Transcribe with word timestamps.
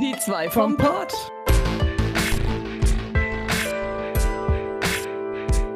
Die 0.00 0.16
zwei 0.16 0.48
vom 0.48 0.78
Pott. 0.78 1.12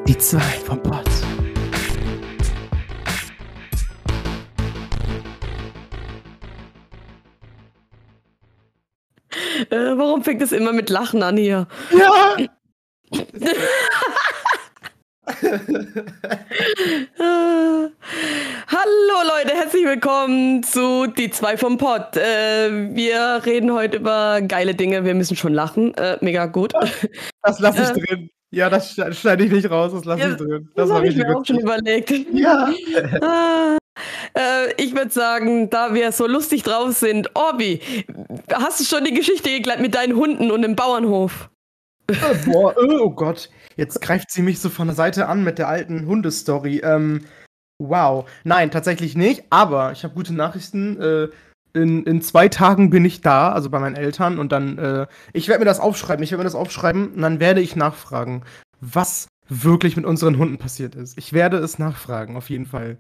Die 0.09 0.17
zwei 0.17 0.41
vom 0.41 0.83
Pott. 0.83 1.05
Äh, 9.69 9.99
warum 9.99 10.25
fängt 10.25 10.41
es 10.41 10.53
immer 10.53 10.73
mit 10.73 10.89
Lachen 10.89 11.23
an 11.23 11.37
hier? 11.37 11.69
Ja! 11.91 12.37
Äh, 12.39 12.49
hallo 18.85 19.29
Leute, 19.37 19.55
herzlich 19.57 19.85
willkommen 19.85 20.63
zu 20.63 21.07
Die 21.07 21.31
zwei 21.31 21.57
vom 21.57 21.79
Pott. 21.79 22.17
Äh, 22.17 22.95
wir 22.95 23.43
reden 23.47 23.73
heute 23.73 23.97
über 23.99 24.41
geile 24.43 24.75
Dinge. 24.75 25.05
Wir 25.05 25.15
müssen 25.15 25.37
schon 25.37 25.55
lachen. 25.55 25.95
Äh, 25.95 26.19
mega 26.21 26.47
gut. 26.47 26.73
Das 27.43 27.59
lasse 27.61 27.83
ich 27.83 27.89
Äh. 27.91 28.07
drin. 28.07 28.31
Ja, 28.51 28.71
das 28.71 28.95
schne- 28.97 29.13
schneide 29.13 29.45
ich 29.45 29.51
nicht 29.53 29.71
raus, 29.71 29.93
das 29.93 30.05
lasse 30.05 30.21
Ja, 30.23 30.31
ich 30.31 30.37
drin. 30.37 30.69
Das, 30.75 30.89
Das 30.89 30.97
habe 30.97 31.09
ich 31.09 31.17
mir 31.17 31.37
auch 31.37 31.45
schon 31.45 31.59
überlegt. 31.61 32.11
Ja. 32.33 32.73
Ah, 33.23 33.77
äh, 34.35 34.73
ich 34.83 34.93
würde 34.97 35.11
sagen, 35.13 35.71
da 35.71 35.95
wir 35.95 36.11
so 36.11 36.27
lustig 36.27 36.65
drauf 36.65 36.93
sind, 36.95 37.31
Orbi, 37.35 37.81
hast 38.53 38.81
du 38.81 38.85
schon 38.85 39.05
die 39.05 39.15
Geschichte 39.15 39.49
geklärt 39.51 39.81
mit 39.81 39.95
deinen 39.95 40.17
Hunden 40.17 40.51
und 40.51 40.63
dem 40.63 40.75
Bauernhof? 40.75 41.49
Äh, 42.09 42.15
Boah, 42.45 42.73
äh, 42.77 42.97
oh 42.99 43.11
Gott. 43.11 43.51
Jetzt 43.77 44.01
greift 44.01 44.33
sie 44.33 44.43
mich 44.43 44.59
so 44.61 44.69
von 44.69 44.89
der 44.89 44.97
Seite 44.97 45.29
an 45.29 45.45
mit 45.45 45.59
der 45.59 45.69
alten 45.69 46.07
Hundestory. 46.09 46.81
Ähm, 46.85 47.25
wow. 47.79 48.29
Nein, 48.45 48.71
tatsächlich 48.71 49.17
nicht. 49.17 49.45
Aber 49.51 49.93
ich 49.93 50.05
habe 50.05 50.15
gute 50.15 50.35
Nachrichten. 50.35 51.01
Äh, 51.01 51.29
in, 51.77 52.05
in 52.05 52.23
zwei 52.23 52.49
Tagen 52.49 52.91
bin 52.91 53.05
ich 53.05 53.21
da, 53.21 53.53
also 53.53 53.69
bei 53.69 53.81
meinen 53.81 53.97
Eltern. 53.97 54.39
Und 54.39 54.53
dann, 54.53 54.79
äh, 54.79 55.07
ich 55.33 55.49
werde 55.49 55.61
mir 55.61 55.65
das 55.65 55.81
aufschreiben. 55.81 56.23
Ich 56.23 56.31
werde 56.31 56.41
mir 56.41 56.45
das 56.45 56.55
aufschreiben 56.55 57.15
und 57.15 57.21
dann 57.21 57.41
werde 57.41 57.61
ich 57.61 57.75
nachfragen, 57.75 58.45
was 58.81 59.29
wirklich 59.49 59.97
mit 59.97 60.05
unseren 60.05 60.39
Hunden 60.39 60.59
passiert 60.59 60.95
ist. 60.95 61.19
Ich 61.19 61.33
werde 61.33 61.59
es 61.59 61.79
nachfragen, 61.79 62.37
auf 62.37 62.49
jeden 62.49 62.67
Fall. 62.67 62.97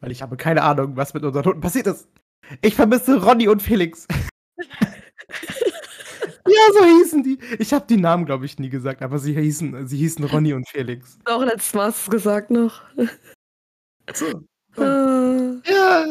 Weil 0.00 0.10
ich 0.10 0.20
habe 0.20 0.36
keine 0.36 0.62
Ahnung, 0.62 0.96
was 0.96 1.14
mit 1.14 1.22
unseren 1.24 1.44
Hunden 1.44 1.60
passiert 1.60 1.86
ist. 1.86 2.08
Ich 2.60 2.74
vermisse 2.74 3.22
Ronny 3.22 3.48
und 3.48 3.62
Felix. 3.62 4.06
Ja, 6.44 6.72
so 6.78 6.84
hießen 6.84 7.22
die. 7.22 7.38
Ich 7.58 7.72
habe 7.72 7.86
die 7.88 7.96
Namen, 7.96 8.26
glaube 8.26 8.44
ich, 8.44 8.58
nie 8.58 8.68
gesagt, 8.68 9.00
aber 9.00 9.18
sie 9.18 9.34
hießen, 9.34 9.86
sie 9.86 9.96
hießen 9.96 10.24
Ronny 10.24 10.52
und 10.52 10.68
Felix. 10.68 11.18
Auch 11.24 11.42
letztes 11.42 11.72
Mal 11.72 11.86
hast 11.86 12.06
du 12.06 12.10
gesagt 12.10 12.50
noch. 12.50 12.82
Äh, 14.06 15.70
Ja, 15.70 16.04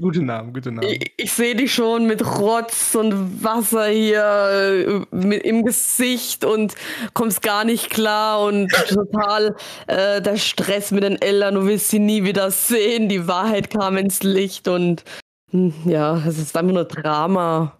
gute 0.00 0.22
Namen, 0.22 0.52
gute 0.52 0.72
Namen. 0.72 0.88
ich 0.88 1.12
ich 1.16 1.32
sehe 1.32 1.54
dich 1.54 1.72
schon 1.72 2.06
mit 2.06 2.24
Rotz 2.38 2.94
und 2.94 3.42
Wasser 3.44 3.86
hier 3.86 5.04
äh, 5.12 5.16
mit, 5.16 5.44
im 5.44 5.64
Gesicht 5.64 6.44
und 6.44 6.74
kommst 7.14 7.42
gar 7.42 7.64
nicht 7.64 7.90
klar 7.90 8.42
und 8.42 8.70
total 8.88 9.54
äh, 9.86 10.20
der 10.20 10.36
Stress 10.36 10.90
mit 10.90 11.04
den 11.04 11.20
Eltern. 11.22 11.54
Du 11.54 11.66
willst 11.66 11.90
sie 11.90 12.00
nie 12.00 12.24
wieder 12.24 12.50
sehen. 12.50 13.08
Die 13.08 13.26
Wahrheit 13.28 13.70
kam 13.70 13.96
ins 13.96 14.22
Licht 14.22 14.66
und 14.68 15.04
hm, 15.52 15.72
ja, 15.84 16.16
es 16.26 16.38
ist 16.38 16.56
einfach 16.56 16.72
nur 16.72 16.84
Drama. 16.84 17.76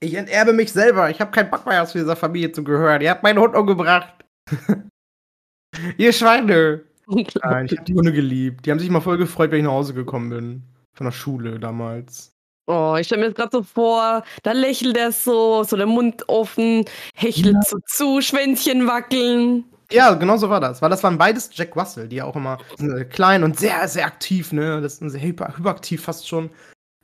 Ich 0.00 0.14
enterbe 0.14 0.52
mich 0.52 0.72
selber. 0.72 1.10
Ich 1.10 1.20
habe 1.20 1.32
keinen 1.32 1.50
Bock 1.50 1.66
mehr, 1.66 1.84
zu 1.84 1.98
dieser 1.98 2.14
Familie 2.14 2.52
zu 2.52 2.62
gehören. 2.62 3.00
Ihr 3.00 3.10
habt 3.10 3.24
meinen 3.24 3.40
Hund 3.40 3.56
umgebracht. 3.56 4.14
Ihr 5.98 6.12
Schweine. 6.12 6.84
Nein, 7.08 7.66
ich 7.66 7.72
habe 7.72 7.84
die 7.84 7.94
Hunde 7.94 8.12
geliebt. 8.12 8.66
Die 8.66 8.70
haben 8.70 8.78
sich 8.78 8.90
mal 8.90 9.00
voll 9.00 9.18
gefreut, 9.18 9.50
wenn 9.50 9.58
ich 9.60 9.64
nach 9.64 9.72
Hause 9.72 9.94
gekommen 9.94 10.30
bin. 10.30 10.62
Von 10.94 11.06
der 11.06 11.12
Schule 11.12 11.58
damals. 11.58 12.32
Oh, 12.66 12.96
ich 12.98 13.06
stelle 13.06 13.22
mir 13.22 13.28
das 13.28 13.34
gerade 13.36 13.50
so 13.50 13.62
vor, 13.62 14.22
da 14.42 14.52
lächelt 14.52 14.96
er 14.96 15.10
so, 15.10 15.64
so 15.64 15.74
der 15.76 15.86
Mund 15.86 16.28
offen, 16.28 16.84
hechelt 17.14 17.54
Ja. 17.54 17.62
so 17.62 17.78
zu, 17.86 18.20
Schwänzchen 18.20 18.86
wackeln. 18.86 19.64
Ja, 19.90 20.12
genau 20.12 20.36
so 20.36 20.50
war 20.50 20.60
das. 20.60 20.82
Weil 20.82 20.90
das 20.90 21.02
waren 21.02 21.16
beides 21.16 21.48
Jack 21.54 21.74
Russell, 21.76 22.08
die 22.08 22.16
ja 22.16 22.24
auch 22.24 22.36
immer 22.36 22.58
äh, 22.78 23.04
klein 23.04 23.42
und 23.42 23.58
sehr, 23.58 23.88
sehr 23.88 24.04
aktiv, 24.04 24.52
ne? 24.52 24.82
Das 24.82 24.98
sind 24.98 25.08
sehr 25.08 25.22
hyper, 25.22 25.56
hyperaktiv 25.56 26.02
fast 26.02 26.28
schon. 26.28 26.50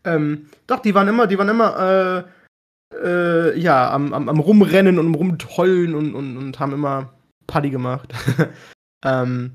Ähm, 0.04 0.50
doch, 0.66 0.80
die 0.80 0.94
waren 0.94 1.08
immer, 1.08 1.26
die 1.26 1.38
waren 1.38 1.48
immer, 1.48 2.26
äh, 2.92 2.94
äh, 3.02 3.58
ja, 3.58 3.90
am, 3.90 4.12
am, 4.12 4.28
am 4.28 4.40
Rumrennen 4.40 4.98
und 4.98 5.06
am 5.06 5.14
Rumtollen 5.14 5.94
und, 5.94 6.14
und, 6.14 6.36
und 6.36 6.60
haben 6.60 6.74
immer 6.74 7.14
Paddy 7.46 7.70
gemacht. 7.70 8.12
ähm, 9.02 9.52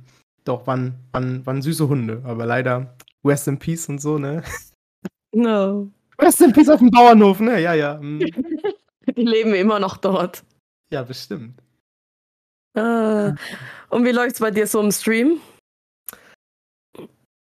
doch, 0.49 0.67
waren, 0.67 0.95
waren, 1.11 1.45
waren 1.45 1.61
süße 1.61 1.87
Hunde, 1.87 2.21
aber 2.25 2.45
leider 2.45 2.95
Rest 3.23 3.47
in 3.47 3.59
Peace 3.59 3.87
und 3.89 3.99
so, 3.99 4.17
ne? 4.17 4.43
No. 5.31 5.89
Rest 6.19 6.41
in 6.41 6.51
Peace 6.51 6.69
auf 6.69 6.79
dem 6.79 6.89
Bauernhof, 6.89 7.39
ne? 7.39 7.61
Ja, 7.61 7.73
ja. 7.73 7.99
mm. 8.01 8.19
Die 9.15 9.23
leben 9.23 9.53
immer 9.53 9.79
noch 9.79 9.97
dort. 9.97 10.43
Ja, 10.91 11.03
bestimmt. 11.03 11.61
Ah. 12.75 13.35
Und 13.89 14.05
wie 14.05 14.11
läuft's 14.11 14.39
bei 14.39 14.51
dir 14.51 14.67
so 14.67 14.79
im 14.81 14.91
Stream? 14.91 15.39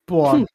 Boah. 0.05 0.33
Hm. 0.33 0.47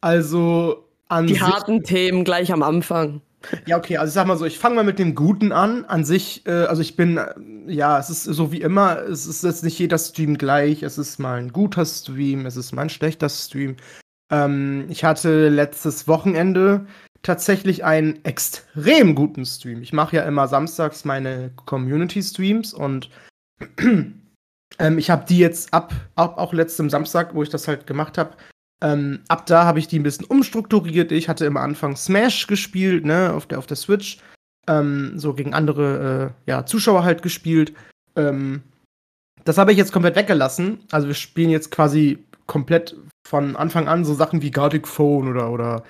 Also, 0.00 0.88
an 1.08 1.26
Die 1.26 1.40
harten 1.40 1.82
Themen 1.82 2.24
gleich 2.24 2.52
am 2.52 2.62
Anfang. 2.62 3.20
Ja, 3.66 3.76
okay, 3.76 3.96
also 3.96 4.10
ich 4.10 4.14
sag 4.14 4.26
mal 4.26 4.36
so, 4.36 4.44
ich 4.44 4.58
fange 4.58 4.76
mal 4.76 4.84
mit 4.84 4.98
dem 4.98 5.14
Guten 5.14 5.52
an. 5.52 5.84
An 5.84 6.04
sich, 6.04 6.46
äh, 6.46 6.50
also 6.50 6.82
ich 6.82 6.96
bin, 6.96 7.16
äh, 7.16 7.34
ja, 7.66 7.98
es 7.98 8.10
ist 8.10 8.24
so 8.24 8.52
wie 8.52 8.60
immer, 8.60 8.98
es 9.02 9.26
ist 9.26 9.44
jetzt 9.44 9.64
nicht 9.64 9.78
jeder 9.78 9.98
Stream 9.98 10.38
gleich. 10.38 10.82
Es 10.82 10.98
ist 10.98 11.18
mal 11.18 11.38
ein 11.38 11.52
guter 11.52 11.84
Stream, 11.84 12.46
es 12.46 12.56
ist 12.56 12.72
mal 12.72 12.82
ein 12.82 12.90
schlechter 12.90 13.28
Stream. 13.28 13.76
Ähm, 14.30 14.86
ich 14.88 15.04
hatte 15.04 15.48
letztes 15.48 16.08
Wochenende 16.08 16.86
tatsächlich 17.22 17.84
einen 17.84 18.24
extrem 18.24 19.14
guten 19.14 19.44
Stream. 19.44 19.82
Ich 19.82 19.92
mache 19.92 20.16
ja 20.16 20.22
immer 20.22 20.48
samstags 20.48 21.04
meine 21.04 21.50
Community-Streams 21.66 22.72
und 22.72 23.10
ähm, 23.78 24.98
ich 24.98 25.10
habe 25.10 25.24
die 25.28 25.38
jetzt 25.38 25.72
ab, 25.74 25.92
ab 26.14 26.38
auch 26.38 26.52
letztem 26.52 26.90
Samstag, 26.90 27.34
wo 27.34 27.42
ich 27.42 27.48
das 27.48 27.66
halt 27.66 27.86
gemacht 27.86 28.18
habe, 28.18 28.36
ähm, 28.82 29.20
ab 29.28 29.46
da 29.46 29.64
habe 29.64 29.78
ich 29.78 29.88
die 29.88 29.98
ein 29.98 30.02
bisschen 30.02 30.26
umstrukturiert. 30.26 31.12
Ich 31.12 31.28
hatte 31.28 31.46
immer 31.46 31.60
Anfang 31.60 31.96
Smash 31.96 32.46
gespielt, 32.46 33.04
ne, 33.04 33.32
auf 33.32 33.46
der, 33.46 33.58
auf 33.58 33.66
der 33.66 33.76
Switch. 33.76 34.18
Ähm, 34.68 35.18
so 35.18 35.32
gegen 35.34 35.54
andere 35.54 36.34
äh, 36.46 36.50
ja, 36.50 36.66
Zuschauer 36.66 37.04
halt 37.04 37.22
gespielt. 37.22 37.72
Ähm, 38.16 38.62
das 39.44 39.58
habe 39.58 39.72
ich 39.72 39.78
jetzt 39.78 39.92
komplett 39.92 40.16
weggelassen. 40.16 40.80
Also 40.90 41.06
wir 41.06 41.14
spielen 41.14 41.50
jetzt 41.50 41.70
quasi 41.70 42.18
komplett 42.46 42.96
von 43.26 43.56
Anfang 43.56 43.88
an 43.88 44.04
so 44.04 44.14
Sachen 44.14 44.42
wie 44.42 44.50
Gartic 44.50 44.86
Phone 44.86 45.28
oder, 45.28 45.50
oder 45.50 45.84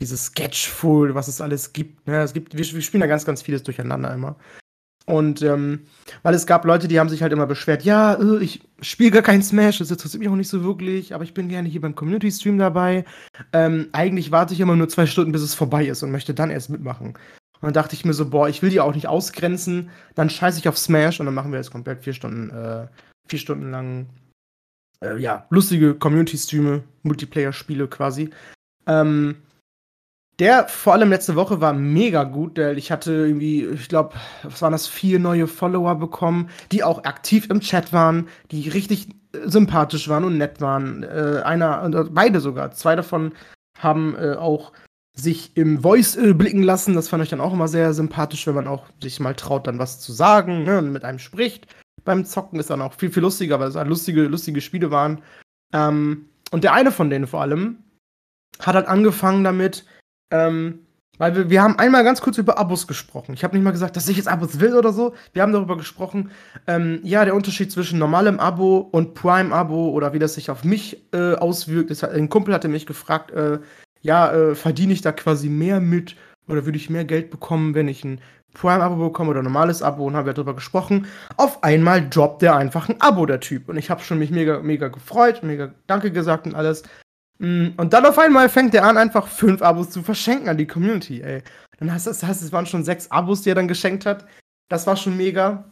dieses 0.00 0.26
Sketchful, 0.26 1.14
was 1.14 1.28
es 1.28 1.40
alles 1.40 1.72
gibt. 1.72 2.06
Ne? 2.06 2.22
Es 2.22 2.32
gibt 2.32 2.56
wir, 2.56 2.64
wir 2.64 2.82
spielen 2.82 3.02
da 3.02 3.06
ganz, 3.06 3.24
ganz 3.24 3.42
vieles 3.42 3.62
durcheinander 3.62 4.12
immer. 4.12 4.36
Und 5.06 5.42
ähm, 5.42 5.80
weil 6.22 6.34
es 6.34 6.46
gab 6.46 6.64
Leute, 6.64 6.86
die 6.86 7.00
haben 7.00 7.08
sich 7.08 7.22
halt 7.22 7.32
immer 7.32 7.46
beschwert, 7.46 7.82
ja, 7.82 8.14
äh, 8.14 8.38
ich 8.38 8.62
spiele 8.80 9.10
gar 9.10 9.22
kein 9.22 9.42
Smash, 9.42 9.78
das 9.78 9.90
interessiert 9.90 10.20
mich 10.20 10.28
auch 10.28 10.36
nicht 10.36 10.48
so 10.48 10.62
wirklich, 10.62 11.14
aber 11.14 11.24
ich 11.24 11.34
bin 11.34 11.48
gerne 11.48 11.68
hier 11.68 11.80
beim 11.80 11.94
Community-Stream 11.94 12.58
dabei. 12.58 13.04
Ähm, 13.52 13.88
eigentlich 13.92 14.30
warte 14.30 14.54
ich 14.54 14.60
immer 14.60 14.76
nur 14.76 14.88
zwei 14.88 15.06
Stunden, 15.06 15.32
bis 15.32 15.42
es 15.42 15.54
vorbei 15.54 15.86
ist 15.86 16.02
und 16.02 16.12
möchte 16.12 16.34
dann 16.34 16.50
erst 16.50 16.70
mitmachen. 16.70 17.14
Und 17.62 17.66
dann 17.66 17.72
dachte 17.72 17.94
ich 17.94 18.04
mir 18.04 18.14
so, 18.14 18.28
boah, 18.28 18.48
ich 18.48 18.62
will 18.62 18.70
die 18.70 18.80
auch 18.80 18.94
nicht 18.94 19.08
ausgrenzen, 19.08 19.90
dann 20.14 20.30
scheiße 20.30 20.58
ich 20.58 20.68
auf 20.68 20.78
Smash 20.78 21.20
und 21.20 21.26
dann 21.26 21.34
machen 21.34 21.52
wir 21.52 21.58
jetzt 21.58 21.70
komplett 21.72 22.02
vier 22.02 22.12
Stunden, 22.12 22.50
äh, 22.50 22.86
vier 23.28 23.38
Stunden 23.38 23.70
lang, 23.70 24.06
äh, 25.00 25.16
ja, 25.18 25.46
lustige 25.50 25.94
Community-Streame, 25.94 26.82
Multiplayer-Spiele 27.02 27.88
quasi. 27.88 28.30
Ähm, 28.86 29.36
der 30.42 30.66
vor 30.66 30.92
allem 30.92 31.10
letzte 31.10 31.36
Woche 31.36 31.60
war 31.60 31.72
mega 31.72 32.24
gut, 32.24 32.56
denn 32.56 32.76
ich 32.76 32.90
hatte 32.90 33.12
irgendwie, 33.12 33.64
ich 33.64 33.88
glaube, 33.88 34.16
was 34.42 34.60
waren 34.60 34.72
das, 34.72 34.88
vier 34.88 35.20
neue 35.20 35.46
Follower 35.46 35.94
bekommen, 35.94 36.50
die 36.72 36.82
auch 36.82 37.04
aktiv 37.04 37.48
im 37.48 37.60
Chat 37.60 37.92
waren, 37.92 38.26
die 38.50 38.68
richtig 38.68 39.10
äh, 39.34 39.48
sympathisch 39.48 40.08
waren 40.08 40.24
und 40.24 40.38
nett 40.38 40.60
waren. 40.60 41.04
Äh, 41.04 41.42
einer, 41.44 41.84
äh, 41.94 42.04
beide 42.10 42.40
sogar. 42.40 42.72
Zwei 42.72 42.96
davon 42.96 43.34
haben 43.78 44.16
äh, 44.16 44.34
auch 44.34 44.72
sich 45.14 45.56
im 45.56 45.80
Voice 45.80 46.16
äh, 46.16 46.34
blicken 46.34 46.64
lassen. 46.64 46.94
Das 46.94 47.08
fand 47.08 47.22
ich 47.22 47.30
dann 47.30 47.40
auch 47.40 47.52
immer 47.52 47.68
sehr 47.68 47.94
sympathisch, 47.94 48.44
wenn 48.48 48.56
man 48.56 48.66
auch 48.66 48.86
sich 49.00 49.20
mal 49.20 49.36
traut, 49.36 49.68
dann 49.68 49.78
was 49.78 50.00
zu 50.00 50.12
sagen 50.12 50.64
ne, 50.64 50.78
und 50.78 50.90
mit 50.90 51.04
einem 51.04 51.20
spricht. 51.20 51.68
Beim 52.04 52.24
Zocken 52.24 52.58
ist 52.58 52.70
dann 52.70 52.82
auch 52.82 52.94
viel, 52.94 53.12
viel 53.12 53.22
lustiger, 53.22 53.60
weil 53.60 53.68
es 53.68 53.76
halt 53.76 53.86
lustige, 53.86 54.22
lustige 54.22 54.60
Spiele 54.60 54.90
waren. 54.90 55.22
Ähm, 55.72 56.26
und 56.50 56.64
der 56.64 56.72
eine 56.72 56.90
von 56.90 57.10
denen 57.10 57.28
vor 57.28 57.42
allem 57.42 57.78
hat 58.58 58.74
halt 58.74 58.88
angefangen 58.88 59.44
damit, 59.44 59.84
ähm, 60.32 60.80
weil 61.18 61.36
wir, 61.36 61.50
wir 61.50 61.62
haben 61.62 61.78
einmal 61.78 62.02
ganz 62.02 62.20
kurz 62.20 62.38
über 62.38 62.58
Abos 62.58 62.86
gesprochen. 62.88 63.34
Ich 63.34 63.44
habe 63.44 63.54
nicht 63.54 63.62
mal 63.62 63.70
gesagt, 63.70 63.94
dass 63.96 64.08
ich 64.08 64.16
jetzt 64.16 64.28
Abos 64.28 64.58
will 64.58 64.74
oder 64.74 64.92
so. 64.92 65.14
Wir 65.34 65.42
haben 65.42 65.52
darüber 65.52 65.76
gesprochen, 65.76 66.30
ähm, 66.66 66.98
ja, 67.04 67.24
der 67.24 67.34
Unterschied 67.36 67.70
zwischen 67.70 67.98
normalem 67.98 68.40
Abo 68.40 68.78
und 68.78 69.14
Prime-Abo 69.14 69.90
oder 69.90 70.12
wie 70.14 70.18
das 70.18 70.34
sich 70.34 70.50
auf 70.50 70.64
mich 70.64 71.00
äh, 71.12 71.34
auswirkt. 71.34 71.90
Das, 71.90 72.02
hat- 72.02 72.12
ein 72.12 72.28
Kumpel 72.28 72.54
hatte 72.54 72.66
mich 72.68 72.86
gefragt, 72.86 73.30
äh, 73.30 73.58
ja, 74.00 74.32
äh, 74.32 74.54
verdiene 74.56 74.92
ich 74.94 75.02
da 75.02 75.12
quasi 75.12 75.48
mehr 75.48 75.80
mit 75.80 76.16
oder 76.48 76.64
würde 76.64 76.78
ich 76.78 76.90
mehr 76.90 77.04
Geld 77.04 77.30
bekommen, 77.30 77.74
wenn 77.76 77.86
ich 77.88 78.02
ein 78.04 78.20
Prime-Abo 78.54 78.96
bekomme 78.96 79.30
oder 79.30 79.40
ein 79.40 79.44
normales 79.44 79.82
Abo 79.82 80.04
und 80.06 80.16
haben 80.16 80.26
wir 80.26 80.32
darüber 80.34 80.54
gesprochen. 80.54 81.06
Auf 81.36 81.62
einmal 81.62 82.08
droppt 82.08 82.42
der 82.42 82.56
einfach 82.56 82.88
ein 82.88 83.00
Abo, 83.00 83.26
der 83.26 83.40
Typ. 83.40 83.68
Und 83.68 83.76
ich 83.76 83.90
habe 83.90 84.02
schon 84.02 84.18
mich 84.18 84.30
mega, 84.30 84.60
mega 84.60 84.88
gefreut, 84.88 85.42
mega 85.42 85.72
Danke 85.86 86.10
gesagt 86.10 86.46
und 86.46 86.54
alles. 86.54 86.82
Mm, 87.42 87.70
und 87.76 87.92
dann 87.92 88.06
auf 88.06 88.18
einmal 88.20 88.48
fängt 88.48 88.72
er 88.72 88.84
an, 88.84 88.96
einfach 88.96 89.26
fünf 89.26 89.62
Abos 89.62 89.90
zu 89.90 90.02
verschenken 90.02 90.48
an 90.48 90.56
die 90.56 90.66
Community, 90.66 91.22
ey. 91.22 91.42
Dann 91.78 91.92
heißt 91.92 92.06
das, 92.06 92.20
das 92.20 92.28
heißt, 92.28 92.42
es 92.42 92.52
waren 92.52 92.66
schon 92.66 92.84
sechs 92.84 93.10
Abos, 93.10 93.42
die 93.42 93.50
er 93.50 93.56
dann 93.56 93.66
geschenkt 93.66 94.06
hat. 94.06 94.26
Das 94.68 94.86
war 94.86 94.96
schon 94.96 95.16
mega. 95.16 95.64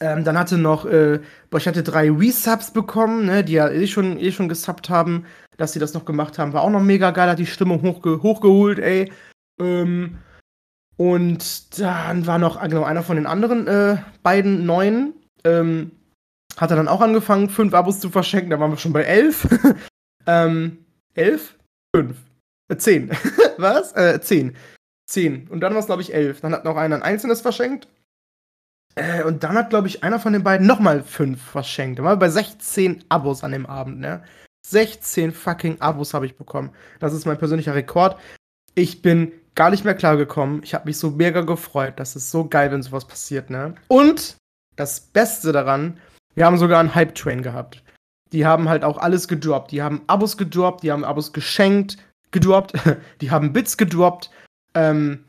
Ähm, 0.00 0.22
dann 0.22 0.38
hatte 0.38 0.56
noch, 0.56 0.86
äh, 0.86 1.20
ich 1.56 1.66
hatte 1.66 1.82
drei 1.82 2.10
Resubs 2.10 2.72
bekommen, 2.72 3.26
ne, 3.26 3.42
die 3.42 3.54
ja 3.54 3.68
eh 3.68 3.88
schon, 3.88 4.18
eh 4.18 4.30
schon 4.30 4.48
gesubbt 4.48 4.88
haben. 4.88 5.26
Dass 5.56 5.72
sie 5.72 5.80
das 5.80 5.94
noch 5.94 6.04
gemacht 6.04 6.38
haben, 6.38 6.52
war 6.52 6.62
auch 6.62 6.70
noch 6.70 6.82
mega 6.82 7.10
geil, 7.10 7.28
hat 7.28 7.38
die 7.40 7.46
Stimmung 7.46 7.82
hochge 7.82 8.22
hochgeholt, 8.22 8.78
ey. 8.78 9.10
Ähm, 9.60 10.18
und 10.96 11.80
dann 11.80 12.26
war 12.26 12.38
noch 12.38 12.62
genau 12.62 12.84
einer 12.84 13.02
von 13.02 13.16
den 13.16 13.26
anderen 13.26 13.66
äh, 13.66 13.96
beiden 14.22 14.64
neuen. 14.64 15.14
Ähm, 15.42 15.90
hat 16.56 16.70
er 16.70 16.76
dann 16.76 16.88
auch 16.88 17.00
angefangen, 17.00 17.50
fünf 17.50 17.74
Abos 17.74 17.98
zu 17.98 18.10
verschenken. 18.10 18.50
Da 18.50 18.60
waren 18.60 18.70
wir 18.70 18.78
schon 18.78 18.92
bei 18.92 19.02
elf. 19.02 19.48
ähm, 20.26 20.83
elf? 21.14 21.56
Fünf. 21.94 22.18
Äh, 22.68 22.76
zehn. 22.76 23.10
Was? 23.58 23.92
Äh, 23.92 24.20
zehn. 24.20 24.56
Zehn. 25.06 25.48
Und 25.48 25.60
dann 25.60 25.72
war 25.74 25.80
es, 25.80 25.86
glaube 25.86 26.02
ich, 26.02 26.14
elf. 26.14 26.40
Dann 26.40 26.52
hat 26.52 26.64
noch 26.64 26.76
einer 26.76 26.96
ein 26.96 27.02
einzelnes 27.02 27.40
verschenkt. 27.40 27.88
Äh, 28.94 29.22
und 29.24 29.42
dann 29.42 29.56
hat, 29.56 29.70
glaube 29.70 29.88
ich, 29.88 30.02
einer 30.02 30.20
von 30.20 30.32
den 30.32 30.44
beiden 30.44 30.66
nochmal 30.66 31.02
fünf 31.02 31.42
verschenkt. 31.42 31.98
Da 31.98 32.04
waren 32.04 32.12
wir 32.12 32.26
bei 32.26 32.28
16 32.28 33.04
Abos 33.08 33.44
an 33.44 33.52
dem 33.52 33.66
Abend, 33.66 34.00
ne? 34.00 34.22
16 34.66 35.32
fucking 35.32 35.80
Abos 35.80 36.14
habe 36.14 36.26
ich 36.26 36.36
bekommen. 36.36 36.70
Das 36.98 37.12
ist 37.12 37.26
mein 37.26 37.38
persönlicher 37.38 37.74
Rekord. 37.74 38.18
Ich 38.74 39.02
bin 39.02 39.32
gar 39.54 39.70
nicht 39.70 39.84
mehr 39.84 39.94
klargekommen. 39.94 40.62
Ich 40.62 40.74
habe 40.74 40.86
mich 40.86 40.98
so 40.98 41.10
mega 41.10 41.42
gefreut. 41.42 41.94
Das 41.96 42.16
ist 42.16 42.30
so 42.30 42.48
geil, 42.48 42.72
wenn 42.72 42.82
sowas 42.82 43.06
passiert, 43.06 43.50
ne? 43.50 43.74
Und 43.88 44.36
das 44.76 45.00
Beste 45.00 45.52
daran, 45.52 46.00
wir 46.34 46.46
haben 46.46 46.58
sogar 46.58 46.80
einen 46.80 46.94
Hype-Train 46.94 47.42
gehabt. 47.42 47.83
Die 48.34 48.44
haben 48.44 48.68
halt 48.68 48.82
auch 48.82 48.98
alles 48.98 49.28
gedroppt. 49.28 49.70
Die 49.70 49.80
haben 49.80 50.02
Abos 50.08 50.36
gedroppt, 50.36 50.82
die 50.82 50.90
haben 50.90 51.04
Abos 51.04 51.32
geschenkt, 51.32 51.98
gedroppt, 52.32 52.72
die 53.20 53.30
haben 53.30 53.52
Bits 53.52 53.76
gedroppt. 53.76 54.28
Ähm, 54.74 55.24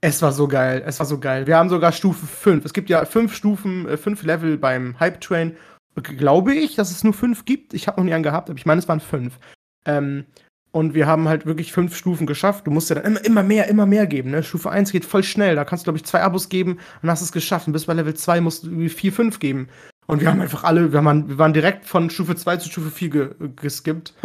es 0.00 0.22
war 0.22 0.32
so 0.32 0.48
geil, 0.48 0.82
es 0.86 0.98
war 0.98 1.06
so 1.06 1.18
geil. 1.18 1.46
Wir 1.46 1.58
haben 1.58 1.68
sogar 1.68 1.92
Stufe 1.92 2.26
5. 2.26 2.64
Es 2.64 2.72
gibt 2.72 2.88
ja 2.88 3.04
fünf 3.04 3.34
Stufen, 3.34 3.86
äh, 3.86 3.98
fünf 3.98 4.22
Level 4.22 4.56
beim 4.56 4.98
Hype 4.98 5.20
Train. 5.20 5.54
Glaube 5.94 6.54
ich, 6.54 6.76
dass 6.76 6.90
es 6.90 7.04
nur 7.04 7.12
fünf 7.12 7.44
gibt. 7.44 7.74
Ich 7.74 7.86
habe 7.86 8.00
noch 8.00 8.06
nie 8.06 8.14
einen 8.14 8.22
gehabt, 8.22 8.48
aber 8.48 8.58
ich 8.58 8.64
meine, 8.64 8.78
es 8.78 8.88
waren 8.88 9.00
fünf. 9.00 9.38
Ähm, 9.84 10.24
und 10.72 10.94
wir 10.94 11.06
haben 11.06 11.28
halt 11.28 11.44
wirklich 11.44 11.74
fünf 11.74 11.94
Stufen 11.94 12.26
geschafft. 12.26 12.66
Du 12.66 12.70
musst 12.70 12.88
ja 12.88 12.96
dann 12.96 13.04
immer, 13.04 13.22
immer 13.22 13.42
mehr, 13.42 13.68
immer 13.68 13.84
mehr 13.84 14.06
geben. 14.06 14.30
Ne? 14.30 14.42
Stufe 14.42 14.70
1 14.70 14.92
geht 14.92 15.04
voll 15.04 15.24
schnell. 15.24 15.56
Da 15.56 15.66
kannst 15.66 15.82
du, 15.82 15.86
glaube 15.86 15.98
ich, 15.98 16.06
zwei 16.06 16.22
Abos 16.22 16.48
geben 16.48 16.78
und 17.02 17.10
hast 17.10 17.20
es 17.20 17.32
geschafft. 17.32 17.66
Und 17.66 17.74
bis 17.74 17.84
bei 17.84 17.92
Level 17.92 18.14
2 18.14 18.40
musst 18.40 18.64
du 18.64 18.88
4, 18.88 19.12
5 19.12 19.40
geben. 19.40 19.68
Und 20.10 20.20
wir 20.20 20.28
haben 20.28 20.40
einfach 20.40 20.64
alle, 20.64 20.92
wir, 20.92 21.04
haben, 21.04 21.28
wir 21.28 21.38
waren 21.38 21.52
direkt 21.52 21.86
von 21.86 22.10
Stufe 22.10 22.34
2 22.34 22.56
zu 22.56 22.68
Stufe 22.68 22.90
4 22.90 23.10
ge 23.10 23.30
geskippt. 23.56 24.14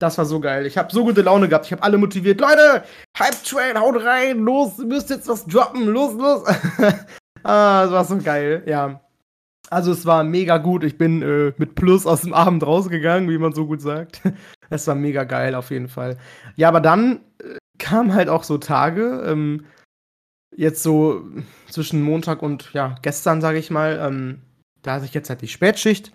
Das 0.00 0.18
war 0.18 0.24
so 0.24 0.40
geil. 0.40 0.66
Ich 0.66 0.76
habe 0.76 0.92
so 0.92 1.04
gute 1.04 1.22
Laune 1.22 1.48
gehabt. 1.48 1.66
Ich 1.66 1.72
habe 1.72 1.84
alle 1.84 1.96
motiviert. 1.96 2.40
Leute, 2.40 2.82
Hype 3.16 3.42
Train, 3.44 3.78
haut 3.78 4.04
rein, 4.04 4.40
los, 4.40 4.76
ihr 4.80 4.86
müsst 4.86 5.08
jetzt 5.08 5.28
was 5.28 5.46
droppen, 5.46 5.86
los, 5.86 6.14
los. 6.14 6.42
ah, 7.44 7.84
das 7.84 7.92
war 7.92 8.04
so 8.04 8.18
geil, 8.18 8.64
ja. 8.66 9.00
Also 9.70 9.92
es 9.92 10.04
war 10.04 10.24
mega 10.24 10.58
gut. 10.58 10.82
Ich 10.82 10.98
bin 10.98 11.22
äh, 11.22 11.52
mit 11.58 11.76
Plus 11.76 12.06
aus 12.06 12.22
dem 12.22 12.34
Abend 12.34 12.66
rausgegangen, 12.66 13.30
wie 13.30 13.38
man 13.38 13.54
so 13.54 13.66
gut 13.66 13.80
sagt. 13.80 14.20
Es 14.68 14.86
war 14.88 14.96
mega 14.96 15.24
geil 15.24 15.54
auf 15.54 15.70
jeden 15.70 15.88
Fall. 15.88 16.18
Ja, 16.56 16.68
aber 16.68 16.80
dann 16.80 17.20
äh, 17.38 17.56
kamen 17.78 18.14
halt 18.14 18.28
auch 18.28 18.42
so 18.42 18.58
Tage, 18.58 19.22
ähm, 19.24 19.64
jetzt 20.54 20.82
so 20.82 21.24
zwischen 21.70 22.02
Montag 22.02 22.42
und 22.42 22.72
ja, 22.72 22.96
gestern, 23.00 23.40
sage 23.40 23.58
ich 23.58 23.70
mal, 23.70 24.00
ähm, 24.02 24.40
da 24.84 24.94
hatte 24.94 25.06
ich 25.06 25.14
jetzt 25.14 25.30
halt 25.30 25.42
die 25.42 25.48
Spätschicht 25.48 26.12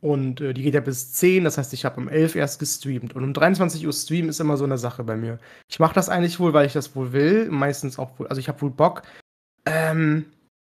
und 0.00 0.40
äh, 0.40 0.54
die 0.54 0.62
geht 0.62 0.74
ja 0.74 0.80
bis 0.80 1.12
10, 1.12 1.44
das 1.44 1.58
heißt, 1.58 1.72
ich 1.74 1.84
habe 1.84 2.00
um 2.00 2.08
11 2.08 2.34
erst 2.34 2.58
gestreamt. 2.58 3.14
Und 3.14 3.24
um 3.24 3.34
23 3.34 3.86
Uhr 3.86 3.92
streamen 3.92 4.30
ist 4.30 4.40
immer 4.40 4.56
so 4.56 4.64
eine 4.64 4.78
Sache 4.78 5.04
bei 5.04 5.16
mir. 5.16 5.38
Ich 5.68 5.78
mache 5.78 5.94
das 5.94 6.08
eigentlich 6.08 6.40
wohl, 6.40 6.52
weil 6.52 6.66
ich 6.66 6.72
das 6.72 6.94
wohl 6.96 7.12
will. 7.12 7.50
Meistens 7.50 7.98
auch 7.98 8.18
wohl, 8.18 8.26
also 8.28 8.40
ich 8.40 8.48
habe 8.48 8.60
wohl 8.62 8.70
Bock. 8.70 9.02
Ähm, 9.66 10.26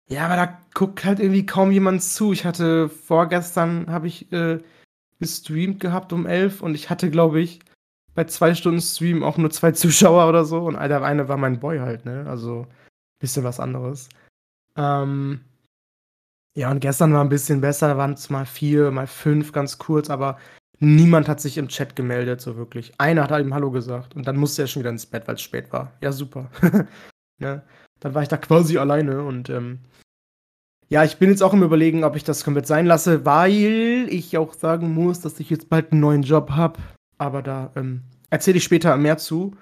ja, 0.08 0.26
aber 0.26 0.36
da 0.36 0.58
guckt 0.74 1.04
halt 1.04 1.20
irgendwie 1.20 1.46
kaum 1.46 1.70
jemand 1.70 2.02
zu. 2.02 2.32
Ich 2.32 2.44
hatte 2.44 2.88
vorgestern, 2.88 3.88
habe 3.88 4.08
ich 4.08 4.32
äh, 4.32 4.58
gestreamt 5.20 5.78
gehabt 5.78 6.12
um 6.12 6.26
11 6.26 6.60
und 6.62 6.74
ich 6.74 6.90
hatte, 6.90 7.10
glaube 7.10 7.40
ich, 7.40 7.60
bei 8.16 8.24
zwei 8.24 8.54
Stunden 8.56 8.80
Stream 8.80 9.22
auch 9.22 9.38
nur 9.38 9.50
zwei 9.50 9.70
Zuschauer 9.72 10.28
oder 10.28 10.44
so. 10.44 10.64
Und 10.64 10.74
der 10.74 11.02
eine 11.02 11.28
war 11.28 11.36
mein 11.36 11.60
Boy 11.60 11.78
halt, 11.78 12.04
ne? 12.04 12.26
Also, 12.28 12.66
bisschen 13.20 13.44
was 13.44 13.60
anderes. 13.60 14.08
Ähm, 14.76 15.42
ja, 16.54 16.70
und 16.70 16.80
gestern 16.80 17.12
war 17.12 17.22
ein 17.22 17.28
bisschen 17.28 17.60
besser, 17.60 17.88
da 17.88 17.96
waren 17.96 18.14
es 18.14 18.30
mal 18.30 18.46
vier, 18.46 18.90
mal 18.90 19.06
fünf, 19.06 19.52
ganz 19.52 19.78
kurz, 19.78 20.10
aber 20.10 20.38
niemand 20.78 21.28
hat 21.28 21.40
sich 21.40 21.58
im 21.58 21.68
Chat 21.68 21.94
gemeldet, 21.94 22.40
so 22.40 22.56
wirklich. 22.56 22.92
Einer 22.98 23.28
hat 23.28 23.40
ihm 23.40 23.54
Hallo 23.54 23.70
gesagt 23.70 24.16
und 24.16 24.26
dann 24.26 24.36
musste 24.36 24.62
er 24.62 24.68
schon 24.68 24.80
wieder 24.80 24.90
ins 24.90 25.06
Bett, 25.06 25.28
weil 25.28 25.36
es 25.36 25.42
spät 25.42 25.72
war. 25.72 25.92
Ja, 26.00 26.12
super. 26.12 26.50
ja, 27.38 27.62
dann 28.00 28.14
war 28.14 28.22
ich 28.22 28.28
da 28.28 28.36
quasi 28.36 28.78
alleine 28.78 29.22
und 29.22 29.48
ähm, 29.50 29.80
ja, 30.90 31.04
ich 31.04 31.18
bin 31.18 31.30
jetzt 31.30 31.42
auch 31.42 31.52
im 31.52 31.62
Überlegen, 31.62 32.02
ob 32.02 32.16
ich 32.16 32.24
das 32.24 32.42
komplett 32.42 32.66
sein 32.66 32.84
lasse, 32.84 33.24
weil 33.24 34.08
ich 34.10 34.36
auch 34.36 34.54
sagen 34.54 34.92
muss, 34.92 35.20
dass 35.20 35.38
ich 35.38 35.48
jetzt 35.48 35.68
bald 35.68 35.92
einen 35.92 36.00
neuen 36.00 36.22
Job 36.22 36.50
habe. 36.50 36.80
Aber 37.16 37.42
da 37.42 37.70
ähm, 37.76 38.02
erzähle 38.28 38.56
ich 38.56 38.64
später 38.64 38.96
mehr 38.96 39.16
zu. 39.16 39.56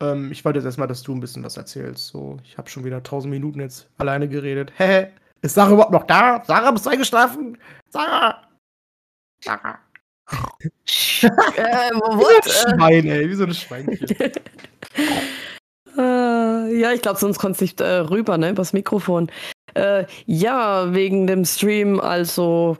Ähm, 0.00 0.32
ich 0.32 0.42
wollte 0.42 0.58
jetzt 0.58 0.64
erstmal, 0.64 0.88
dass 0.88 1.02
du 1.02 1.14
ein 1.14 1.20
bisschen 1.20 1.44
was 1.44 1.58
erzählst. 1.58 2.06
So, 2.06 2.38
ich 2.44 2.56
habe 2.56 2.70
schon 2.70 2.84
wieder 2.84 3.02
tausend 3.02 3.30
Minuten 3.30 3.60
jetzt 3.60 3.90
alleine 3.98 4.26
geredet. 4.26 4.72
Hehe. 4.78 5.12
Ist 5.42 5.54
Sarah 5.54 5.72
überhaupt 5.72 5.92
noch 5.92 6.04
da? 6.04 6.42
Sarah, 6.46 6.70
bist 6.70 6.86
du 6.86 6.90
eingeschlafen? 6.90 7.58
Sarah! 7.88 8.42
Sarah! 9.42 9.78
äh, 11.22 11.90
wo, 11.94 12.18
wie 12.18 12.48
so 12.48 12.66
ein 12.68 12.78
Schwein, 12.78 13.06
ey, 13.06 13.28
wie 13.28 13.34
so 13.34 13.44
ein 13.44 13.54
Schweinchen. 13.54 14.06
äh, 15.98 16.78
ja, 16.78 16.92
ich 16.92 17.02
glaube, 17.02 17.18
sonst 17.18 17.38
kommst 17.38 17.60
du 17.60 17.64
nicht 17.64 17.80
äh, 17.80 17.86
rüber, 17.86 18.38
ne, 18.38 18.50
übers 18.50 18.72
Mikrofon. 18.72 19.30
Äh, 19.74 20.04
ja, 20.26 20.92
wegen 20.92 21.26
dem 21.26 21.44
Stream, 21.44 21.98
also 22.00 22.76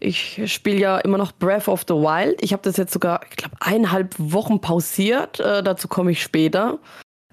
ich 0.00 0.42
spiele 0.50 0.78
ja 0.78 0.98
immer 0.98 1.18
noch 1.18 1.32
Breath 1.32 1.68
of 1.68 1.84
the 1.86 1.94
Wild. 1.94 2.42
Ich 2.42 2.52
habe 2.52 2.62
das 2.62 2.76
jetzt 2.76 2.92
sogar, 2.92 3.20
ich 3.28 3.36
glaube, 3.36 3.56
eineinhalb 3.60 4.14
Wochen 4.18 4.60
pausiert. 4.60 5.38
Äh, 5.38 5.62
dazu 5.62 5.86
komme 5.86 6.12
ich 6.12 6.22
später. 6.22 6.78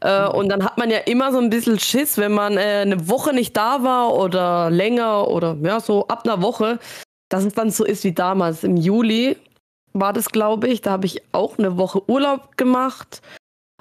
Äh, 0.02 0.28
und 0.28 0.50
dann 0.50 0.64
hat 0.64 0.78
man 0.78 0.90
ja 0.90 1.00
immer 1.00 1.32
so 1.32 1.40
ein 1.40 1.50
bisschen 1.50 1.80
Schiss, 1.80 2.18
wenn 2.18 2.34
man 2.34 2.58
äh, 2.58 2.82
eine 2.82 3.08
Woche 3.08 3.34
nicht 3.34 3.58
da 3.58 3.84
war 3.84 4.14
oder 4.14 4.70
länger 4.70 5.28
oder 5.28 5.58
ja, 5.62 5.80
so 5.80 6.08
ab 6.08 6.24
einer 6.26 6.42
Woche, 6.42 6.80
dass 7.30 7.46
es 7.46 7.54
dann 7.54 7.72
so 7.72 7.84
ist 7.84 8.04
wie 8.04 8.14
damals. 8.14 8.64
Im 8.64 8.78
Juli 8.78 9.38
war 9.94 10.14
das, 10.14 10.30
glaube 10.30 10.68
ich. 10.68 10.82
Da 10.82 10.92
habe 10.92 11.06
ich 11.06 11.22
auch 11.32 11.58
eine 11.58 11.78
Woche 11.78 12.08
Urlaub 12.10 12.58
gemacht. 12.58 13.22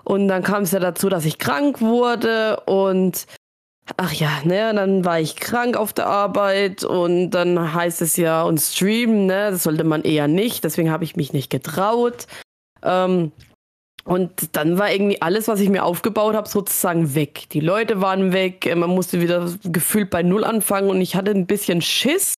Und 0.05 0.29
dann 0.29 0.43
kam 0.43 0.63
es 0.63 0.73
ja 0.73 0.79
dazu, 0.79 1.09
dass 1.09 1.25
ich 1.25 1.39
krank 1.39 1.81
wurde 1.81 2.61
und 2.67 3.27
ach 3.97 4.13
ja, 4.13 4.31
ne, 4.45 4.73
dann 4.75 5.05
war 5.05 5.21
ich 5.21 5.37
krank 5.37 5.77
auf 5.77 5.93
der 5.93 6.07
Arbeit 6.07 6.85
und 6.85 7.31
dann 7.31 7.75
heißt 7.75 8.03
es 8.03 8.17
ja, 8.17 8.43
und 8.43 8.61
streamen, 8.61 9.27
ne, 9.27 9.51
das 9.51 9.65
sollte 9.65 9.85
man 9.85 10.03
eher 10.03 10.29
nicht, 10.29 10.65
deswegen 10.65 10.91
habe 10.91 11.05
ich 11.05 11.17
mich 11.17 11.33
nicht 11.33 11.51
getraut. 11.51 12.27
Ähm, 12.83 13.33
und 14.07 14.57
dann 14.57 14.79
war 14.79 14.93
irgendwie 14.93 15.21
alles, 15.21 15.49
was 15.49 15.59
ich 15.59 15.69
mir 15.69 15.85
aufgebaut 15.85 16.37
habe, 16.37 16.49
sozusagen 16.49 17.17
weg. 17.17 17.49
Die 17.51 17.61
Leute 17.61 18.01
waren 18.01 18.33
weg, 18.33 18.73
man 18.77 18.91
musste 18.91 19.21
wieder 19.21 19.53
gefühlt 19.65 20.11
bei 20.11 20.23
Null 20.23 20.45
anfangen 20.45 20.89
und 20.89 21.01
ich 21.01 21.17
hatte 21.17 21.33
ein 21.33 21.47
bisschen 21.47 21.83
Schiss. 21.83 22.35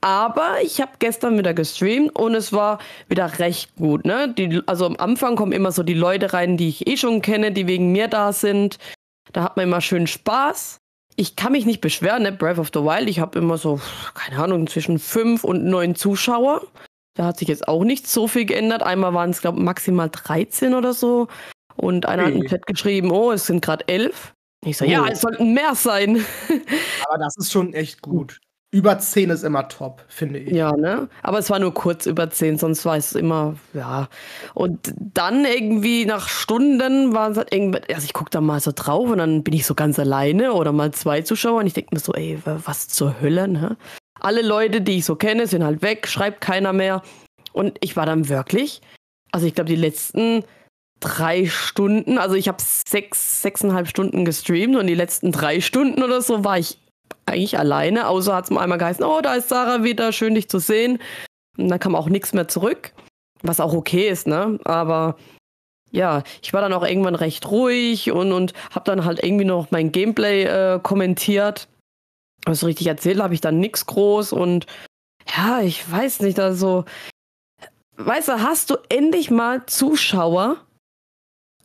Aber 0.00 0.56
ich 0.62 0.80
habe 0.80 0.92
gestern 1.00 1.38
wieder 1.38 1.54
gestreamt 1.54 2.16
und 2.16 2.34
es 2.34 2.52
war 2.52 2.78
wieder 3.08 3.38
recht 3.40 3.74
gut. 3.76 4.04
Ne? 4.04 4.32
Die, 4.32 4.60
also 4.66 4.86
am 4.86 4.96
Anfang 4.96 5.36
kommen 5.36 5.52
immer 5.52 5.72
so 5.72 5.82
die 5.82 5.94
Leute 5.94 6.32
rein, 6.32 6.56
die 6.56 6.68
ich 6.68 6.86
eh 6.86 6.96
schon 6.96 7.20
kenne, 7.20 7.52
die 7.52 7.66
wegen 7.66 7.92
mir 7.92 8.08
da 8.08 8.32
sind. 8.32 8.78
Da 9.32 9.42
hat 9.42 9.56
man 9.56 9.66
immer 9.68 9.80
schön 9.80 10.06
Spaß. 10.06 10.78
Ich 11.16 11.36
kann 11.36 11.52
mich 11.52 11.66
nicht 11.66 11.80
beschweren, 11.80 12.22
ne? 12.22 12.32
Breath 12.32 12.58
of 12.58 12.70
the 12.72 12.80
Wild. 12.80 13.08
Ich 13.08 13.20
habe 13.20 13.38
immer 13.38 13.58
so, 13.58 13.80
keine 14.14 14.42
Ahnung, 14.42 14.66
zwischen 14.66 14.98
fünf 14.98 15.44
und 15.44 15.64
neun 15.64 15.94
Zuschauer. 15.94 16.62
Da 17.14 17.26
hat 17.26 17.38
sich 17.38 17.48
jetzt 17.48 17.68
auch 17.68 17.84
nicht 17.84 18.08
so 18.08 18.26
viel 18.26 18.46
geändert. 18.46 18.82
Einmal 18.82 19.14
waren 19.14 19.30
es, 19.30 19.40
glaube 19.40 19.58
ich, 19.58 19.64
maximal 19.64 20.08
13 20.10 20.74
oder 20.74 20.94
so. 20.94 21.28
Und 21.76 22.06
einer 22.06 22.24
hey. 22.24 22.32
hat 22.32 22.40
im 22.40 22.48
Chat 22.48 22.66
geschrieben, 22.66 23.10
oh, 23.10 23.32
es 23.32 23.46
sind 23.46 23.62
gerade 23.62 23.86
elf. 23.88 24.34
Ich 24.64 24.78
so, 24.78 24.84
oh. 24.84 24.88
ja, 24.88 25.06
es 25.08 25.20
sollten 25.20 25.52
mehr 25.52 25.74
sein. 25.74 26.24
Aber 27.08 27.18
das 27.18 27.36
ist 27.36 27.52
schon 27.52 27.74
echt 27.74 28.00
gut. 28.02 28.38
Über 28.74 28.98
10 28.98 29.28
ist 29.28 29.42
immer 29.42 29.68
top, 29.68 30.02
finde 30.08 30.38
ich. 30.38 30.50
Ja, 30.50 30.72
ne? 30.74 31.10
Aber 31.22 31.38
es 31.38 31.50
war 31.50 31.58
nur 31.58 31.74
kurz 31.74 32.06
über 32.06 32.30
10, 32.30 32.56
sonst 32.56 32.86
war 32.86 32.96
es 32.96 33.12
immer, 33.12 33.56
ja. 33.74 34.08
Und 34.54 34.94
dann 34.96 35.44
irgendwie 35.44 36.06
nach 36.06 36.26
Stunden 36.26 37.12
war 37.12 37.30
es 37.30 37.36
halt 37.36 37.52
irgendwie, 37.52 37.80
also 37.92 38.06
ich 38.06 38.14
gucke 38.14 38.30
da 38.30 38.40
mal 38.40 38.60
so 38.60 38.72
drauf 38.74 39.10
und 39.10 39.18
dann 39.18 39.42
bin 39.42 39.52
ich 39.52 39.66
so 39.66 39.74
ganz 39.74 39.98
alleine 39.98 40.54
oder 40.54 40.72
mal 40.72 40.90
zwei 40.92 41.20
Zuschauer 41.20 41.60
und 41.60 41.66
ich 41.66 41.74
denke 41.74 41.94
mir 41.94 42.00
so, 42.00 42.14
ey, 42.14 42.40
was 42.46 42.88
zur 42.88 43.20
Hölle, 43.20 43.46
ne? 43.46 43.76
Alle 44.24 44.42
Leute, 44.42 44.80
die 44.80 44.98
ich 44.98 45.04
so 45.04 45.16
kenne, 45.16 45.46
sind 45.46 45.64
halt 45.64 45.82
weg, 45.82 46.06
schreibt 46.06 46.40
keiner 46.40 46.72
mehr. 46.72 47.02
Und 47.52 47.76
ich 47.80 47.96
war 47.96 48.06
dann 48.06 48.28
wirklich, 48.28 48.80
also 49.32 49.46
ich 49.46 49.54
glaube, 49.54 49.68
die 49.68 49.76
letzten 49.76 50.44
drei 51.00 51.46
Stunden, 51.46 52.18
also 52.18 52.36
ich 52.36 52.48
habe 52.48 52.58
sechs, 52.60 53.42
sechseinhalb 53.42 53.88
Stunden 53.88 54.24
gestreamt 54.24 54.76
und 54.76 54.86
die 54.86 54.94
letzten 54.94 55.32
drei 55.32 55.60
Stunden 55.60 56.02
oder 56.02 56.22
so 56.22 56.44
war 56.44 56.58
ich 56.58 56.78
eigentlich 57.26 57.58
alleine, 57.58 58.08
außer 58.08 58.34
hat 58.34 58.44
es 58.44 58.50
mal 58.50 58.60
einmal 58.60 58.78
geheißen, 58.78 59.04
oh, 59.04 59.20
da 59.20 59.34
ist 59.34 59.48
Sarah 59.48 59.84
wieder, 59.84 60.12
schön 60.12 60.34
dich 60.34 60.48
zu 60.48 60.58
sehen. 60.58 60.98
Und 61.58 61.68
dann 61.68 61.80
kam 61.80 61.94
auch 61.94 62.08
nichts 62.08 62.32
mehr 62.32 62.48
zurück. 62.48 62.92
was 63.42 63.60
auch 63.60 63.74
okay 63.74 64.08
ist, 64.08 64.26
ne? 64.26 64.58
Aber 64.64 65.16
ja, 65.90 66.22
ich 66.42 66.52
war 66.52 66.62
dann 66.62 66.72
auch 66.72 66.84
irgendwann 66.86 67.16
recht 67.16 67.50
ruhig 67.50 68.10
und, 68.10 68.32
und 68.32 68.54
habe 68.70 68.84
dann 68.84 69.04
halt 69.04 69.22
irgendwie 69.22 69.44
noch 69.44 69.70
mein 69.70 69.92
Gameplay 69.92 70.44
äh, 70.44 70.80
kommentiert. 70.80 71.68
Also 72.44 72.66
richtig 72.66 72.86
erzählt 72.86 73.20
habe 73.20 73.34
ich 73.34 73.40
dann 73.40 73.58
nichts 73.58 73.86
groß 73.86 74.32
und 74.32 74.66
ja, 75.36 75.60
ich 75.60 75.88
weiß 75.90 76.20
nicht, 76.20 76.40
also 76.40 76.84
weißt 77.96 78.28
du, 78.28 78.32
hast 78.42 78.70
du 78.70 78.76
endlich 78.88 79.30
mal 79.30 79.64
Zuschauer, 79.66 80.56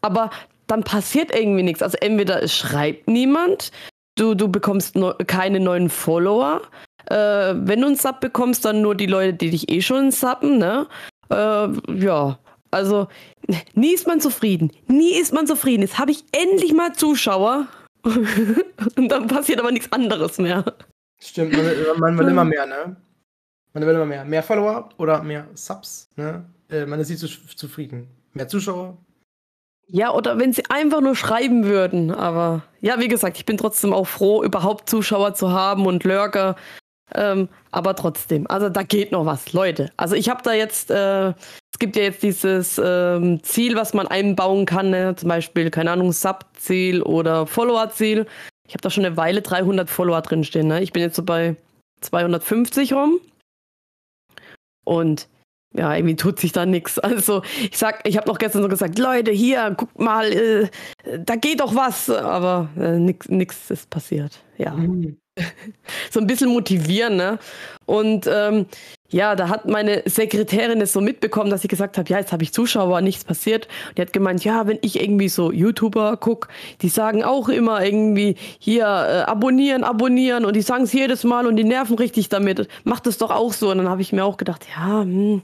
aber 0.02 0.30
dann 0.68 0.84
passiert 0.84 1.34
irgendwie 1.34 1.64
nichts. 1.64 1.82
Also 1.82 1.98
entweder 2.00 2.44
es 2.44 2.56
schreibt 2.56 3.08
niemand, 3.08 3.72
du, 4.16 4.36
du 4.36 4.48
bekommst 4.50 4.96
no 4.96 5.14
keine 5.26 5.60
neuen 5.60 5.90
Follower. 5.90 6.62
Äh, 7.06 7.16
wenn 7.56 7.82
du 7.82 7.88
einen 7.88 7.96
Sub 7.96 8.20
bekommst, 8.20 8.66
dann 8.66 8.82
nur 8.82 8.96
die 8.96 9.06
Leute, 9.06 9.34
die 9.34 9.50
dich 9.50 9.72
eh 9.72 9.82
schon 9.82 10.12
subben, 10.12 10.58
ne? 10.58 10.88
Äh, 11.30 11.70
ja, 11.96 12.38
also 12.70 13.08
nie 13.74 13.94
ist 13.94 14.08
man 14.08 14.20
zufrieden. 14.20 14.72
Nie 14.88 15.18
ist 15.18 15.34
man 15.34 15.48
zufrieden. 15.48 15.84
Jetzt 15.84 16.00
habe 16.00 16.12
ich 16.12 16.24
endlich 16.34 16.74
mal 16.74 16.94
Zuschauer 16.94 17.68
und 18.04 19.10
dann 19.10 19.27
passiert 19.27 19.60
aber 19.60 19.72
nichts 19.72 19.92
anderes 19.92 20.38
mehr. 20.38 20.63
Stimmt, 21.20 21.54
man, 21.54 22.00
man 22.00 22.18
will 22.18 22.27
immer 22.27 22.46
mehr, 22.46 22.66
ne? 22.66 22.96
Man 23.74 23.86
will 23.86 23.96
immer 23.96 24.06
mehr. 24.06 24.25
Mehr 24.25 24.44
Follower 24.44 24.89
oder 24.98 25.24
mehr 25.24 25.48
Subs, 25.54 26.10
ne? 26.16 26.46
Äh, 26.70 26.86
man 26.86 27.00
ist 27.00 27.10
nicht 27.10 27.20
zu, 27.20 27.27
zufrieden. 27.27 28.08
Mehr 28.34 28.48
Zuschauer. 28.48 28.98
Ja, 29.89 30.13
oder 30.13 30.38
wenn 30.38 30.51
sie 30.51 30.63
einfach 30.70 31.00
nur 31.01 31.16
schreiben 31.16 31.63
würden. 31.63 32.12
Aber 32.12 32.63
ja, 32.82 33.00
wie 33.00 33.08
gesagt, 33.08 33.38
ich 33.38 33.46
bin 33.46 33.58
trotzdem 33.58 33.94
auch 33.94 34.08
froh, 34.08 34.44
überhaupt 34.44 34.89
Zuschauer 34.89 35.34
zu 35.34 35.51
haben 35.51 35.86
und 35.86 36.04
Lurker. 36.04 36.56
Ähm, 37.16 37.48
aber 37.72 37.96
trotzdem, 37.96 38.48
also 38.48 38.70
da 38.70 38.84
geht 38.84 39.12
noch 39.12 39.26
was, 39.26 39.54
Leute. 39.54 39.92
Also 39.96 40.16
ich 40.16 40.30
habe 40.30 40.44
da 40.44 40.54
jetzt, 40.54 40.92
äh, 40.92 41.30
es 41.30 41.80
gibt 41.80 41.96
ja 41.96 42.04
jetzt 42.04 42.22
dieses 42.22 42.82
ähm, 42.84 43.42
Ziel, 43.44 43.76
was 43.76 43.94
man 43.94 44.08
einbauen 44.08 44.66
kann, 44.66 44.90
ne? 44.90 45.16
zum 45.16 45.30
Beispiel, 45.30 45.70
keine 45.72 45.92
Ahnung, 45.92 46.12
Sub-Ziel 46.12 47.02
oder 47.02 47.48
Follower-Ziel. 47.48 48.26
Ich 48.68 48.74
habe 48.74 48.82
da 48.82 48.90
schon 48.90 49.06
eine 49.06 49.16
Weile 49.16 49.42
300 49.42 49.90
Follower 49.90 50.22
drinstehen. 50.22 50.68
Ne? 50.68 50.82
Ich 50.82 50.92
bin 50.92 51.02
jetzt 51.02 51.16
so 51.16 51.24
bei 51.24 51.56
250 52.02 52.94
rum. 52.94 53.20
Und 54.84 55.30
ja, 55.74 55.96
irgendwie 55.96 56.16
tut 56.16 56.40
sich 56.40 56.52
da 56.52 56.66
nichts. 56.66 57.00
Also 57.04 57.42
ich 57.62 57.78
sag, 57.78 58.06
ich 58.08 58.18
habe 58.18 58.28
noch 58.28 58.38
gestern 58.38 58.64
so 58.64 58.68
gesagt, 58.68 59.00
Leute, 59.00 59.32
hier, 59.32 59.72
guckt 59.72 60.00
mal, 60.00 60.32
äh, 60.32 60.70
da 61.20 61.36
geht 61.36 61.62
doch 61.62 61.76
was, 61.76 62.10
aber 62.10 62.70
äh, 62.78 63.00
nichts 63.00 63.72
ist 63.72 63.90
passiert. 63.90 64.44
Ja. 64.58 64.74
Mhm. 64.74 65.18
so 66.12 66.20
ein 66.20 66.27
bisschen 66.27 66.50
motivieren, 66.50 67.15
ne? 67.15 67.39
Und 67.86 68.27
ähm, 68.27 68.65
ja, 69.10 69.36
da 69.36 69.48
hat 69.48 69.65
meine 69.67 70.03
Sekretärin 70.06 70.82
es 70.82 70.91
so 70.91 71.00
mitbekommen, 71.00 71.50
dass 71.50 71.63
ich 71.63 71.70
gesagt 71.70 71.98
habe, 71.98 72.10
ja, 72.10 72.20
jetzt 72.20 72.34
habe 72.34 72.44
ich 72.44 72.51
Zuschauer, 72.51 73.00
nichts 73.00 73.24
passiert. 73.24 73.67
Und 73.88 73.98
die 73.98 74.01
hat 74.01 74.12
gemeint, 74.12 74.44
ja, 74.44 74.67
wenn 74.67 74.79
ich 74.82 75.01
irgendwie 75.01 75.29
so 75.29 75.51
YouTuber 75.51 76.17
gucke, 76.17 76.50
die 76.82 76.89
sagen 76.89 77.24
auch 77.24 77.48
immer 77.48 77.84
irgendwie, 77.84 78.36
hier, 78.60 78.84
äh, 78.84 79.22
abonnieren, 79.29 79.86
abonnieren 79.86 80.44
und 80.44 80.56
die 80.56 80.62
sagen 80.62 80.84
es 80.84 80.91
jedes 80.94 81.24
Mal 81.24 81.48
und 81.48 81.56
die 81.56 81.63
nerven 81.63 81.96
richtig 81.98 82.27
damit. 82.27 82.67
Macht 82.84 83.08
es 83.08 83.17
doch 83.17 83.32
auch 83.32 83.53
so. 83.53 83.72
Und 83.72 83.77
dann 83.77 83.89
habe 83.89 84.01
ich 84.01 84.12
mir 84.12 84.25
auch 84.25 84.36
gedacht, 84.36 84.65
ja, 84.75 85.01
hm, 85.03 85.41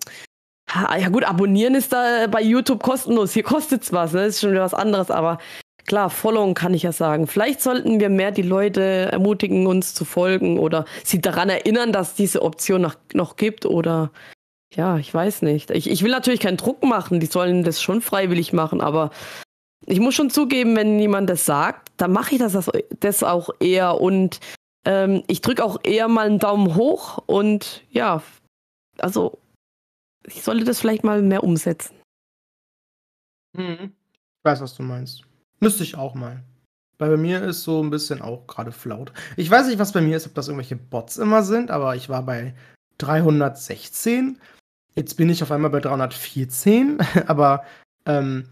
ja 0.75 1.09
gut, 1.09 1.23
abonnieren 1.23 1.75
ist 1.75 1.93
da 1.93 2.27
bei 2.27 2.41
YouTube 2.41 2.83
kostenlos. 2.83 3.33
Hier 3.33 3.43
kostet 3.43 3.83
es 3.83 3.93
was, 3.93 4.11
ne? 4.13 4.25
Das 4.25 4.35
ist 4.35 4.41
schon 4.41 4.51
wieder 4.51 4.63
was 4.63 4.73
anderes, 4.73 5.11
aber 5.11 5.37
Klar, 5.85 6.09
followen 6.09 6.53
kann 6.53 6.73
ich 6.73 6.83
ja 6.83 6.91
sagen. 6.91 7.27
Vielleicht 7.27 7.61
sollten 7.61 7.99
wir 7.99 8.09
mehr 8.09 8.31
die 8.31 8.41
Leute 8.41 8.81
ermutigen, 9.11 9.67
uns 9.67 9.93
zu 9.93 10.05
folgen 10.05 10.57
oder 10.57 10.85
sie 11.03 11.19
daran 11.19 11.49
erinnern, 11.49 11.91
dass 11.91 12.15
diese 12.15 12.41
Option 12.41 12.81
noch, 12.81 12.95
noch 13.13 13.35
gibt 13.35 13.65
oder 13.65 14.11
ja, 14.73 14.97
ich 14.97 15.13
weiß 15.13 15.43
nicht. 15.43 15.71
Ich, 15.71 15.89
ich 15.89 16.03
will 16.03 16.11
natürlich 16.11 16.39
keinen 16.39 16.57
Druck 16.57 16.83
machen, 16.83 17.19
die 17.19 17.27
sollen 17.27 17.63
das 17.63 17.81
schon 17.81 18.01
freiwillig 18.01 18.53
machen, 18.53 18.81
aber 18.81 19.11
ich 19.85 19.99
muss 19.99 20.15
schon 20.15 20.29
zugeben, 20.29 20.75
wenn 20.75 20.99
jemand 20.99 21.29
das 21.29 21.45
sagt, 21.45 21.91
dann 21.97 22.11
mache 22.11 22.35
ich 22.35 22.39
das, 22.39 22.71
das 22.99 23.23
auch 23.23 23.49
eher 23.59 23.99
und 23.99 24.39
ähm, 24.85 25.23
ich 25.27 25.41
drücke 25.41 25.63
auch 25.63 25.79
eher 25.83 26.07
mal 26.07 26.25
einen 26.25 26.39
Daumen 26.39 26.75
hoch 26.75 27.21
und 27.25 27.83
ja, 27.91 28.23
also 28.97 29.37
ich 30.25 30.43
sollte 30.43 30.63
das 30.63 30.79
vielleicht 30.79 31.03
mal 31.03 31.21
mehr 31.21 31.43
umsetzen. 31.43 31.95
Mhm. 33.53 33.93
Ich 34.37 34.45
weiß, 34.45 34.61
was 34.61 34.75
du 34.75 34.83
meinst. 34.83 35.23
Müsste 35.63 35.83
ich 35.83 35.95
auch 35.95 36.13
mal. 36.13 36.43
Weil 36.99 37.11
bei 37.11 37.17
mir 37.17 37.41
ist 37.41 37.63
so 37.63 37.81
ein 37.81 37.89
bisschen 37.89 38.21
auch 38.21 38.45
gerade 38.47 38.71
flaut. 38.71 39.11
Ich 39.35 39.49
weiß 39.49 39.67
nicht, 39.67 39.79
was 39.79 39.91
bei 39.91 40.01
mir 40.01 40.17
ist, 40.17 40.27
ob 40.27 40.35
das 40.35 40.47
irgendwelche 40.47 40.75
Bots 40.75 41.17
immer 41.17 41.43
sind, 41.43 41.71
aber 41.71 41.95
ich 41.95 42.07
war 42.09 42.23
bei 42.23 42.53
316. 42.99 44.39
Jetzt 44.95 45.15
bin 45.15 45.29
ich 45.29 45.41
auf 45.41 45.51
einmal 45.51 45.71
bei 45.71 45.79
314. 45.79 46.99
aber 47.27 47.63
ähm, 48.05 48.45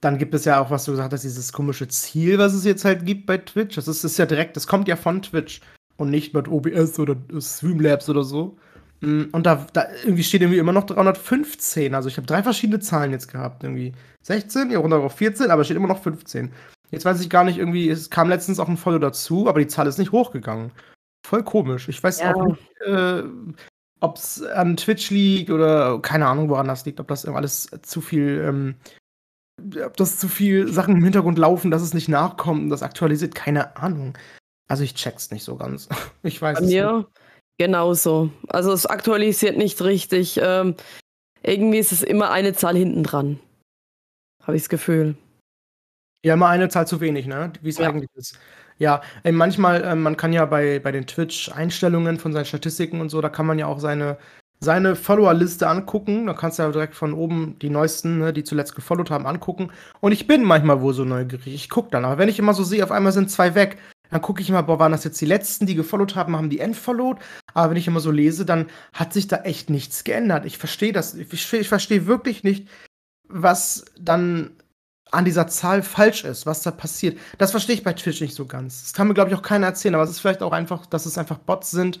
dann 0.00 0.18
gibt 0.18 0.34
es 0.34 0.44
ja 0.44 0.60
auch, 0.60 0.70
was 0.70 0.84
du 0.84 0.92
gesagt 0.92 1.12
hast, 1.12 1.22
dieses 1.22 1.52
komische 1.52 1.88
Ziel, 1.88 2.38
was 2.38 2.54
es 2.54 2.64
jetzt 2.64 2.84
halt 2.84 3.06
gibt 3.06 3.26
bei 3.26 3.38
Twitch. 3.38 3.76
Das 3.76 3.88
ist, 3.88 4.04
ist 4.04 4.18
ja 4.18 4.26
direkt, 4.26 4.56
das 4.56 4.66
kommt 4.66 4.88
ja 4.88 4.96
von 4.96 5.22
Twitch 5.22 5.60
und 5.96 6.10
nicht 6.10 6.34
mit 6.34 6.48
OBS 6.48 6.98
oder 6.98 7.16
Streamlabs 7.38 8.08
oder 8.08 8.24
so. 8.24 8.58
Mm, 9.06 9.28
und 9.30 9.46
da, 9.46 9.66
da 9.72 9.86
irgendwie 10.02 10.24
steht 10.24 10.42
irgendwie 10.42 10.58
immer 10.58 10.72
noch 10.72 10.84
315. 10.84 11.94
Also 11.94 12.08
ich 12.08 12.16
habe 12.16 12.26
drei 12.26 12.42
verschiedene 12.42 12.80
Zahlen 12.80 13.12
jetzt 13.12 13.30
gehabt. 13.30 13.62
Irgendwie 13.62 13.92
16, 14.22 14.68
hier 14.68 14.78
runter 14.78 14.98
auf 14.98 15.14
14, 15.14 15.50
aber 15.50 15.60
es 15.60 15.68
steht 15.68 15.76
immer 15.76 15.86
noch 15.86 16.02
15. 16.02 16.52
Jetzt 16.90 17.04
weiß 17.04 17.20
ich 17.20 17.30
gar 17.30 17.44
nicht, 17.44 17.58
irgendwie, 17.58 17.88
es 17.88 18.10
kam 18.10 18.28
letztens 18.28 18.58
auch 18.58 18.68
ein 18.68 18.76
Follow 18.76 18.98
dazu, 18.98 19.48
aber 19.48 19.60
die 19.60 19.68
Zahl 19.68 19.86
ist 19.86 19.98
nicht 19.98 20.12
hochgegangen. 20.12 20.72
Voll 21.24 21.44
komisch. 21.44 21.88
Ich 21.88 22.02
weiß 22.02 22.20
ja. 22.20 22.34
auch 22.34 22.46
nicht, 22.46 22.80
äh, 22.84 23.22
ob 24.00 24.16
es 24.16 24.42
an 24.42 24.76
Twitch 24.76 25.10
liegt 25.10 25.50
oder 25.50 26.00
keine 26.00 26.26
Ahnung, 26.26 26.48
woran 26.48 26.68
das 26.68 26.84
liegt, 26.84 27.00
ob 27.00 27.08
das 27.08 27.24
alles 27.26 27.68
zu 27.82 28.00
viel, 28.00 28.44
ähm, 28.44 28.74
ob 29.84 29.96
das 29.96 30.18
zu 30.18 30.28
viel 30.28 30.72
Sachen 30.72 30.96
im 30.96 31.04
Hintergrund 31.04 31.38
laufen, 31.38 31.70
dass 31.70 31.82
es 31.82 31.94
nicht 31.94 32.08
nachkommt 32.08 32.62
und 32.62 32.70
das 32.70 32.82
aktualisiert, 32.82 33.34
keine 33.34 33.76
Ahnung. 33.76 34.18
Also 34.68 34.82
ich 34.82 34.94
check's 34.94 35.30
nicht 35.30 35.44
so 35.44 35.56
ganz. 35.56 35.88
Ich 36.22 36.42
weiß 36.42 36.58
Bei 36.58 36.64
es 36.64 36.70
mir, 36.70 36.96
nicht. 36.98 37.08
Genauso. 37.58 38.30
Also 38.48 38.72
es 38.72 38.86
aktualisiert 38.86 39.56
nicht 39.56 39.80
richtig. 39.82 40.38
Ähm, 40.42 40.74
irgendwie 41.42 41.78
ist 41.78 41.92
es 41.92 42.02
immer 42.02 42.30
eine 42.30 42.52
Zahl 42.52 42.76
hinten 42.76 43.02
dran. 43.02 43.38
Habe 44.42 44.56
ich 44.56 44.62
das 44.62 44.68
Gefühl. 44.68 45.16
Ja, 46.24 46.34
immer 46.34 46.48
eine 46.48 46.68
Zahl 46.68 46.86
zu 46.86 47.00
wenig, 47.00 47.26
ne? 47.26 47.52
Wie 47.62 47.68
es 47.68 47.78
ja. 47.78 47.88
eigentlich 47.88 48.10
ist. 48.14 48.38
Ja, 48.78 49.00
ey, 49.22 49.32
manchmal, 49.32 49.82
äh, 49.82 49.94
man 49.94 50.16
kann 50.16 50.32
ja 50.32 50.44
bei, 50.44 50.80
bei 50.80 50.92
den 50.92 51.06
Twitch-Einstellungen 51.06 52.18
von 52.18 52.32
seinen 52.32 52.44
Statistiken 52.44 53.00
und 53.00 53.08
so, 53.08 53.20
da 53.20 53.30
kann 53.30 53.46
man 53.46 53.58
ja 53.58 53.66
auch 53.66 53.78
seine, 53.78 54.18
seine 54.60 54.96
Follower-Liste 54.96 55.66
angucken. 55.66 56.26
Da 56.26 56.34
kannst 56.34 56.58
du 56.58 56.64
ja 56.64 56.70
direkt 56.70 56.94
von 56.94 57.14
oben 57.14 57.58
die 57.60 57.70
neuesten, 57.70 58.18
ne, 58.18 58.32
die 58.32 58.44
zuletzt 58.44 58.74
gefollowt 58.74 59.10
haben, 59.10 59.26
angucken. 59.26 59.70
Und 60.00 60.12
ich 60.12 60.26
bin 60.26 60.44
manchmal 60.44 60.82
wohl 60.82 60.92
so 60.92 61.04
neugierig. 61.04 61.54
Ich 61.54 61.70
gucke 61.70 61.90
dann. 61.90 62.04
Aber 62.04 62.18
wenn 62.18 62.28
ich 62.28 62.38
immer 62.38 62.52
so 62.52 62.64
sehe, 62.64 62.84
auf 62.84 62.92
einmal 62.92 63.12
sind 63.12 63.30
zwei 63.30 63.54
weg, 63.54 63.78
dann 64.10 64.22
gucke 64.22 64.40
ich 64.40 64.48
immer, 64.48 64.62
boah, 64.62 64.78
waren 64.78 64.92
das 64.92 65.04
jetzt 65.04 65.20
die 65.20 65.26
letzten, 65.26 65.66
die 65.66 65.74
gefollowt 65.74 66.14
haben, 66.14 66.36
haben 66.36 66.50
die 66.50 66.60
entfollowed? 66.60 67.18
Aber 67.54 67.70
wenn 67.70 67.76
ich 67.76 67.86
immer 67.86 68.00
so 68.00 68.10
lese, 68.10 68.44
dann 68.44 68.66
hat 68.92 69.12
sich 69.12 69.28
da 69.28 69.38
echt 69.38 69.70
nichts 69.70 70.04
geändert. 70.04 70.44
Ich 70.44 70.58
verstehe 70.58 70.92
das. 70.92 71.14
Ich, 71.14 71.52
ich 71.52 71.68
verstehe 71.68 72.06
wirklich 72.06 72.44
nicht, 72.44 72.68
was 73.28 73.84
dann 73.98 74.52
an 75.12 75.24
dieser 75.24 75.46
Zahl 75.46 75.82
falsch 75.82 76.24
ist, 76.24 76.46
was 76.46 76.62
da 76.62 76.70
passiert. 76.70 77.18
Das 77.38 77.52
verstehe 77.52 77.76
ich 77.76 77.84
bei 77.84 77.92
Twitch 77.92 78.20
nicht 78.20 78.34
so 78.34 78.46
ganz. 78.46 78.82
Das 78.82 78.92
kann 78.92 79.08
mir, 79.08 79.14
glaube 79.14 79.30
ich, 79.30 79.36
auch 79.36 79.42
keiner 79.42 79.66
erzählen, 79.66 79.94
aber 79.94 80.04
es 80.04 80.10
ist 80.10 80.20
vielleicht 80.20 80.42
auch 80.42 80.52
einfach, 80.52 80.86
dass 80.86 81.06
es 81.06 81.18
einfach 81.18 81.38
Bots 81.38 81.70
sind. 81.70 82.00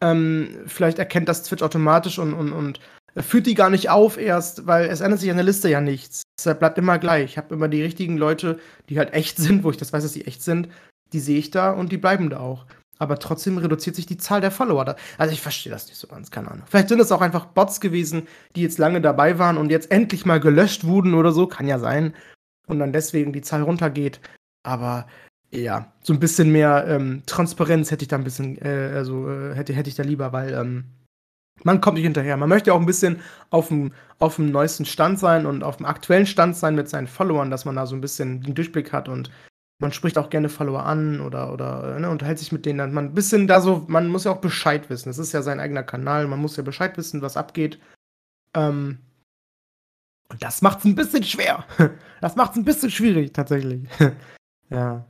Ähm, 0.00 0.62
vielleicht 0.66 0.98
erkennt 0.98 1.28
das 1.28 1.42
Twitch 1.42 1.62
automatisch 1.62 2.18
und, 2.18 2.32
und, 2.32 2.52
und 2.52 2.80
führt 3.16 3.46
die 3.46 3.54
gar 3.54 3.70
nicht 3.70 3.90
auf 3.90 4.18
erst, 4.18 4.66
weil 4.66 4.86
es 4.86 5.00
ändert 5.00 5.20
sich 5.20 5.30
an 5.30 5.36
der 5.36 5.44
Liste 5.44 5.68
ja 5.68 5.80
nichts. 5.80 6.22
Es 6.38 6.58
bleibt 6.58 6.78
immer 6.78 6.98
gleich. 6.98 7.24
Ich 7.24 7.38
habe 7.38 7.54
immer 7.54 7.68
die 7.68 7.82
richtigen 7.82 8.16
Leute, 8.16 8.58
die 8.88 8.98
halt 8.98 9.12
echt 9.12 9.36
sind, 9.38 9.64
wo 9.64 9.70
ich 9.70 9.76
das 9.76 9.92
weiß, 9.92 10.02
dass 10.02 10.12
sie 10.12 10.24
echt 10.24 10.42
sind 10.42 10.68
die 11.14 11.20
sehe 11.20 11.38
ich 11.38 11.50
da 11.50 11.70
und 11.70 11.92
die 11.92 11.96
bleiben 11.96 12.28
da 12.28 12.40
auch. 12.40 12.66
Aber 12.98 13.18
trotzdem 13.18 13.58
reduziert 13.58 13.96
sich 13.96 14.06
die 14.06 14.16
Zahl 14.16 14.40
der 14.40 14.50
Follower. 14.50 14.84
Da. 14.84 14.96
Also 15.18 15.32
ich 15.32 15.40
verstehe 15.40 15.72
das 15.72 15.86
nicht 15.86 15.96
so 15.96 16.06
ganz, 16.06 16.30
keine 16.30 16.50
Ahnung. 16.50 16.64
Vielleicht 16.68 16.88
sind 16.88 17.00
es 17.00 17.10
auch 17.10 17.20
einfach 17.20 17.46
Bots 17.46 17.80
gewesen, 17.80 18.28
die 18.54 18.62
jetzt 18.62 18.78
lange 18.78 19.00
dabei 19.00 19.38
waren 19.38 19.56
und 19.56 19.70
jetzt 19.70 19.90
endlich 19.90 20.26
mal 20.26 20.40
gelöscht 20.40 20.84
wurden 20.84 21.14
oder 21.14 21.32
so, 21.32 21.46
kann 21.46 21.66
ja 21.66 21.78
sein. 21.78 22.14
Und 22.66 22.78
dann 22.78 22.92
deswegen 22.92 23.32
die 23.32 23.42
Zahl 23.42 23.62
runtergeht. 23.62 24.20
Aber 24.62 25.06
ja, 25.50 25.92
so 26.02 26.12
ein 26.12 26.20
bisschen 26.20 26.50
mehr 26.50 26.86
ähm, 26.88 27.22
Transparenz 27.26 27.90
hätte 27.90 28.02
ich 28.02 28.08
da 28.08 28.16
ein 28.16 28.24
bisschen, 28.24 28.58
äh, 28.62 28.92
also 28.94 29.30
äh, 29.30 29.54
hätte, 29.54 29.72
hätte 29.72 29.88
ich 29.88 29.96
da 29.96 30.02
lieber, 30.02 30.32
weil 30.32 30.54
ähm, 30.54 30.84
man 31.62 31.80
kommt 31.80 31.94
nicht 31.94 32.04
hinterher. 32.04 32.36
Man 32.36 32.48
möchte 32.48 32.72
auch 32.72 32.80
ein 32.80 32.86
bisschen 32.86 33.20
auf 33.50 33.68
dem, 33.68 33.92
auf 34.18 34.36
dem 34.36 34.50
neuesten 34.50 34.84
Stand 34.84 35.18
sein 35.18 35.46
und 35.46 35.62
auf 35.62 35.76
dem 35.76 35.86
aktuellen 35.86 36.26
Stand 36.26 36.56
sein 36.56 36.74
mit 36.74 36.88
seinen 36.88 37.06
Followern, 37.06 37.50
dass 37.50 37.64
man 37.64 37.76
da 37.76 37.86
so 37.86 37.94
ein 37.94 38.00
bisschen 38.00 38.40
den 38.42 38.54
Durchblick 38.54 38.92
hat 38.92 39.08
und 39.08 39.30
man 39.78 39.92
spricht 39.92 40.18
auch 40.18 40.30
gerne 40.30 40.48
Follower 40.48 40.84
an 40.84 41.20
oder, 41.20 41.52
oder 41.52 41.98
ne, 41.98 42.08
unterhält 42.08 42.38
sich 42.38 42.52
mit 42.52 42.64
denen 42.64 42.78
dann. 42.78 42.92
Man 42.92 43.14
bisschen 43.14 43.46
da 43.46 43.60
so, 43.60 43.84
man 43.88 44.08
muss 44.08 44.24
ja 44.24 44.32
auch 44.32 44.40
Bescheid 44.40 44.88
wissen. 44.88 45.08
Es 45.10 45.18
ist 45.18 45.32
ja 45.32 45.42
sein 45.42 45.60
eigener 45.60 45.82
Kanal, 45.82 46.26
man 46.26 46.38
muss 46.38 46.56
ja 46.56 46.62
Bescheid 46.62 46.96
wissen, 46.96 47.22
was 47.22 47.36
abgeht. 47.36 47.80
Ähm, 48.54 48.98
und 50.28 50.42
das 50.42 50.62
macht 50.62 50.78
es 50.80 50.84
ein 50.84 50.94
bisschen 50.94 51.22
schwer. 51.22 51.64
Das 52.20 52.36
macht 52.36 52.52
es 52.52 52.56
ein 52.56 52.64
bisschen 52.64 52.90
schwierig, 52.90 53.34
tatsächlich. 53.34 53.86
ja. 54.70 55.04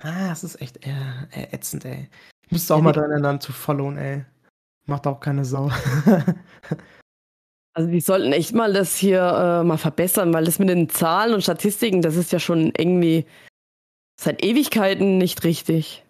Ah, 0.00 0.28
das 0.28 0.44
ist 0.44 0.58
echt 0.62 0.86
äh, 0.86 0.94
äh, 1.30 1.52
ätzend, 1.52 1.84
ey. 1.84 2.08
Ich 2.46 2.52
müsste 2.52 2.74
auch 2.74 2.78
ja, 2.78 2.84
mal 2.84 2.92
dran 2.92 3.10
erinnern 3.10 3.38
zu 3.38 3.52
followen, 3.52 3.98
ey. 3.98 4.24
Macht 4.86 5.06
auch 5.06 5.20
keine 5.20 5.44
Sau. 5.44 5.70
Also 7.74 7.90
die 7.90 8.00
sollten 8.00 8.32
echt 8.32 8.54
mal 8.54 8.72
das 8.72 8.96
hier 8.96 9.20
äh, 9.20 9.62
mal 9.62 9.76
verbessern, 9.76 10.32
weil 10.32 10.46
das 10.46 10.58
mit 10.58 10.70
den 10.70 10.88
Zahlen 10.88 11.34
und 11.34 11.42
Statistiken, 11.42 12.00
das 12.00 12.16
ist 12.16 12.32
ja 12.32 12.38
schon 12.38 12.72
irgendwie 12.74 13.26
seit 14.20 14.42
Ewigkeiten 14.44 15.18
nicht 15.18 15.44
richtig. 15.44 16.04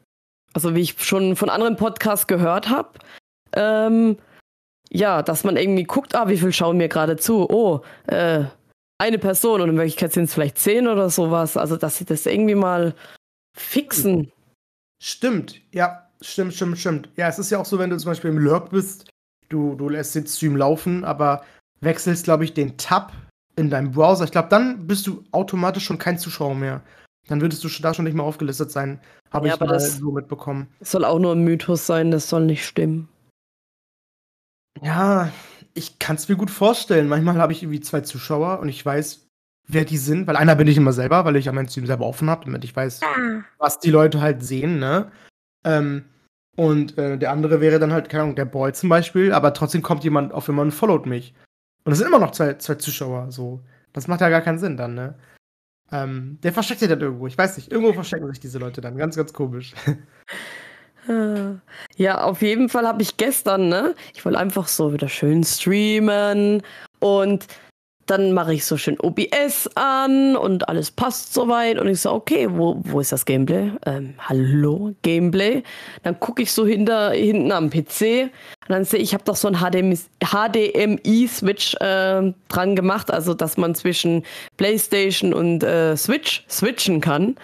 Also 0.52 0.74
wie 0.74 0.80
ich 0.80 1.02
schon 1.04 1.36
von 1.36 1.50
anderen 1.50 1.76
Podcasts 1.76 2.26
gehört 2.26 2.68
habe, 2.70 2.98
ähm, 3.52 4.16
ja, 4.90 5.22
dass 5.22 5.44
man 5.44 5.56
irgendwie 5.56 5.84
guckt, 5.84 6.14
ah, 6.14 6.28
wie 6.28 6.38
viel 6.38 6.52
schauen 6.52 6.76
mir 6.76 6.88
gerade 6.88 7.16
zu? 7.16 7.48
Oh, 7.50 7.82
äh, 8.06 8.44
eine 8.98 9.18
Person 9.18 9.60
und 9.60 9.70
in 9.70 9.76
Wirklichkeit 9.76 10.12
sind 10.12 10.24
es 10.24 10.34
vielleicht 10.34 10.58
zehn 10.58 10.86
oder 10.88 11.10
sowas. 11.10 11.56
Also 11.56 11.76
dass 11.76 11.98
sie 11.98 12.04
das 12.04 12.26
irgendwie 12.26 12.54
mal 12.54 12.94
fixen. 13.56 14.32
Stimmt, 15.02 15.60
ja, 15.72 16.08
stimmt, 16.22 16.54
stimmt, 16.54 16.78
stimmt. 16.78 17.08
Ja, 17.16 17.28
es 17.28 17.38
ist 17.38 17.50
ja 17.50 17.58
auch 17.58 17.66
so, 17.66 17.78
wenn 17.78 17.90
du 17.90 17.98
zum 17.98 18.10
Beispiel 18.10 18.30
im 18.30 18.38
Lurk 18.38 18.70
bist, 18.70 19.10
du, 19.48 19.74
du 19.74 19.88
lässt 19.88 20.14
den 20.14 20.26
Stream 20.26 20.56
laufen, 20.56 21.04
aber 21.04 21.44
wechselst, 21.80 22.24
glaube 22.24 22.44
ich, 22.44 22.54
den 22.54 22.78
Tab 22.78 23.12
in 23.56 23.70
deinem 23.70 23.92
Browser. 23.92 24.24
Ich 24.24 24.30
glaube, 24.30 24.48
dann 24.48 24.86
bist 24.86 25.06
du 25.06 25.24
automatisch 25.32 25.84
schon 25.84 25.98
kein 25.98 26.18
Zuschauer 26.18 26.54
mehr. 26.54 26.82
Dann 27.28 27.40
würdest 27.40 27.64
du 27.64 27.68
da 27.80 27.92
schon 27.92 28.04
nicht 28.04 28.14
mehr 28.14 28.24
aufgelistet 28.24 28.70
sein. 28.70 29.00
Habe 29.30 29.48
ja, 29.48 29.54
ich 29.54 29.60
mal 29.60 29.80
so 29.80 30.12
mitbekommen. 30.12 30.68
Das 30.78 30.92
soll 30.92 31.04
auch 31.04 31.18
nur 31.18 31.32
ein 31.32 31.42
Mythos 31.42 31.86
sein, 31.86 32.10
das 32.10 32.28
soll 32.28 32.44
nicht 32.44 32.64
stimmen. 32.64 33.08
Ja, 34.80 35.32
ich 35.74 35.98
kann 35.98 36.16
es 36.16 36.28
mir 36.28 36.36
gut 36.36 36.50
vorstellen. 36.50 37.08
Manchmal 37.08 37.38
habe 37.38 37.52
ich 37.52 37.62
irgendwie 37.62 37.80
zwei 37.80 38.00
Zuschauer 38.02 38.60
und 38.60 38.68
ich 38.68 38.84
weiß, 38.84 39.26
wer 39.68 39.84
die 39.84 39.98
sind, 39.98 40.26
weil 40.26 40.36
einer 40.36 40.54
bin 40.54 40.68
ich 40.68 40.76
immer 40.76 40.92
selber, 40.92 41.24
weil 41.24 41.36
ich 41.36 41.46
ja 41.46 41.52
meinen 41.52 41.68
Stream 41.68 41.86
selber 41.86 42.06
offen 42.06 42.30
habe, 42.30 42.44
damit 42.44 42.64
ich 42.64 42.74
weiß, 42.74 43.00
ah. 43.02 43.42
was 43.58 43.80
die 43.80 43.90
Leute 43.90 44.20
halt 44.20 44.42
sehen, 44.42 44.78
ne? 44.78 45.10
Ähm, 45.64 46.04
und 46.56 46.96
äh, 46.96 47.18
der 47.18 47.32
andere 47.32 47.60
wäre 47.60 47.78
dann 47.78 47.92
halt, 47.92 48.08
keine 48.08 48.24
Ahnung, 48.24 48.36
der 48.36 48.46
Boy 48.46 48.72
zum 48.72 48.88
Beispiel, 48.88 49.32
aber 49.32 49.52
trotzdem 49.52 49.82
kommt 49.82 50.04
jemand 50.04 50.32
auf 50.32 50.46
jemanden 50.46 50.72
und 50.72 50.78
followt 50.78 51.06
mich. 51.06 51.34
Und 51.84 51.92
es 51.92 51.98
sind 51.98 52.08
immer 52.08 52.18
noch 52.18 52.30
zwei, 52.30 52.54
zwei 52.54 52.76
Zuschauer, 52.76 53.30
so. 53.30 53.60
Das 53.92 54.08
macht 54.08 54.20
ja 54.20 54.28
gar 54.28 54.40
keinen 54.40 54.58
Sinn 54.58 54.76
dann, 54.76 54.94
ne? 54.94 55.14
Ähm, 55.92 56.38
der 56.42 56.52
versteckt 56.52 56.80
sich 56.80 56.88
dann 56.88 57.00
irgendwo. 57.00 57.26
Ich 57.26 57.38
weiß 57.38 57.56
nicht, 57.56 57.70
irgendwo 57.70 57.92
verstecken 57.92 58.26
sich 58.28 58.40
diese 58.40 58.58
Leute 58.58 58.80
dann. 58.80 58.96
Ganz, 58.96 59.16
ganz 59.16 59.32
komisch. 59.32 59.74
Ja, 61.96 62.24
auf 62.24 62.42
jeden 62.42 62.68
Fall 62.68 62.86
habe 62.86 63.00
ich 63.00 63.16
gestern, 63.16 63.68
ne? 63.68 63.94
Ich 64.12 64.24
wollte 64.24 64.38
einfach 64.38 64.66
so 64.66 64.92
wieder 64.92 65.08
schön 65.08 65.44
streamen 65.44 66.62
und 66.98 67.46
dann 68.06 68.32
mache 68.32 68.54
ich 68.54 68.64
so 68.64 68.76
schön 68.76 68.98
OBS 69.00 69.68
an 69.74 70.36
und 70.36 70.68
alles 70.68 70.90
passt 70.90 71.34
soweit. 71.34 71.78
Und 71.78 71.88
ich 71.88 72.00
so, 72.00 72.12
okay, 72.12 72.48
wo, 72.50 72.80
wo 72.84 73.00
ist 73.00 73.12
das 73.12 73.24
Gameplay? 73.24 73.70
Ähm, 73.84 74.14
hallo, 74.18 74.94
Gameplay. 75.02 75.62
Dann 76.02 76.18
gucke 76.20 76.42
ich 76.42 76.52
so 76.52 76.66
hinter, 76.66 77.10
hinten 77.10 77.52
am 77.52 77.70
PC 77.70 78.30
und 78.68 78.68
dann 78.68 78.84
sehe 78.84 79.00
ich, 79.00 79.06
ich 79.06 79.14
habe 79.14 79.24
doch 79.24 79.36
so 79.36 79.48
ein 79.48 79.60
HDMI-Switch 79.60 81.74
äh, 81.74 82.32
dran 82.48 82.76
gemacht, 82.76 83.12
also 83.12 83.34
dass 83.34 83.56
man 83.56 83.76
zwischen 83.76 84.24
PlayStation 84.56 85.32
und 85.32 85.62
äh, 85.62 85.96
Switch 85.96 86.44
switchen 86.48 87.00
kann. 87.00 87.36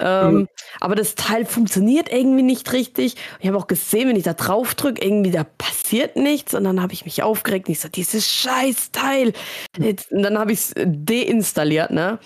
Ähm, 0.00 0.34
mhm. 0.34 0.48
Aber 0.80 0.94
das 0.94 1.14
Teil 1.14 1.44
funktioniert 1.44 2.12
irgendwie 2.12 2.42
nicht 2.42 2.72
richtig. 2.72 3.16
Ich 3.40 3.46
habe 3.46 3.58
auch 3.58 3.66
gesehen, 3.66 4.08
wenn 4.08 4.16
ich 4.16 4.24
da 4.24 4.34
drauf 4.34 4.74
drücke, 4.74 5.04
irgendwie 5.04 5.30
da 5.30 5.44
passiert 5.44 6.16
nichts. 6.16 6.54
Und 6.54 6.64
dann 6.64 6.80
habe 6.82 6.92
ich 6.92 7.04
mich 7.04 7.22
aufgeregt 7.22 7.68
und 7.68 7.72
ich 7.72 7.80
so, 7.80 7.88
dieses 7.88 8.26
scheiß 8.26 8.92
Teil. 8.92 9.32
Jetzt, 9.78 10.12
und 10.12 10.22
dann 10.22 10.38
habe 10.38 10.52
ich 10.52 10.58
es 10.58 10.74
deinstalliert, 10.76 11.90
ne? 11.90 12.18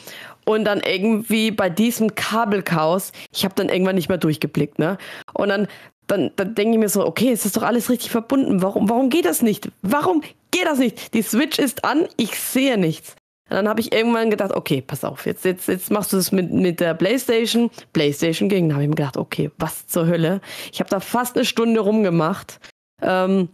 Und 0.45 0.65
dann 0.65 0.81
irgendwie 0.81 1.53
bei 1.53 1.71
diesem 1.71 2.15
Kabelchaos, 2.15 3.13
ich 3.33 3.45
habe 3.45 3.55
dann 3.55 3.69
irgendwann 3.69 3.95
nicht 3.95 4.09
mehr 4.09 4.19
durchgeblickt, 4.19 4.79
ne? 4.79 4.99
Und 5.35 5.49
dann, 5.49 5.69
dann, 6.09 6.33
dann 6.37 6.55
denke 6.55 6.75
ich 6.75 6.81
mir 6.81 6.89
so, 6.89 7.07
okay, 7.07 7.31
es 7.31 7.47
ist 7.47 7.57
doch 7.57 7.63
alles 7.63 7.89
richtig 7.91 8.11
verbunden. 8.11 8.61
Warum, 8.61 8.89
warum 8.89 9.09
geht 9.09 9.25
das 9.25 9.41
nicht? 9.41 9.71
Warum 9.83 10.23
geht 10.51 10.67
das 10.67 10.79
nicht? 10.79 11.15
Die 11.15 11.23
Switch 11.23 11.59
ist 11.59 11.85
an, 11.85 12.09
ich 12.17 12.39
sehe 12.39 12.77
nichts. 12.77 13.15
Und 13.51 13.57
dann 13.57 13.69
habe 13.69 13.81
ich 13.81 13.93
irgendwann 13.93 14.31
gedacht, 14.31 14.53
okay, 14.53 14.81
pass 14.81 15.05
auf, 15.05 15.27
jetzt, 15.27 15.45
jetzt, 15.45 15.69
jetzt 15.69 15.91
machst 15.91 16.13
du 16.13 16.17
das 16.17 16.33
mit, 16.33 16.53
mit 16.53 16.81
der 16.81 16.95
Playstation. 16.95 17.71
Playstation 17.93 18.49
ging. 18.49 18.69
Dann 18.69 18.77
habe 18.77 18.85
ich 18.85 18.89
mir 18.89 18.97
gedacht, 18.97 19.17
okay, 19.17 19.51
was 19.59 19.87
zur 19.87 20.07
Hölle. 20.07 20.41
Ich 20.73 20.81
habe 20.81 20.89
da 20.89 21.01
fast 21.01 21.37
eine 21.37 21.45
Stunde 21.45 21.81
rumgemacht. 21.81 22.61
Ähm, 23.03 23.49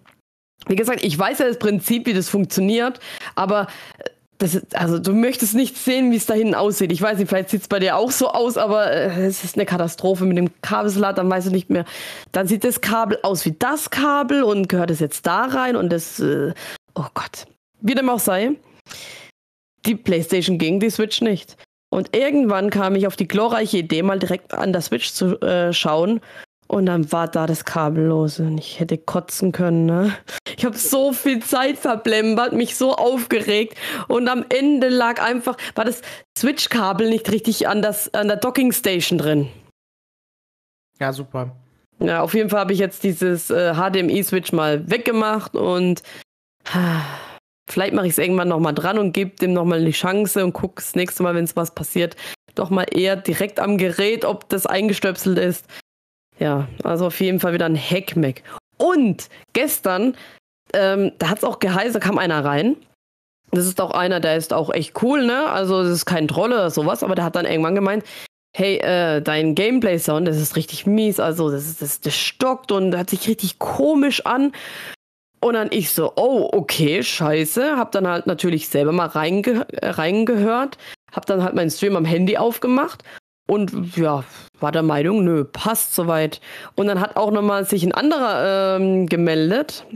wie 0.67 0.77
gesagt, 0.77 1.05
ich 1.05 1.19
weiß 1.19 1.39
ja 1.39 1.47
das 1.47 1.59
Prinzip, 1.59 2.07
wie 2.07 2.15
das 2.15 2.29
funktioniert, 2.29 3.01
aber 3.35 3.69
äh, 3.99 4.11
das 4.39 4.55
ist, 4.55 4.77
also 4.77 5.01
du 5.01 5.15
möchtest 5.15 5.55
nicht 5.55 5.77
sehen, 5.77 6.13
wie 6.13 6.17
es 6.17 6.27
da 6.27 6.35
hinten 6.35 6.55
aussieht. 6.55 6.93
Ich 6.93 7.03
weiß 7.03 7.19
nicht, 7.19 7.29
vielleicht 7.29 7.49
sieht 7.49 7.63
es 7.63 7.69
bei 7.69 7.81
dir 7.81 7.97
auch 7.97 8.13
so 8.13 8.29
aus, 8.29 8.57
aber 8.57 8.91
äh, 8.93 9.27
es 9.27 9.43
ist 9.43 9.57
eine 9.57 9.67
Katastrophe 9.67 10.25
mit 10.27 10.39
dem 10.39 10.51
Kabelsalat, 10.63 11.19
dann 11.19 11.29
weißt 11.29 11.49
du 11.49 11.51
nicht 11.51 11.71
mehr. 11.71 11.85
Dann 12.31 12.47
sieht 12.47 12.63
das 12.63 12.81
Kabel 12.81 13.19
aus 13.23 13.45
wie 13.45 13.53
das 13.59 13.91
Kabel 13.91 14.45
und 14.45 14.69
gehört 14.69 14.91
es 14.91 15.01
jetzt 15.01 15.27
da 15.27 15.45
rein 15.47 15.75
und 15.75 15.91
das, 15.91 16.21
äh, 16.21 16.53
oh 16.95 17.07
Gott. 17.15 17.47
Wie 17.81 17.95
dem 17.95 18.09
auch 18.09 18.21
sei 18.21 18.53
die 19.89 19.97
PlayStation 19.97 20.59
ging, 20.59 20.81
die 20.81 20.91
Switch 20.91 21.21
nicht. 21.21 21.57
Und 21.91 22.15
irgendwann 22.15 22.71
kam 22.71 22.95
ich 22.95 23.07
auf 23.07 23.17
die 23.17 23.29
glorreiche 23.29 23.79
Idee, 23.79 24.03
mal 24.03 24.19
direkt 24.19 24.53
an 24.53 24.73
der 24.73 24.83
Switch 24.83 25.13
zu 25.13 25.41
äh, 25.41 25.73
schauen. 25.73 26.21
Und 26.67 26.85
dann 26.85 27.11
war 27.11 27.29
da 27.29 27.47
das 27.47 27.65
Kabellose 27.65 28.43
und 28.43 28.59
ich 28.59 28.79
hätte 28.79 28.99
kotzen 28.99 29.53
können. 29.53 29.87
Ne? 29.87 30.15
Ich 30.55 30.67
habe 30.67 30.77
so 30.77 31.15
viel 31.15 31.43
Zeit 31.43 31.79
verblembert, 31.79 32.53
mich 32.53 32.77
so 32.77 32.95
aufgeregt 32.95 33.79
und 34.07 34.29
am 34.29 34.45
Ende 34.51 34.91
lag 34.91 35.23
einfach, 35.23 35.57
war 35.75 35.87
das 35.87 36.03
Switch-Kabel 36.37 37.09
nicht 37.09 37.33
richtig 37.33 37.69
an, 37.69 37.81
das, 37.81 38.13
an 38.13 38.29
der 38.29 38.37
Docking-Station 38.37 39.19
drin. 39.19 39.49
Ja, 41.01 41.11
super. 41.15 41.57
Ja, 42.01 42.21
auf 42.21 42.35
jeden 42.35 42.51
Fall 42.51 42.61
habe 42.61 42.75
ich 42.75 42.79
jetzt 42.79 43.03
dieses 43.03 43.49
äh, 43.49 43.73
HDMI-Switch 43.73 44.53
mal 44.53 44.89
weggemacht 44.91 45.57
und 45.57 46.03
Vielleicht 47.69 47.95
mache 47.95 48.07
ich 48.07 48.13
es 48.13 48.19
irgendwann 48.19 48.49
nochmal 48.49 48.75
dran 48.75 48.99
und 48.99 49.13
gebe 49.13 49.37
dem 49.37 49.53
nochmal 49.53 49.81
eine 49.81 49.91
Chance 49.91 50.45
und 50.45 50.53
gucke 50.55 50.77
das 50.77 50.95
nächste 50.95 51.23
Mal, 51.23 51.35
wenn 51.35 51.45
es 51.45 51.57
was 51.57 51.75
passiert, 51.75 52.17
doch 52.55 52.71
mal 52.71 52.87
eher 52.91 53.17
direkt 53.17 53.61
am 53.61 53.79
Gerät, 53.79 54.25
ob 54.25 54.49
das 54.49 54.67
eingestöpselt 54.67 55.39
ist. 55.39 55.67
Ja, 56.39 56.69
also 56.83 57.07
auf 57.07 57.21
jeden 57.21 57.41
Fall 57.41 57.53
wieder 57.53 57.67
ein 57.67 57.77
Hackmack. 57.77 58.43
Und 58.79 59.29
gestern, 59.53 60.17
ähm, 60.73 61.13
da 61.19 61.31
hat 61.31 61.39
es 61.39 61.45
auch 61.45 61.59
geheißen, 61.59 61.95
da 61.95 62.01
kam 62.01 62.19
einer 62.19 62.45
rein. 62.45 62.77
Das 63.51 63.67
ist 63.67 63.81
auch 63.81 63.91
einer, 63.91 64.21
der 64.21 64.37
ist 64.37 64.53
auch 64.53 64.73
echt 64.73 65.03
cool, 65.03 65.25
ne? 65.25 65.49
Also, 65.51 65.83
das 65.83 65.93
ist 65.93 66.07
kein 66.07 66.29
Trolle 66.29 66.57
oder 66.57 66.71
sowas, 66.71 67.03
aber 67.03 67.15
der 67.15 67.25
hat 67.25 67.35
dann 67.35 67.47
irgendwann 67.47 67.75
gemeint, 67.75 68.05
hey, 68.55 68.77
äh, 68.77 69.23
dein 69.23 69.55
Gameplay-Sound, 69.55 70.29
das 70.29 70.37
ist 70.37 70.57
richtig 70.57 70.87
mies, 70.87 71.21
also 71.21 71.51
das, 71.51 71.77
das, 71.79 72.01
das 72.01 72.15
stockt 72.15 72.73
und 72.73 72.95
hört 72.95 73.11
sich 73.11 73.27
richtig 73.29 73.59
komisch 73.59 74.25
an. 74.27 74.53
Und 75.41 75.55
dann 75.55 75.69
ich 75.71 75.91
so, 75.91 76.13
oh, 76.17 76.49
okay, 76.53 77.03
scheiße. 77.03 77.77
Hab 77.77 77.93
dann 77.93 78.09
halt 78.09 78.27
natürlich 78.27 78.69
selber 78.69 78.93
mal 78.93 79.07
reinge 79.07 79.67
reingehört. 79.83 80.79
Hab 81.13 81.27
dann 81.27 81.43
halt 81.43 81.55
meinen 81.55 81.71
Stream 81.71 81.97
am 81.97 82.05
Handy 82.05 82.37
aufgemacht. 82.37 83.05
Und 83.49 83.97
ja, 83.97 84.25
war 84.61 84.73
der 84.73 84.83
Meinung, 84.83 85.25
nö, 85.25 85.45
passt 85.45 85.95
soweit. 85.95 86.41
Und 86.75 86.87
dann 86.87 87.01
hat 87.01 87.17
auch 87.17 87.31
nochmal 87.31 87.65
sich 87.65 87.83
ein 87.83 87.93
anderer 87.93 88.77
ähm, 88.77 89.07
gemeldet. 89.07 89.87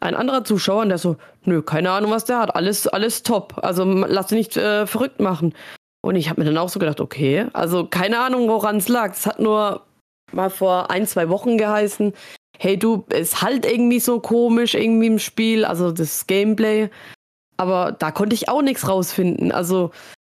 Ein 0.00 0.16
anderer 0.16 0.44
Zuschauer, 0.44 0.82
und 0.82 0.88
der 0.88 0.98
so, 0.98 1.16
nö, 1.44 1.62
keine 1.62 1.92
Ahnung, 1.92 2.10
was 2.10 2.24
der 2.24 2.40
hat. 2.40 2.54
Alles, 2.56 2.88
alles 2.88 3.22
top. 3.22 3.58
Also 3.62 3.84
lass 3.84 4.26
dich 4.26 4.38
nicht 4.38 4.56
äh, 4.56 4.86
verrückt 4.86 5.20
machen. 5.20 5.54
Und 6.04 6.16
ich 6.16 6.28
habe 6.28 6.40
mir 6.40 6.46
dann 6.46 6.58
auch 6.58 6.68
so 6.68 6.80
gedacht, 6.80 7.00
okay, 7.00 7.46
also 7.52 7.86
keine 7.86 8.18
Ahnung, 8.18 8.48
woran 8.48 8.78
es 8.78 8.88
lag. 8.88 9.12
Es 9.12 9.26
hat 9.26 9.38
nur 9.38 9.86
mal 10.32 10.50
vor 10.50 10.90
ein, 10.90 11.06
zwei 11.06 11.28
Wochen 11.28 11.56
geheißen, 11.56 12.12
hey 12.62 12.78
du, 12.78 13.04
es 13.08 13.42
halt 13.42 13.66
irgendwie 13.66 13.98
so 13.98 14.20
komisch 14.20 14.74
irgendwie 14.74 15.08
im 15.08 15.18
Spiel, 15.18 15.64
also 15.64 15.90
das 15.90 16.28
Gameplay. 16.28 16.90
Aber 17.56 17.90
da 17.90 18.12
konnte 18.12 18.34
ich 18.34 18.48
auch 18.48 18.62
nichts 18.62 18.86
rausfinden. 18.86 19.50
Also 19.50 19.90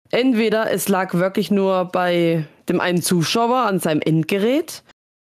entweder 0.09 0.71
es 0.71 0.89
lag 0.89 1.13
wirklich 1.13 1.51
nur 1.51 1.85
bei 1.85 2.47
dem 2.67 2.81
einen 2.81 3.03
Zuschauer 3.03 3.57
an 3.67 3.79
seinem 3.79 4.01
Endgerät 4.01 4.81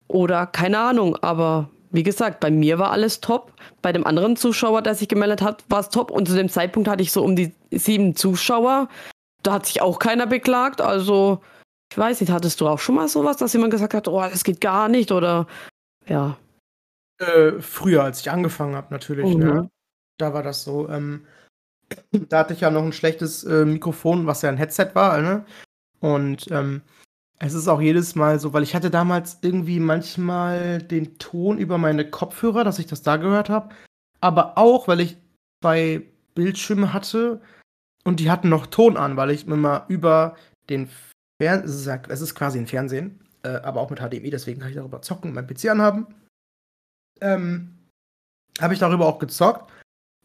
oder 0.09 0.45
keine 0.45 0.77
Ahnung, 0.77 1.15
aber 1.15 1.71
wie 1.89 2.03
gesagt, 2.03 2.39
bei 2.39 2.51
mir 2.51 2.77
war 2.77 2.91
alles 2.91 3.19
top. 3.19 3.51
Bei 3.81 3.91
dem 3.91 4.05
anderen 4.05 4.35
Zuschauer, 4.35 4.83
der 4.83 4.93
sich 4.93 5.07
gemeldet 5.07 5.41
hat, 5.41 5.63
war 5.69 5.79
es 5.79 5.89
top. 5.89 6.11
Und 6.11 6.27
zu 6.27 6.35
dem 6.35 6.49
Zeitpunkt 6.49 6.87
hatte 6.87 7.01
ich 7.01 7.11
so 7.11 7.23
um 7.23 7.35
die 7.35 7.51
sieben 7.71 8.15
Zuschauer. 8.15 8.87
Da 9.41 9.53
hat 9.53 9.65
sich 9.65 9.81
auch 9.81 9.97
keiner 9.97 10.27
beklagt. 10.27 10.81
Also, 10.81 11.41
ich 11.91 11.97
weiß 11.97 12.21
nicht, 12.21 12.31
hattest 12.31 12.61
du 12.61 12.67
auch 12.67 12.79
schon 12.79 12.95
mal 12.95 13.07
sowas, 13.07 13.37
dass 13.37 13.53
jemand 13.53 13.71
gesagt 13.71 13.95
hat, 13.95 14.07
oh, 14.07 14.21
das 14.21 14.43
geht 14.43 14.61
gar 14.61 14.87
nicht 14.87 15.11
oder 15.11 15.47
ja. 16.07 16.37
Äh, 17.21 17.61
früher, 17.61 18.03
als 18.03 18.21
ich 18.21 18.31
angefangen 18.31 18.75
habe, 18.75 18.87
natürlich. 18.91 19.35
Mhm. 19.35 19.43
Ne? 19.43 19.71
Da 20.17 20.33
war 20.33 20.41
das 20.41 20.63
so. 20.63 20.89
Ähm, 20.89 21.25
da 22.29 22.39
hatte 22.39 22.53
ich 22.53 22.61
ja 22.61 22.71
noch 22.71 22.83
ein 22.83 22.93
schlechtes 22.93 23.43
äh, 23.43 23.63
Mikrofon, 23.63 24.25
was 24.25 24.41
ja 24.41 24.49
ein 24.49 24.57
Headset 24.57 24.89
war. 24.93 25.21
Ne? 25.21 25.45
Und 25.99 26.49
ähm, 26.49 26.81
es 27.37 27.53
ist 27.53 27.67
auch 27.67 27.79
jedes 27.79 28.15
Mal 28.15 28.39
so, 28.39 28.53
weil 28.53 28.63
ich 28.63 28.73
hatte 28.73 28.89
damals 28.89 29.37
irgendwie 29.41 29.79
manchmal 29.79 30.79
den 30.81 31.19
Ton 31.19 31.59
über 31.59 31.77
meine 31.77 32.09
Kopfhörer, 32.09 32.63
dass 32.63 32.79
ich 32.79 32.87
das 32.87 33.03
da 33.03 33.17
gehört 33.17 33.49
habe. 33.49 33.69
Aber 34.19 34.57
auch, 34.57 34.87
weil 34.87 34.99
ich 34.99 35.17
zwei 35.61 36.01
Bildschirme 36.33 36.91
hatte 36.91 37.39
und 38.03 38.19
die 38.19 38.31
hatten 38.31 38.49
noch 38.49 38.65
Ton 38.65 38.97
an, 38.97 39.15
weil 39.15 39.29
ich 39.29 39.45
mir 39.45 39.57
mal 39.57 39.85
über 39.89 40.35
den 40.69 40.89
Fernseher, 41.39 42.01
es 42.09 42.21
ist 42.21 42.33
quasi 42.33 42.57
ein 42.57 42.67
Fernsehen, 42.67 43.19
äh, 43.43 43.49
aber 43.49 43.81
auch 43.81 43.91
mit 43.91 43.99
HDMI, 43.99 44.29
deswegen 44.31 44.59
kann 44.59 44.69
ich 44.69 44.75
darüber 44.75 45.01
zocken 45.01 45.29
und 45.29 45.35
mein 45.35 45.47
PC 45.47 45.69
anhaben 45.69 46.07
ähm, 47.21 47.77
habe 48.59 48.73
ich 48.73 48.79
darüber 48.79 49.05
auch 49.05 49.19
gezockt. 49.19 49.71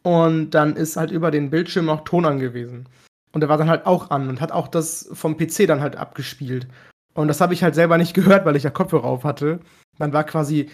Und 0.02 0.50
dann 0.50 0.76
ist 0.76 0.96
halt 0.96 1.10
über 1.10 1.30
den 1.30 1.50
Bildschirm 1.50 1.88
auch 1.88 2.04
Ton 2.04 2.24
angewiesen. 2.24 2.88
Und 3.32 3.40
der 3.40 3.48
war 3.48 3.58
dann 3.58 3.68
halt 3.68 3.86
auch 3.86 4.10
an 4.10 4.28
und 4.28 4.40
hat 4.40 4.52
auch 4.52 4.68
das 4.68 5.08
vom 5.12 5.36
PC 5.36 5.66
dann 5.66 5.80
halt 5.80 5.96
abgespielt. 5.96 6.68
Und 7.14 7.28
das 7.28 7.40
habe 7.40 7.54
ich 7.54 7.62
halt 7.62 7.74
selber 7.74 7.98
nicht 7.98 8.14
gehört, 8.14 8.44
weil 8.44 8.56
ich 8.56 8.62
ja 8.62 8.70
Kopfhörer 8.70 9.04
auf 9.04 9.24
hatte. 9.24 9.60
Dann 9.98 10.12
war 10.12 10.24
quasi, 10.24 10.70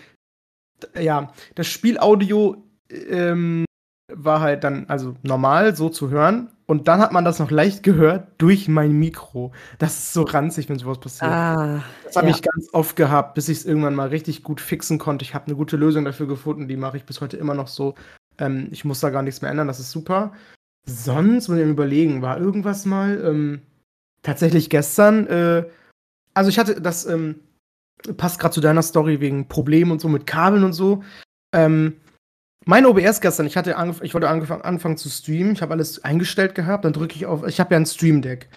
ja, 0.98 1.32
das 1.54 1.66
Spielaudio 1.66 2.62
ähm, 2.90 3.64
war 4.12 4.40
halt 4.40 4.64
dann 4.64 4.86
also 4.88 5.16
normal 5.22 5.74
so 5.74 5.88
zu 5.88 6.10
hören. 6.10 6.52
Und 6.72 6.88
dann 6.88 7.02
hat 7.02 7.12
man 7.12 7.22
das 7.22 7.38
noch 7.38 7.50
leicht 7.50 7.82
gehört 7.82 8.28
durch 8.38 8.66
mein 8.66 8.92
Mikro. 8.92 9.52
Das 9.78 9.92
ist 9.92 10.14
so 10.14 10.22
ranzig, 10.22 10.70
wenn 10.70 10.78
sowas 10.78 11.00
passiert. 11.00 11.30
Ah, 11.30 11.84
das 12.02 12.16
habe 12.16 12.30
ja. 12.30 12.34
ich 12.34 12.40
ganz 12.40 12.70
oft 12.72 12.96
gehabt, 12.96 13.34
bis 13.34 13.50
ich 13.50 13.58
es 13.58 13.66
irgendwann 13.66 13.94
mal 13.94 14.08
richtig 14.08 14.42
gut 14.42 14.58
fixen 14.58 14.96
konnte. 14.96 15.22
Ich 15.22 15.34
habe 15.34 15.48
eine 15.48 15.54
gute 15.54 15.76
Lösung 15.76 16.06
dafür 16.06 16.26
gefunden, 16.26 16.68
die 16.68 16.78
mache 16.78 16.96
ich 16.96 17.04
bis 17.04 17.20
heute 17.20 17.36
immer 17.36 17.52
noch 17.52 17.68
so. 17.68 17.94
Ähm, 18.38 18.68
ich 18.70 18.86
muss 18.86 19.00
da 19.00 19.10
gar 19.10 19.20
nichts 19.20 19.42
mehr 19.42 19.50
ändern, 19.50 19.66
das 19.66 19.80
ist 19.80 19.90
super. 19.90 20.32
Sonst 20.86 21.48
muss 21.48 21.58
ich 21.58 21.64
mir 21.66 21.70
überlegen, 21.70 22.22
war 22.22 22.40
irgendwas 22.40 22.86
mal 22.86 23.22
ähm, 23.22 23.60
tatsächlich 24.22 24.70
gestern. 24.70 25.26
Äh, 25.26 25.66
also 26.32 26.48
ich 26.48 26.58
hatte 26.58 26.80
das 26.80 27.04
ähm, 27.04 27.40
passt 28.16 28.38
gerade 28.38 28.54
zu 28.54 28.62
deiner 28.62 28.80
Story 28.80 29.20
wegen 29.20 29.46
Problemen 29.46 29.90
und 29.90 30.00
so 30.00 30.08
mit 30.08 30.26
Kabeln 30.26 30.64
und 30.64 30.72
so. 30.72 31.04
Ähm, 31.54 31.98
mein 32.64 32.86
OBS 32.86 33.20
gestern, 33.20 33.46
ich 33.46 33.56
hatte 33.56 33.76
ich 34.02 34.14
wollte 34.14 34.28
angefangen, 34.28 34.62
anfangen 34.62 34.96
zu 34.96 35.08
streamen, 35.08 35.52
ich 35.52 35.62
habe 35.62 35.72
alles 35.72 36.02
eingestellt 36.04 36.54
gehabt, 36.54 36.84
dann 36.84 36.92
drücke 36.92 37.16
ich 37.16 37.26
auf, 37.26 37.46
ich 37.46 37.60
habe 37.60 37.74
ja 37.74 37.80
ein 37.80 37.86
Stream 37.86 38.22
Deck. 38.22 38.48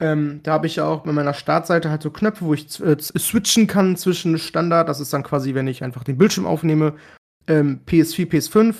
Ähm, 0.00 0.40
da 0.42 0.54
habe 0.54 0.66
ich 0.66 0.76
ja 0.76 0.86
auch 0.86 1.04
bei 1.04 1.12
meiner 1.12 1.34
Startseite 1.34 1.88
halt 1.88 2.02
so 2.02 2.10
Knöpfe, 2.10 2.44
wo 2.44 2.54
ich 2.54 2.80
äh, 2.80 2.96
switchen 3.00 3.66
kann 3.66 3.96
zwischen 3.96 4.38
Standard, 4.38 4.88
das 4.88 5.00
ist 5.00 5.12
dann 5.12 5.22
quasi, 5.22 5.54
wenn 5.54 5.68
ich 5.68 5.84
einfach 5.84 6.02
den 6.02 6.18
Bildschirm 6.18 6.46
aufnehme, 6.46 6.94
ähm, 7.46 7.80
PS4, 7.86 8.28
PS5, 8.28 8.74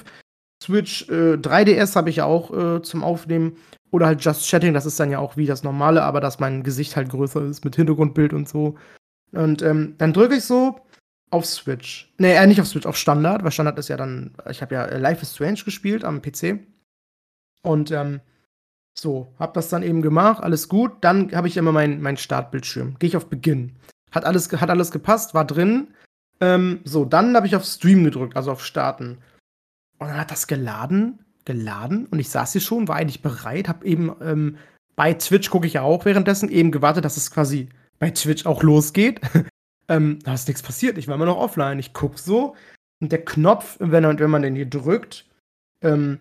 Switch, 0.62 1.08
äh, 1.08 1.34
3DS 1.34 1.94
habe 1.94 2.10
ich 2.10 2.16
ja 2.16 2.24
auch 2.24 2.52
äh, 2.52 2.82
zum 2.82 3.04
Aufnehmen 3.04 3.56
oder 3.90 4.06
halt 4.06 4.24
Just 4.24 4.48
Chatting, 4.48 4.74
das 4.74 4.86
ist 4.86 4.98
dann 4.98 5.10
ja 5.10 5.20
auch 5.20 5.36
wie 5.36 5.46
das 5.46 5.62
normale, 5.62 6.02
aber 6.02 6.20
dass 6.20 6.40
mein 6.40 6.64
Gesicht 6.64 6.96
halt 6.96 7.10
größer 7.10 7.44
ist 7.44 7.64
mit 7.64 7.76
Hintergrundbild 7.76 8.32
und 8.32 8.48
so. 8.48 8.74
Und 9.32 9.62
ähm, 9.62 9.94
dann 9.98 10.12
drücke 10.12 10.36
ich 10.36 10.44
so 10.44 10.80
auf 11.34 11.46
Switch. 11.46 12.14
Nee, 12.18 12.34
äh, 12.34 12.46
nicht 12.46 12.60
auf 12.60 12.68
Switch, 12.68 12.86
auf 12.86 12.96
Standard, 12.96 13.42
weil 13.42 13.50
Standard 13.50 13.78
ist 13.78 13.88
ja 13.88 13.96
dann, 13.96 14.34
ich 14.48 14.62
habe 14.62 14.76
ja 14.76 14.84
äh, 14.84 14.98
Life 14.98 15.22
is 15.22 15.34
Strange 15.34 15.60
gespielt 15.64 16.04
am 16.04 16.22
PC. 16.22 16.60
Und 17.62 17.90
ähm, 17.90 18.20
so, 18.96 19.34
hab 19.40 19.54
das 19.54 19.68
dann 19.68 19.82
eben 19.82 20.00
gemacht, 20.00 20.42
alles 20.42 20.68
gut. 20.68 20.92
Dann 21.00 21.32
habe 21.32 21.48
ich 21.48 21.56
immer 21.56 21.72
meinen 21.72 22.00
mein 22.00 22.16
Startbildschirm. 22.16 22.96
Gehe 23.00 23.08
ich 23.08 23.16
auf 23.16 23.28
Beginn. 23.28 23.72
Hat 24.12 24.24
alles, 24.24 24.52
hat 24.52 24.70
alles 24.70 24.92
gepasst, 24.92 25.34
war 25.34 25.44
drin. 25.44 25.88
Ähm, 26.40 26.80
so, 26.84 27.04
dann 27.04 27.34
habe 27.34 27.48
ich 27.48 27.56
auf 27.56 27.64
Stream 27.64 28.04
gedrückt, 28.04 28.36
also 28.36 28.52
auf 28.52 28.64
Starten. 28.64 29.18
Und 29.98 30.08
dann 30.08 30.18
hat 30.18 30.30
das 30.30 30.46
geladen, 30.46 31.18
geladen. 31.44 32.06
Und 32.06 32.20
ich 32.20 32.28
saß 32.28 32.52
hier 32.52 32.60
schon, 32.60 32.86
war 32.86 32.96
eigentlich 32.96 33.22
bereit, 33.22 33.68
hab 33.68 33.82
eben 33.82 34.14
ähm, 34.22 34.56
bei 34.94 35.14
Twitch 35.14 35.50
gucke 35.50 35.66
ich 35.66 35.72
ja 35.72 35.82
auch 35.82 36.04
währenddessen 36.04 36.48
eben 36.48 36.70
gewartet, 36.70 37.04
dass 37.04 37.16
es 37.16 37.32
quasi 37.32 37.68
bei 37.98 38.10
Twitch 38.10 38.46
auch 38.46 38.62
losgeht. 38.62 39.20
Ähm, 39.88 40.18
da 40.24 40.34
ist 40.34 40.48
nichts 40.48 40.62
passiert. 40.62 40.98
Ich 40.98 41.08
war 41.08 41.14
immer 41.14 41.26
noch 41.26 41.36
offline. 41.36 41.78
Ich 41.78 41.92
guck 41.92 42.18
so. 42.18 42.56
Und 43.00 43.12
der 43.12 43.24
Knopf, 43.24 43.76
wenn, 43.80 44.18
wenn 44.18 44.30
man 44.30 44.42
den 44.42 44.54
hier 44.54 44.66
drückt, 44.66 45.26
ähm, 45.82 46.20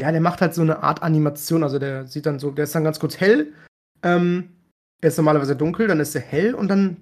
ja, 0.00 0.10
der 0.12 0.20
macht 0.20 0.40
halt 0.40 0.54
so 0.54 0.62
eine 0.62 0.82
Art 0.82 1.02
Animation. 1.02 1.62
Also 1.62 1.78
der 1.78 2.06
sieht 2.06 2.26
dann 2.26 2.38
so, 2.38 2.50
der 2.50 2.64
ist 2.64 2.74
dann 2.74 2.84
ganz 2.84 3.00
kurz 3.00 3.20
hell. 3.20 3.52
Ähm, 4.02 4.50
er 5.00 5.08
ist 5.08 5.16
normalerweise 5.16 5.56
dunkel, 5.56 5.86
dann 5.86 6.00
ist 6.00 6.14
er 6.14 6.20
hell 6.20 6.54
und 6.54 6.68
dann 6.68 6.96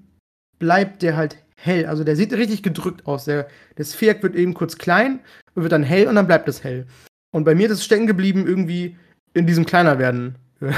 bleibt 0.58 1.02
der 1.02 1.16
halt 1.16 1.36
hell. 1.56 1.86
Also 1.86 2.04
der 2.04 2.16
sieht 2.16 2.32
richtig 2.32 2.62
gedrückt 2.62 3.06
aus. 3.06 3.24
Der, 3.24 3.48
das 3.76 3.94
Viereck 3.94 4.22
wird 4.22 4.36
eben 4.36 4.54
kurz 4.54 4.78
klein, 4.78 5.20
wird 5.54 5.72
dann 5.72 5.82
hell 5.82 6.08
und 6.08 6.14
dann 6.14 6.26
bleibt 6.26 6.48
es 6.48 6.62
hell. 6.62 6.86
Und 7.32 7.44
bei 7.44 7.54
mir 7.54 7.66
ist 7.66 7.72
es 7.72 7.84
stecken 7.84 8.06
geblieben, 8.06 8.46
irgendwie 8.46 8.96
in 9.32 9.46
diesem 9.46 9.66
kleiner 9.66 9.98
werden. 9.98 10.36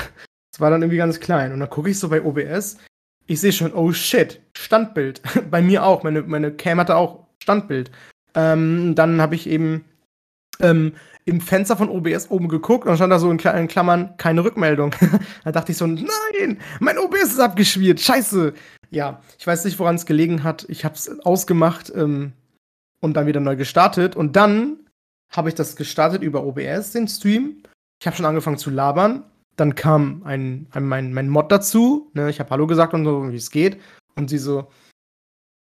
Es 0.54 0.60
war 0.60 0.70
dann 0.70 0.80
irgendwie 0.80 0.96
ganz 0.96 1.20
klein. 1.20 1.52
Und 1.52 1.60
dann 1.60 1.68
gucke 1.68 1.90
ich 1.90 1.98
so 1.98 2.08
bei 2.08 2.22
OBS, 2.22 2.78
ich 3.26 3.40
sehe 3.40 3.52
schon, 3.52 3.72
oh 3.74 3.92
shit, 3.92 4.40
Standbild. 4.56 5.20
Bei 5.50 5.62
mir 5.62 5.84
auch. 5.84 6.02
Meine, 6.02 6.22
meine 6.22 6.52
Cam 6.52 6.78
hatte 6.78 6.96
auch 6.96 7.26
Standbild. 7.42 7.90
Ähm, 8.34 8.94
dann 8.94 9.20
habe 9.20 9.34
ich 9.34 9.48
eben 9.48 9.84
ähm, 10.60 10.92
im 11.24 11.40
Fenster 11.40 11.76
von 11.76 11.88
OBS 11.88 12.30
oben 12.30 12.48
geguckt 12.48 12.86
und 12.86 12.96
stand 12.96 13.12
da 13.12 13.18
so 13.18 13.30
in, 13.30 13.38
in 13.38 13.68
Klammern 13.68 14.16
keine 14.16 14.44
Rückmeldung. 14.44 14.94
da 15.44 15.52
dachte 15.52 15.72
ich 15.72 15.78
so, 15.78 15.86
nein, 15.86 16.58
mein 16.78 16.98
OBS 16.98 17.32
ist 17.32 17.40
abgeschmiert, 17.40 18.00
scheiße. 18.00 18.54
Ja, 18.90 19.20
ich 19.38 19.46
weiß 19.46 19.64
nicht, 19.64 19.78
woran 19.78 19.96
es 19.96 20.06
gelegen 20.06 20.44
hat. 20.44 20.64
Ich 20.68 20.84
habe 20.84 20.94
es 20.94 21.20
ausgemacht 21.20 21.92
ähm, 21.94 22.32
und 23.00 23.14
dann 23.14 23.26
wieder 23.26 23.40
neu 23.40 23.56
gestartet. 23.56 24.14
Und 24.14 24.36
dann 24.36 24.78
habe 25.30 25.48
ich 25.48 25.56
das 25.56 25.74
gestartet 25.74 26.22
über 26.22 26.44
OBS, 26.44 26.92
den 26.92 27.08
Stream. 27.08 27.62
Ich 28.00 28.06
habe 28.06 28.16
schon 28.16 28.26
angefangen 28.26 28.58
zu 28.58 28.70
labern 28.70 29.24
dann 29.56 29.74
kam 29.74 30.22
ein, 30.24 30.66
ein 30.70 30.84
mein, 30.84 31.12
mein 31.12 31.28
Mod 31.28 31.50
dazu. 31.50 32.10
Ne? 32.14 32.30
Ich 32.30 32.40
habe 32.40 32.50
Hallo 32.50 32.66
gesagt 32.66 32.94
und 32.94 33.04
so, 33.04 33.32
wie 33.32 33.36
es 33.36 33.50
geht. 33.50 33.80
Und 34.14 34.30
sie 34.30 34.38
so, 34.38 34.68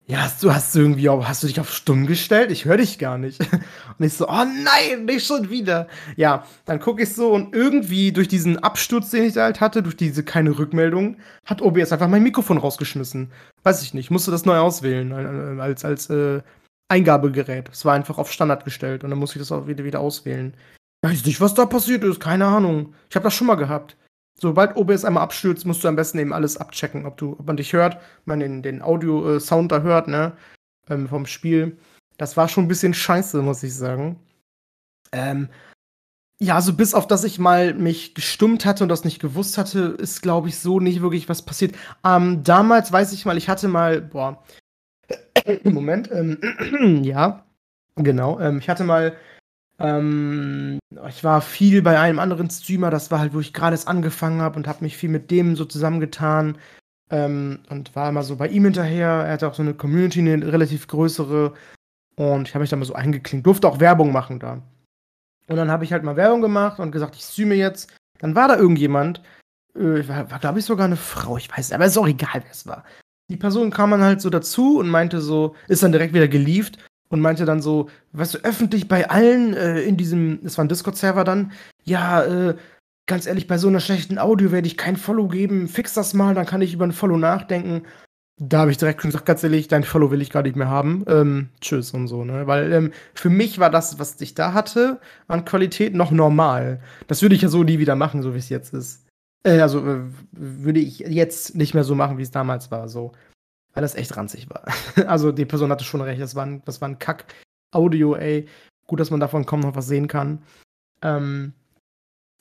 ja, 0.07 0.23
hast 0.23 0.43
du, 0.43 0.53
hast 0.53 0.75
du 0.75 0.81
irgendwie, 0.81 1.09
hast 1.09 1.43
du 1.43 1.47
dich 1.47 1.61
auf 1.61 1.73
stumm 1.73 2.07
gestellt? 2.07 2.51
Ich 2.51 2.65
höre 2.65 2.77
dich 2.77 2.99
gar 2.99 3.19
nicht. 3.19 3.41
Und 3.99 4.05
ich 4.05 4.15
so, 4.15 4.29
oh 4.29 4.45
nein, 4.45 5.05
nicht 5.05 5.27
schon 5.27 5.49
wieder. 5.49 5.87
Ja, 6.17 6.45
dann 6.65 6.81
gucke 6.81 7.03
ich 7.05 7.15
so 7.15 7.33
und 7.33 7.55
irgendwie 7.55 8.11
durch 8.11 8.27
diesen 8.27 8.59
Absturz, 8.59 9.11
den 9.11 9.25
ich 9.25 9.35
da 9.35 9.45
halt 9.45 9.61
hatte, 9.61 9.83
durch 9.83 9.97
diese 9.97 10.25
keine 10.25 10.59
Rückmeldung, 10.59 11.19
hat 11.45 11.63
OBS 11.63 11.93
einfach 11.93 12.09
mein 12.09 12.23
Mikrofon 12.23 12.59
rausgeschmissen. 12.59 13.31
Weiß 13.63 13.83
ich 13.83 13.95
nicht, 13.95 14.11
musste 14.11 14.31
das 14.31 14.45
neu 14.45 14.59
auswählen 14.59 15.13
äh, 15.13 15.61
als, 15.63 15.85
als 15.85 16.11
äh, 16.11 16.43
Eingabegerät. 16.89 17.69
Es 17.71 17.85
war 17.85 17.95
einfach 17.95 18.19
auf 18.19 18.33
Standard 18.33 18.65
gestellt 18.65 19.05
und 19.05 19.11
dann 19.11 19.19
musste 19.19 19.39
ich 19.39 19.43
das 19.43 19.53
auch 19.53 19.67
wieder, 19.67 19.85
wieder 19.85 20.01
auswählen. 20.01 20.55
Weiß 21.03 21.25
nicht, 21.25 21.41
was 21.41 21.55
da 21.55 21.67
passiert 21.67 22.05
ist, 22.05 22.21
keine 22.21 22.47
Ahnung. 22.47 22.95
Ich 23.11 23.17
habe 23.17 23.25
das 23.25 23.35
schon 23.35 23.49
mal 23.49 23.57
gehabt. 23.57 23.97
Sobald 24.39 24.77
OBS 24.77 25.05
einmal 25.05 25.23
abstürzt, 25.25 25.67
musst 25.67 25.85
du 25.85 25.89
am 25.89 25.97
besten 25.97 26.19
eben 26.19 26.33
alles 26.33 26.57
abchecken, 26.57 27.07
ob, 27.07 27.17
du, 27.17 27.33
ob 27.33 27.47
man 27.47 27.57
dich 27.57 27.73
hört, 27.73 28.01
man 28.25 28.41
den, 28.41 28.63
den 28.63 28.83
Audio-Sound 28.83 29.71
da 29.71 29.83
hört, 29.83 30.09
ne? 30.09 30.33
Ähm, 30.89 31.09
vom 31.09 31.27
Spiel. 31.27 31.77
Das 32.19 32.37
war 32.37 32.49
schon 32.49 32.65
ein 32.65 32.69
bisschen 32.69 32.95
scheiße, 32.95 33.43
muss 33.43 33.63
ich 33.63 33.75
sagen. 33.75 34.19
Ähm, 35.13 35.49
ja, 36.41 36.57
also 36.57 36.73
bis 36.73 36.95
auf 36.95 37.07
das 37.07 37.23
ich 37.23 37.39
mal 37.39 37.75
mich 37.75 38.15
gestummt 38.15 38.65
hatte 38.65 38.83
und 38.83 38.89
das 38.89 39.05
nicht 39.05 39.21
gewusst 39.21 39.59
hatte, 39.59 39.97
ist, 39.99 40.23
glaube 40.23 40.49
ich, 40.49 40.59
so 40.59 40.81
nicht 40.81 41.03
wirklich 41.03 41.29
was 41.29 41.43
passiert. 41.43 41.77
Ähm, 42.05 42.43
damals 42.43 42.91
weiß 42.91 43.13
ich 43.13 43.25
mal, 43.25 43.37
ich 43.37 43.49
hatte 43.49 43.69
mal, 43.69 44.01
boah, 44.01 44.43
Moment, 45.65 46.11
ähm, 46.11 46.39
ja, 47.05 47.45
genau, 47.95 48.41
ähm, 48.41 48.59
ich 48.59 48.69
hatte 48.69 48.83
mal 48.83 49.17
ähm, 49.83 50.79
ich 51.09 51.25
war 51.25 51.41
viel 51.41 51.83
bei 51.83 51.99
einem 51.99 52.19
anderen 52.19 52.49
Streamer, 52.49 52.91
das 52.91 53.11
war 53.11 53.19
halt, 53.19 53.35
wo 53.35 53.41
ich 53.41 53.53
gerade 53.53 53.75
es 53.75 53.87
angefangen 53.87 54.41
habe 54.41 54.57
und 54.57 54.69
habe 54.69 54.85
mich 54.85 54.97
viel 54.97 55.11
mit 55.11 55.31
dem 55.31 55.57
so 55.57 55.65
zusammengetan 55.65 56.59
ähm, 57.11 57.61
und 57.69 57.95
war 57.97 58.09
immer 58.09 58.23
so 58.23 58.37
bei 58.37 58.49
ihm 58.49 58.65
hinterher. 58.65 59.09
Er 59.09 59.33
hatte 59.33 59.49
auch 59.49 59.55
so 59.55 59.63
eine 59.63 59.75
Community, 59.75 60.21
eine 60.21 60.53
relativ 60.53 60.87
größere 60.87 61.53
und 62.17 62.49
ich 62.49 62.55
habe 62.55 62.63
mich 62.63 62.71
da 62.71 62.77
mal 62.77 62.85
so 62.85 62.95
eingeklinkt, 62.95 63.47
durfte 63.47 63.69
auch 63.69 63.81
Werbung 63.81 64.13
machen 64.13 64.39
da. 64.39 64.63
Und 65.49 65.57
dann 65.57 65.71
habe 65.71 65.85
ich 65.85 65.93
halt 65.93 66.05
mal 66.05 66.17
Werbung 66.17 66.41
gemacht 66.41 66.79
und 66.79 66.93
gesagt, 66.93 67.17
ich 67.17 67.23
streame 67.23 67.57
jetzt. 67.57 67.93
Dann 68.21 68.35
war 68.35 68.47
da 68.47 68.57
irgendjemand, 68.57 69.21
äh, 69.75 70.07
war, 70.07 70.31
war 70.31 70.39
glaube 70.39 70.61
ich 70.61 70.65
sogar 70.65 70.87
eine 70.87 70.97
Frau, 70.97 71.37
ich 71.37 71.51
weiß, 71.51 71.73
aber 71.73 71.87
ist 71.87 71.99
auch 71.99 72.07
egal, 72.07 72.43
wer 72.43 72.51
es 72.51 72.67
war. 72.67 72.85
Die 73.29 73.37
Person 73.37 73.71
kam 73.71 73.91
dann 73.91 74.03
halt 74.03 74.21
so 74.21 74.31
dazu 74.31 74.79
und 74.79 74.89
meinte 74.89 75.21
so, 75.21 75.57
ist 75.67 75.83
dann 75.83 75.93
direkt 75.93 76.15
wieder 76.15 76.29
gelieft 76.29 76.79
und 77.13 77.21
meinte 77.21 77.45
dann 77.45 77.61
so, 77.61 77.91
weißt 78.13 78.35
du, 78.35 78.39
öffentlich 78.39 78.89
bei 78.89 79.11
allen 79.11 79.53
äh, 79.53 79.83
in 79.83 79.99
diesem, 79.99 80.41
es 80.45 80.57
war 80.57 80.65
ein 80.65 80.69
Discord-Server 80.69 81.25
dann, 81.25 81.53
ja, 81.85 82.25
äh, 82.25 82.57
ganz 83.07 83.27
ehrlich, 83.27 83.47
bei 83.47 83.59
so 83.59 83.69
einer 83.69 83.81
schlechten 83.81 84.19
Audio 84.19 84.51
werde 84.51 84.67
ich 84.67 84.79
kein 84.79 84.97
Follow 84.97 85.29
geben, 85.29 85.69
fix 85.69 85.93
das 85.93 86.15
mal, 86.15 86.35
dann 86.35 86.47
kann 86.47 86.63
ich 86.63 86.73
über 86.73 86.87
ein 86.87 86.93
Follow 86.93 87.19
nachdenken. 87.19 87.83
Da 88.41 88.61
habe 88.61 88.71
ich 88.71 88.79
direkt 88.79 89.03
gesagt, 89.03 89.27
ganz 89.27 89.45
ehrlich, 89.45 89.69
dein 89.69 89.85
Follow 89.85 90.11
will 90.11 90.23
ich 90.23 90.31
gar 90.31 90.43
nicht 90.43 90.57
mehr 90.57 90.71
haben. 90.71 91.05
Ähm, 91.07 91.49
tschüss 91.61 91.91
und 91.91 92.09
so, 92.09 92.25
ne? 92.25 92.47
Weil 92.47 92.73
ähm, 92.73 92.93
für 93.13 93.29
mich 93.29 93.59
war 93.59 93.69
das, 93.69 93.99
was 93.99 94.19
ich 94.23 94.35
da 94.35 94.55
hatte, 94.55 94.99
an 95.29 95.45
Qualität 95.45 95.95
noch 95.95 96.11
normal. 96.13 96.81
Das 97.09 97.21
würde 97.21 97.35
ich 97.35 97.43
ja 97.43 97.49
so 97.49 97.63
nie 97.63 97.79
wieder 97.79 97.95
machen, 97.95 98.23
so 98.23 98.33
wie 98.33 98.39
es 98.39 98.49
jetzt 98.49 98.73
ist. 98.73 99.07
Äh, 99.45 99.61
also 99.61 99.87
äh, 99.87 100.01
würde 100.33 100.81
ich 100.81 101.01
jetzt 101.01 101.57
nicht 101.57 101.75
mehr 101.75 101.85
so 101.85 101.95
machen, 101.95 102.17
wie 102.17 102.23
es 102.23 102.31
damals 102.31 102.71
war. 102.71 102.89
So 102.89 103.13
weil 103.75 103.83
das 103.83 103.95
echt 103.95 104.17
ranzig 104.17 104.49
war. 104.51 104.65
also 105.09 105.33
die 105.33 105.47
Person 105.47 105.71
hatte 105.71 105.85
schon 105.85 106.01
recht, 106.01 106.21
das 106.21 106.35
war 106.35 106.47
ein, 106.47 106.63
das 106.65 106.81
war 106.81 106.89
ein 106.89 106.99
Kack-Audio, 106.99 108.15
ey. 108.17 108.49
Gut, 108.87 109.01
dass 109.01 109.11
man 109.11 109.21
davon 109.21 109.47
kaum 109.47 109.61
noch 109.61 109.77
was 109.77 109.87
sehen 109.87 110.09
kann. 110.09 110.43
Ähm, 111.03 111.55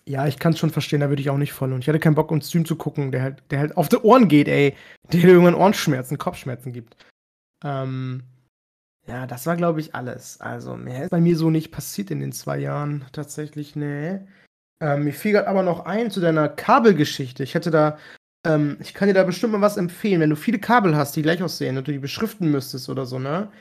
ja, 0.08 0.28
ich 0.28 0.39
kann 0.39 0.54
es 0.54 0.60
schon 0.60 0.72
verstehen, 0.72 1.02
da 1.02 1.10
würde 1.10 1.22
ich 1.22 1.30
auch 1.30 1.38
nicht 1.38 1.54
voll. 1.54 1.72
Und 1.72 1.80
ich 1.80 1.88
hatte 1.88 2.00
keinen 2.00 2.15
Bock, 2.15 2.32
einen 2.32 2.41
Stream 2.41 2.65
zu 2.65 2.76
gucken, 2.76 3.12
der 3.12 3.22
halt, 3.22 3.44
der 3.52 3.60
halt 3.60 3.78
auf 3.78 3.88
die 3.88 3.98
Ohren 3.98 4.28
geht, 4.28 4.48
ey. 4.48 4.76
Der 5.12 5.24
irgendwann 5.24 5.56
Ohrenschmerzen, 5.56 6.17
Kopfschmerzen 6.17 6.74
gibt. 6.74 6.98
Ähm, 7.63 8.24
ja, 9.08 9.28
das 9.28 9.46
war, 9.46 9.56
glaube 9.56 9.80
ich, 9.80 9.96
alles. 9.96 10.41
Also, 10.41 10.76
mehr 10.76 11.04
ist 11.04 11.10
bei 11.12 11.22
mir 11.22 11.38
so 11.38 11.50
nicht 11.50 11.72
passiert 11.72 12.12
in 12.12 12.20
den 12.20 12.32
zwei 12.32 12.58
Jahren. 12.58 13.06
Tatsächlich, 13.12 13.76
nee. 13.76 14.20
Ähm, 14.82 15.04
mir 15.04 15.13
fiel 15.13 15.34
gerade 15.34 15.48
aber 15.48 15.63
noch 15.63 15.86
ein 15.86 16.10
zu 16.10 16.20
deiner 16.20 16.50
Kabelgeschichte. 16.50 17.44
Ich 17.44 17.54
hätte 17.54 17.72
da 17.72 17.98
ähm, 18.45 18.77
ich 18.80 18.93
kann 18.93 19.08
dir 19.08 19.13
da 19.13 19.23
bestimmt 19.23 19.54
mal 19.54 19.62
was 19.62 19.77
empfehlen, 19.77 20.21
wenn 20.21 20.30
du 20.30 20.36
viele 20.36 20.60
Kabel 20.60 20.95
hast, 20.95 21.15
die 21.15 21.21
gleich 21.21 21.43
aussehen 21.43 21.77
und 21.77 21.88
du 21.88 21.91
die 21.91 21.99
beschriften 21.99 22.49
müsstest 22.51 22.89
oder 22.89 23.06
so, 23.06 23.19
ne? 23.19 23.51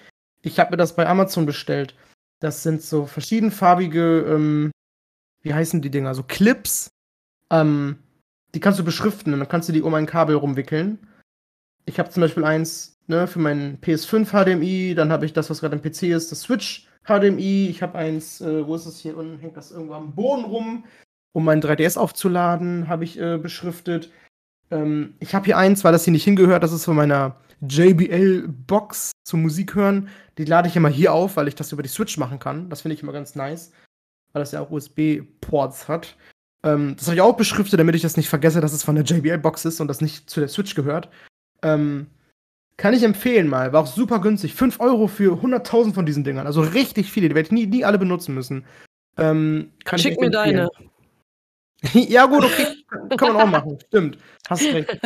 Ich 0.43 0.59
habe 0.59 0.71
mir 0.71 0.77
das 0.77 0.97
bei 0.97 1.07
Amazon 1.07 1.47
bestellt. 1.47 1.95
Das 2.41 2.63
sind 2.63 2.83
so 2.83 3.05
verschiedenfarbige 3.05 4.25
ähm, 4.27 4.71
wie 5.43 5.55
heißen 5.55 5.81
die 5.81 5.91
Dinger? 5.91 6.15
So 6.15 6.23
Clips. 6.23 6.91
Ähm, 7.51 7.99
die 8.55 8.61
kannst 8.61 8.79
du 8.79 8.85
beschriften 8.85 9.33
und 9.33 9.41
dann 9.41 9.49
kannst 9.49 9.69
du 9.69 9.73
die 9.73 9.83
um 9.83 9.95
ein 9.95 10.07
Kabel 10.07 10.37
rumwickeln. 10.37 10.99
Ich 11.87 11.99
habe 11.99 12.11
zum 12.11 12.21
Beispiel 12.21 12.45
eins 12.45 12.99
ne, 13.07 13.27
für 13.27 13.39
meinen 13.39 13.81
PS5 13.81 14.31
HDMI, 14.31 14.95
dann 14.95 15.11
habe 15.11 15.25
ich 15.25 15.33
das, 15.33 15.51
was 15.51 15.61
gerade 15.61 15.77
im 15.77 15.83
PC 15.83 16.05
ist, 16.05 16.31
das 16.31 16.43
Switch 16.43 16.89
HDMI. 17.05 17.69
Ich 17.69 17.83
habe 17.83 17.99
eins, 17.99 18.41
äh, 18.41 18.67
wo 18.67 18.75
ist 18.75 18.87
es 18.87 18.99
hier 18.99 19.17
unten? 19.17 19.39
Hängt 19.39 19.57
das 19.57 19.71
irgendwo 19.71 19.95
am 19.95 20.15
Boden 20.15 20.45
rum, 20.45 20.85
um 21.33 21.45
mein 21.45 21.63
3DS 21.63 21.97
aufzuladen, 21.97 22.89
habe 22.89 23.05
ich 23.05 23.19
äh, 23.19 23.39
beschriftet. 23.39 24.11
Ähm, 24.71 25.15
ich 25.21 25.35
habe 25.35 25.45
hier 25.47 25.59
eins, 25.59 25.85
weil 25.85 25.93
das 25.93 26.05
hier 26.05 26.13
nicht 26.13 26.25
hingehört, 26.25 26.63
das 26.63 26.73
ist 26.73 26.85
von 26.85 26.97
meiner 26.97 27.37
JBL-Box 27.61 29.13
zum 29.25 29.43
Musik 29.43 29.75
hören. 29.75 30.09
Die 30.39 30.45
lade 30.45 30.69
ich 30.69 30.77
immer 30.77 30.89
hier 30.89 31.13
auf, 31.13 31.37
weil 31.37 31.49
ich 31.49 31.55
das 31.55 31.73
über 31.73 31.83
die 31.83 31.89
Switch 31.89 32.17
machen 32.17 32.39
kann. 32.39 32.71
Das 32.71 32.83
finde 32.83 32.95
ich 32.95 33.03
immer 33.03 33.13
ganz 33.13 33.35
nice, 33.35 33.73
weil 34.33 34.41
das 34.41 34.53
ja 34.53 34.61
auch 34.61 34.71
USB-Ports 34.71 35.89
hat. 35.89 36.17
Ähm, 36.63 36.95
das 36.97 37.07
habe 37.07 37.17
ich 37.17 37.21
auch 37.21 37.37
beschriftet, 37.37 37.81
damit 37.81 37.95
ich 37.95 38.03
das 38.03 38.17
nicht 38.17 38.29
vergesse, 38.29 38.61
dass 38.61 38.73
es 38.73 38.83
von 38.83 38.95
der 38.95 39.05
JBL-Box 39.05 39.65
ist 39.65 39.81
und 39.81 39.89
das 39.89 40.01
nicht 40.01 40.31
zu 40.31 40.41
der 40.41 40.49
Switch 40.49 40.75
gehört. 40.75 41.09
Ähm, 41.63 42.07
kann 42.77 42.95
ich 42.95 43.03
empfehlen 43.03 43.47
mal. 43.49 43.75
War 43.75 43.83
auch 43.83 43.87
super 43.87 44.21
günstig. 44.21 44.55
5 44.55 44.81
Euro 44.81 45.07
für 45.07 45.43
100.000 45.43 45.93
von 45.93 46.07
diesen 46.07 46.25
Dingern. 46.25 46.47
Also 46.47 46.63
richtig 46.63 47.13
viele. 47.13 47.29
Die 47.29 47.35
werde 47.35 47.47
ich 47.47 47.53
nie, 47.53 47.67
nie 47.67 47.85
alle 47.85 47.99
benutzen 47.99 48.35
müssen. 48.35 48.65
Ähm, 49.19 49.71
Schick 49.97 50.19
mir 50.19 50.31
deine. 50.31 50.69
ja, 51.95 52.27
gut, 52.27 52.45
okay. 52.45 52.67
kann 53.17 53.33
man 53.33 53.43
auch 53.43 53.51
machen. 53.51 53.79
Stimmt. 53.89 54.19
Hast 54.49 54.65
recht. 54.65 55.01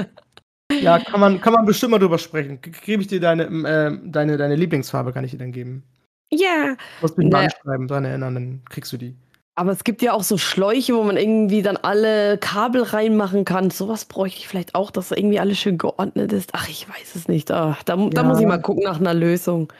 Ja, 0.72 0.98
kann 0.98 1.20
man, 1.20 1.40
kann 1.40 1.52
man 1.52 1.66
bestimmt 1.66 1.92
mal 1.92 1.98
drüber 1.98 2.18
sprechen. 2.18 2.60
Gebe 2.60 3.02
ich 3.02 3.08
dir 3.08 3.20
deine, 3.20 3.44
äh, 3.44 3.98
deine, 4.10 4.37
deine 4.37 4.56
Lieblingsfarbe, 4.56 5.12
kann 5.12 5.24
ich 5.24 5.30
dir 5.30 5.38
dann 5.38 5.52
geben. 5.52 5.84
Ja. 6.30 6.74
Du 6.74 6.76
musst 7.02 7.18
mich 7.18 7.30
mal 7.30 7.44
anschreiben, 7.44 7.87
dran 7.87 8.04
erinnern, 8.04 8.34
dann 8.34 8.62
kriegst 8.68 8.92
du 8.92 8.96
die. 8.96 9.16
Aber 9.56 9.70
es 9.70 9.84
gibt 9.84 10.02
ja 10.02 10.12
auch 10.12 10.24
so 10.24 10.37
Schläuche, 10.37 10.94
wo 10.94 11.04
man 11.04 11.16
irgendwie 11.16 11.62
dann 11.62 11.76
alle 11.76 12.38
Kabel 12.38 12.82
reinmachen 12.82 13.44
kann. 13.44 13.70
Sowas 13.70 14.04
bräuchte 14.04 14.40
ich 14.40 14.48
vielleicht 14.48 14.74
auch, 14.74 14.90
dass 14.90 15.12
irgendwie 15.12 15.38
alles 15.38 15.58
schön 15.58 15.78
geordnet 15.78 16.32
ist. 16.32 16.50
Ach, 16.54 16.68
ich 16.68 16.88
weiß 16.88 17.14
es 17.14 17.28
nicht. 17.28 17.52
Ach, 17.52 17.82
da, 17.84 17.96
ja. 17.96 18.08
da 18.08 18.22
muss 18.24 18.40
ich 18.40 18.46
mal 18.46 18.60
gucken 18.60 18.82
nach 18.82 18.98
einer 18.98 19.14
Lösung. 19.14 19.72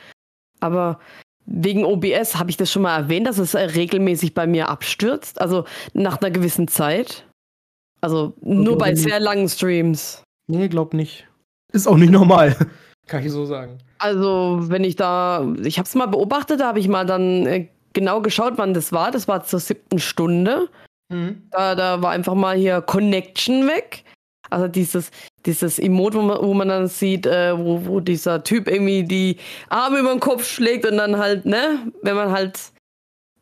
Aber 0.61 1.01
wegen 1.47 1.85
OBS 1.85 2.37
habe 2.37 2.51
ich 2.51 2.57
das 2.57 2.71
schon 2.71 2.83
mal 2.83 2.97
erwähnt, 2.97 3.27
dass 3.27 3.39
es 3.39 3.55
äh, 3.55 3.61
regelmäßig 3.61 4.35
bei 4.35 4.47
mir 4.47 4.69
abstürzt. 4.69 5.41
Also 5.41 5.65
nach 5.93 6.21
einer 6.21 6.31
gewissen 6.31 6.69
Zeit. 6.69 7.27
Also 8.01 8.35
nur 8.43 8.77
bei 8.77 8.95
sehr 8.95 9.21
langen 9.21 9.49
Streams. 9.49 10.23
Nee, 10.47 10.69
glaub 10.69 10.93
nicht. 10.95 11.27
Ist 11.73 11.87
auch 11.87 11.97
nicht 11.97 12.11
normal. 12.11 12.57
Kann 13.07 13.25
ich 13.25 13.33
so 13.33 13.45
sagen. 13.45 13.79
Also, 13.99 14.61
wenn 14.63 14.85
ich 14.85 14.97
da, 14.97 15.47
ich 15.63 15.79
habe 15.79 15.87
es 15.87 15.95
mal 15.95 16.07
beobachtet, 16.07 16.61
da 16.61 16.69
habe 16.69 16.79
ich 16.79 16.89
mal 16.89 17.07
dann 17.07 17.47
äh, 17.47 17.69
genau 17.93 18.21
geschaut, 18.21 18.55
wann 18.57 18.75
das 18.75 18.93
war. 18.93 19.11
Das 19.11 19.29
war 19.29 19.45
zur 19.45 19.61
siebten 19.61 19.99
Stunde. 19.99 20.69
Mhm. 21.11 21.43
Da, 21.51 21.75
da 21.75 22.03
war 22.03 22.11
einfach 22.11 22.35
mal 22.35 22.57
hier 22.57 22.81
Connection 22.81 23.67
weg. 23.67 24.04
Also 24.55 24.69
dieses, 24.69 25.11
dieses 25.45 25.79
Emote, 25.79 26.19
wo 26.19 26.23
man, 26.23 26.39
wo 26.41 26.55
man 26.55 26.69
dann 26.69 26.87
sieht, 26.87 27.27
äh, 27.27 27.59
wo, 27.59 27.85
wo 27.87 28.01
dieser 28.01 28.45
Typ 28.45 28.69
irgendwie 28.69 29.03
die 29.03 29.37
Arme 29.69 29.99
über 29.99 30.11
den 30.11 30.21
Kopf 30.21 30.47
schlägt 30.49 30.87
und 30.87 30.97
dann 30.97 31.19
halt, 31.19 31.45
ne, 31.45 31.81
wenn 32.03 32.15
man 32.15 32.31
halt 32.31 32.59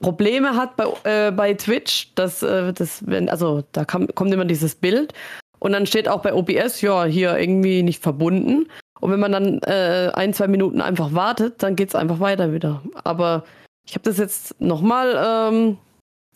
Probleme 0.00 0.56
hat 0.56 0.76
bei, 0.76 0.86
äh, 1.04 1.30
bei 1.30 1.54
Twitch, 1.54 2.14
dass 2.14 2.42
äh, 2.42 2.72
das, 2.72 3.06
wenn, 3.06 3.28
also 3.28 3.62
da 3.72 3.84
kam, 3.84 4.08
kommt 4.14 4.32
immer 4.32 4.44
dieses 4.44 4.74
Bild 4.74 5.12
und 5.60 5.72
dann 5.72 5.86
steht 5.86 6.08
auch 6.08 6.22
bei 6.22 6.34
OBS, 6.34 6.80
ja, 6.80 7.04
hier 7.04 7.38
irgendwie 7.38 7.82
nicht 7.82 8.02
verbunden. 8.02 8.66
Und 9.00 9.10
wenn 9.10 9.20
man 9.20 9.32
dann 9.32 9.60
äh, 9.62 10.10
ein, 10.14 10.32
zwei 10.32 10.48
Minuten 10.48 10.80
einfach 10.80 11.14
wartet, 11.14 11.62
dann 11.62 11.76
geht 11.76 11.88
es 11.88 11.94
einfach 11.94 12.20
weiter 12.20 12.52
wieder. 12.52 12.82
Aber 13.04 13.44
ich 13.86 13.94
habe 13.94 14.04
das 14.04 14.18
jetzt 14.18 14.60
nochmal, 14.60 15.14
ähm, 15.52 15.78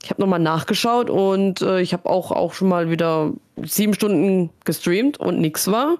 ich 0.07 0.11
habe 0.11 0.23
nochmal 0.23 0.38
nachgeschaut 0.38 1.11
und 1.11 1.62
äh, 1.62 1.81
ich 1.81 1.92
habe 1.92 2.09
auch, 2.09 2.31
auch 2.31 2.55
schon 2.55 2.69
mal 2.69 2.90
wieder 2.90 3.33
sieben 3.57 3.92
Stunden 3.92 4.51
gestreamt 4.64 5.19
und 5.19 5.40
nichts 5.40 5.66
war. 5.66 5.99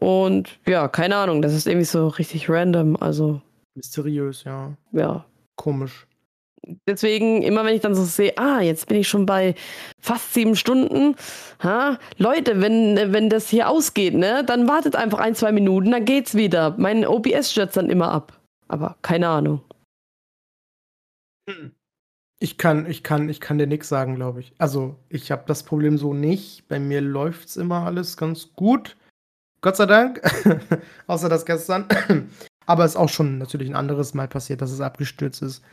Und 0.00 0.58
ja, 0.66 0.88
keine 0.88 1.14
Ahnung, 1.14 1.40
das 1.40 1.54
ist 1.54 1.68
irgendwie 1.68 1.84
so 1.84 2.08
richtig 2.08 2.50
random, 2.50 2.96
also. 2.96 3.40
Mysteriös, 3.76 4.42
ja. 4.42 4.72
Ja. 4.90 5.24
Komisch. 5.54 6.08
Deswegen, 6.88 7.42
immer 7.42 7.64
wenn 7.64 7.76
ich 7.76 7.82
dann 7.82 7.94
so 7.94 8.02
sehe, 8.02 8.36
ah, 8.36 8.60
jetzt 8.60 8.88
bin 8.88 8.98
ich 8.98 9.06
schon 9.06 9.26
bei 9.26 9.54
fast 10.00 10.34
sieben 10.34 10.56
Stunden. 10.56 11.14
Ha? 11.62 12.00
Leute, 12.16 12.60
wenn, 12.60 13.12
wenn 13.12 13.30
das 13.30 13.48
hier 13.48 13.68
ausgeht, 13.68 14.14
ne, 14.14 14.42
dann 14.44 14.66
wartet 14.66 14.96
einfach 14.96 15.20
ein, 15.20 15.36
zwei 15.36 15.52
Minuten, 15.52 15.92
dann 15.92 16.04
geht's 16.04 16.34
wieder. 16.34 16.74
Mein 16.78 17.06
OBS 17.06 17.52
stürzt 17.52 17.76
dann 17.76 17.90
immer 17.90 18.10
ab. 18.10 18.40
Aber 18.66 18.96
keine 19.02 19.28
Ahnung. 19.28 19.60
Hm. 21.48 21.70
Ich 22.44 22.58
kann, 22.58 22.84
ich 22.84 23.02
kann, 23.02 23.30
ich 23.30 23.40
kann 23.40 23.56
dir 23.56 23.66
nichts 23.66 23.88
sagen, 23.88 24.16
glaube 24.16 24.40
ich. 24.40 24.52
Also, 24.58 24.96
ich 25.08 25.30
habe 25.30 25.44
das 25.46 25.62
Problem 25.62 25.96
so 25.96 26.12
nicht. 26.12 26.68
Bei 26.68 26.78
mir 26.78 27.00
läuft 27.00 27.48
es 27.48 27.56
immer 27.56 27.86
alles 27.86 28.18
ganz 28.18 28.52
gut. 28.52 28.98
Gott 29.62 29.76
sei 29.76 29.86
Dank. 29.86 30.20
Außer 31.06 31.30
das 31.30 31.46
gestern. 31.46 31.86
Aber 32.66 32.84
es 32.84 32.90
ist 32.90 32.96
auch 32.98 33.08
schon 33.08 33.38
natürlich 33.38 33.70
ein 33.70 33.74
anderes 33.74 34.12
Mal 34.12 34.28
passiert, 34.28 34.60
dass 34.60 34.72
es 34.72 34.82
abgestürzt 34.82 35.40
ist. 35.40 35.64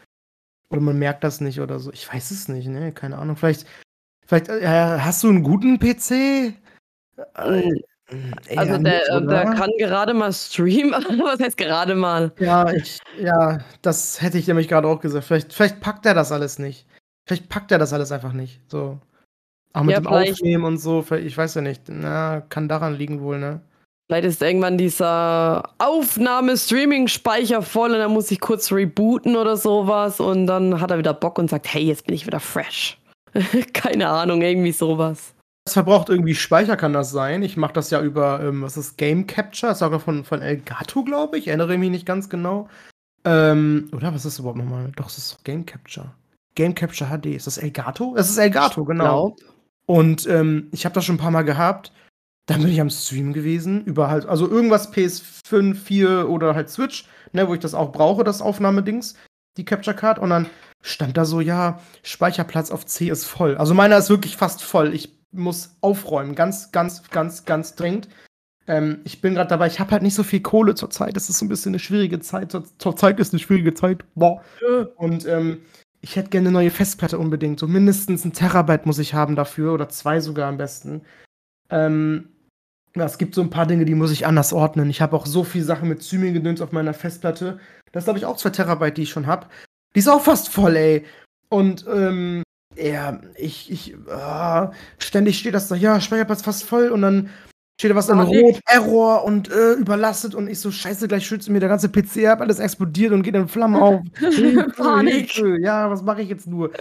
Oder 0.70 0.80
man 0.80 0.98
merkt 0.98 1.26
das 1.26 1.42
nicht 1.42 1.60
oder 1.60 1.78
so. 1.78 1.92
Ich 1.92 2.08
weiß 2.08 2.32
es 2.32 2.48
nicht, 2.48 2.70
ne? 2.70 2.94
Keine 2.94 3.18
Ahnung. 3.18 3.36
Vielleicht, 3.36 3.68
vielleicht 4.26 4.48
äh, 4.48 4.66
hast 4.66 5.24
du 5.24 5.28
einen 5.28 5.44
guten 5.44 5.78
PC? 5.78 6.56
Äh, 7.36 7.82
also 8.56 8.78
der, 8.78 9.20
nicht, 9.20 9.32
der 9.32 9.46
kann 9.46 9.70
gerade 9.78 10.14
mal 10.14 10.34
streamen, 10.34 10.92
was 11.24 11.40
heißt 11.40 11.58
gerade 11.58 11.96
mal? 11.96 12.32
Ja, 12.40 12.72
ich, 12.72 13.00
ja, 13.20 13.60
das 13.82 14.22
hätte 14.22 14.38
ich 14.38 14.48
nämlich 14.48 14.68
gerade 14.68 14.88
auch 14.88 15.00
gesagt. 15.00 15.26
Vielleicht, 15.26 15.54
vielleicht 15.54 15.80
packt 15.80 16.06
er 16.06 16.14
das 16.14 16.32
alles 16.32 16.60
nicht. 16.60 16.86
Vielleicht 17.28 17.50
packt 17.50 17.72
er 17.72 17.80
das 17.80 17.94
alles 17.94 18.12
einfach 18.12 18.34
nicht. 18.34 18.60
So. 18.68 19.00
Auch 19.74 19.84
mit 19.84 19.94
ja, 19.94 20.02
dem 20.02 20.08
Aufnehmen 20.08 20.66
und 20.66 20.78
so, 20.78 21.06
ich 21.16 21.38
weiß 21.38 21.56
ja 21.56 21.62
nicht. 21.62 21.84
Na, 21.88 22.42
kann 22.42 22.68
daran 22.68 22.96
liegen 22.96 23.22
wohl, 23.22 23.40
ne? 23.40 23.62
Vielleicht 24.10 24.26
ist 24.26 24.42
irgendwann 24.42 24.78
dieser 24.78 25.70
Aufnahme-Streaming-Speicher 25.78 27.62
voll 27.62 27.92
und 27.92 28.00
dann 28.00 28.12
muss 28.12 28.30
ich 28.30 28.42
kurz 28.42 28.70
rebooten 28.70 29.38
oder 29.38 29.56
sowas 29.56 30.20
und 30.20 30.48
dann 30.48 30.82
hat 30.82 30.92
er 30.92 30.98
wieder 30.98 31.14
Bock 31.14 31.40
und 31.40 31.50
sagt, 31.50 31.74
hey, 31.74 31.84
jetzt 31.84 32.06
bin 32.06 32.16
ich 32.16 32.28
wieder 32.28 32.42
fresh. 32.42 33.00
Keine 33.74 34.10
Ahnung, 34.10 34.42
irgendwie 34.42 34.74
sowas. 34.74 35.34
Das 35.66 35.74
verbraucht 35.74 36.10
irgendwie 36.10 36.34
Speicher, 36.34 36.76
kann 36.76 36.94
das 36.94 37.12
sein. 37.12 37.44
Ich 37.44 37.56
mache 37.56 37.74
das 37.74 37.92
ja 37.92 38.02
über, 38.02 38.42
ähm, 38.42 38.64
was 38.64 38.78
ist 38.78 38.98
Game 38.98 39.28
Capture? 39.28 39.72
Das 39.72 39.78
ist 39.78 39.84
auch 39.84 40.02
von, 40.02 40.24
von 40.24 40.42
Elgato, 40.42 41.04
glaube 41.04 41.38
ich. 41.38 41.48
Erinnere 41.48 41.78
mich 41.78 41.92
nicht 41.92 42.06
ganz 42.06 42.30
genau. 42.30 42.68
Ähm, 43.24 43.90
oder 43.96 44.14
was 44.14 44.26
ist 44.26 44.40
überhaupt 44.40 44.58
nochmal? 44.58 44.92
Doch, 44.96 45.08
es 45.08 45.18
ist 45.18 45.44
Game 45.44 45.66
Capture. 45.66 46.12
Game 46.56 46.74
Capture 46.74 47.10
HD. 47.10 47.28
Ist 47.28 47.46
das 47.48 47.60
Elgato? 47.60 48.16
Es 48.18 48.30
ist 48.30 48.38
Elgato, 48.38 48.86
genau. 48.86 49.36
Und 49.86 50.26
ähm, 50.28 50.70
ich 50.72 50.86
habe 50.86 50.96
das 50.96 51.06
schon 51.06 51.16
ein 51.16 51.20
paar 51.20 51.32
Mal 51.32 51.44
gehabt. 51.44 51.92
Dann 52.48 52.62
bin 52.62 52.72
ich 52.72 52.82
am 52.82 52.90
Stream 52.90 53.34
gewesen, 53.34 53.86
über 53.86 54.10
halt, 54.10 54.26
also 54.26 54.50
irgendwas 54.50 54.92
PS5, 54.92 55.76
4 55.76 56.30
oder 56.30 56.56
halt 56.56 56.70
Switch, 56.70 57.08
ne, 57.34 57.48
wo 57.48 57.54
ich 57.54 57.60
das 57.60 57.76
auch 57.76 57.92
brauche, 57.92 58.24
das 58.24 58.42
Aufnahmedings, 58.42 59.14
die 59.58 59.66
Capture 59.66 59.96
Card. 59.96 60.18
Und 60.18 60.32
dann 60.32 60.48
stand 60.82 61.18
da 61.18 61.26
so, 61.26 61.40
ja, 61.40 61.80
Speicherplatz 62.02 62.72
auf 62.72 62.86
C 62.88 63.10
ist 63.10 63.26
voll. 63.26 63.58
Also 63.58 63.76
meiner 63.76 63.98
ist 63.98 64.10
wirklich 64.10 64.38
fast 64.38 64.64
voll. 64.64 64.94
Ich 64.94 65.21
muss 65.32 65.76
aufräumen, 65.82 66.36
ganz, 66.36 66.72
ganz, 66.72 67.10
ganz, 67.10 67.46
ganz 67.46 67.76
dringend. 67.76 68.10
Ähm, 68.68 69.02
ich 69.04 69.22
bin 69.22 69.36
gerade 69.36 69.50
dabei, 69.50 69.68
ich 69.68 69.80
habe 69.80 69.92
halt 69.92 70.04
nicht 70.04 70.16
so 70.16 70.24
viel 70.24 70.42
Kohle 70.42 70.76
zurzeit. 70.76 71.16
Das 71.16 71.30
ist 71.30 71.40
so 71.40 71.46
ein 71.46 71.50
bisschen 71.50 71.72
eine 71.72 71.80
schwierige 71.80 72.20
Zeit. 72.20 72.52
Zur, 72.52 72.66
zur 72.78 72.96
Zeit 72.96 73.20
ist 73.20 73.34
eine 73.34 73.40
schwierige 73.40 73.74
Zeit. 73.74 74.04
Boah. 74.16 74.44
Und 74.98 75.26
ähm, 75.28 75.60
ich 76.02 76.16
hätte 76.16 76.30
gerne 76.30 76.50
eine 76.50 76.54
neue 76.54 76.72
Festplatte 76.72 77.18
unbedingt. 77.18 77.60
So 77.60 77.68
mindestens 77.68 78.26
ein 78.26 78.34
Terabyte 78.34 78.86
muss 78.86 79.00
ich 79.00 79.14
haben 79.14 79.36
dafür 79.36 79.74
oder 79.74 79.90
zwei 79.90 80.20
sogar 80.20 80.48
am 80.48 80.58
besten. 80.58 81.02
Ähm, 81.70 82.30
ja, 82.96 83.06
es 83.06 83.18
gibt 83.18 83.36
so 83.36 83.42
ein 83.42 83.50
paar 83.50 83.66
Dinge, 83.66 83.86
die 83.86 83.96
muss 83.96 84.12
ich 84.12 84.26
anders 84.26 84.52
ordnen. 84.52 84.90
Ich 84.90 85.02
habe 85.02 85.16
auch 85.16 85.26
so 85.26 85.44
viel 85.44 85.64
Sachen 85.64 85.88
mit 85.88 86.04
Zymin-Gedöns 86.04 86.62
auf 86.62 86.72
meiner 86.72 86.94
Festplatte. 86.94 87.60
Das 87.92 88.08
habe 88.08 88.18
ich 88.18 88.26
auch 88.26 88.38
zwei 88.38 88.50
Terabyte, 88.50 88.98
die 88.98 89.04
ich 89.04 89.10
schon 89.10 89.28
habe. 89.28 89.48
Die 89.96 90.00
ist 90.00 90.10
auch 90.10 90.22
fast 90.22 90.50
voll, 90.50 90.76
ey. 90.76 91.06
Und 91.50 91.86
ähm, 91.94 92.44
ja, 92.76 93.22
ich, 93.36 93.72
ich, 93.72 93.94
äh, 93.94 94.68
ständig 94.98 95.40
steht 95.40 95.54
das 95.54 95.68
da, 95.68 95.76
ja, 95.76 96.00
Speicherplatz 96.00 96.42
fast 96.42 96.64
voll 96.64 96.90
und 96.90 97.02
dann 97.02 97.30
steht 97.80 97.92
da 97.92 97.96
was 97.96 98.10
in 98.10 98.20
Rot, 98.20 98.60
Error 98.66 99.24
und 99.24 99.50
äh, 99.50 99.74
überlastet 99.74 100.36
und 100.36 100.48
ich 100.48 100.60
so, 100.60 100.72
scheiße, 100.72 101.08
gleich 101.08 101.26
schützt 101.26 101.50
mir 101.50 101.60
der 101.60 101.70
ganze 101.70 101.90
PC 101.90 102.28
ab, 102.28 102.42
alles 102.42 102.60
explodiert 102.60 103.12
und 103.12 103.24
geht 103.24 103.36
in 103.36 103.48
Flammen 103.48 103.82
auf. 103.82 104.02
Panik. 104.78 105.36
Ja, 105.60 105.90
was 105.90 106.04
mache 106.04 106.22
ich 106.22 106.30
jetzt 106.30 106.48
nur? 106.48 106.72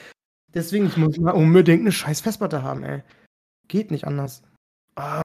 Deswegen, 0.52 0.86
ich 0.86 0.96
muss 0.96 1.18
mal 1.18 1.32
unbedingt 1.32 1.80
eine 1.80 1.92
scheiß 1.92 2.20
Festplatte 2.20 2.62
haben, 2.62 2.82
ey. 2.82 3.02
Geht 3.68 3.90
nicht 3.90 4.06
anders. 4.06 4.42
Ah, 4.96 5.22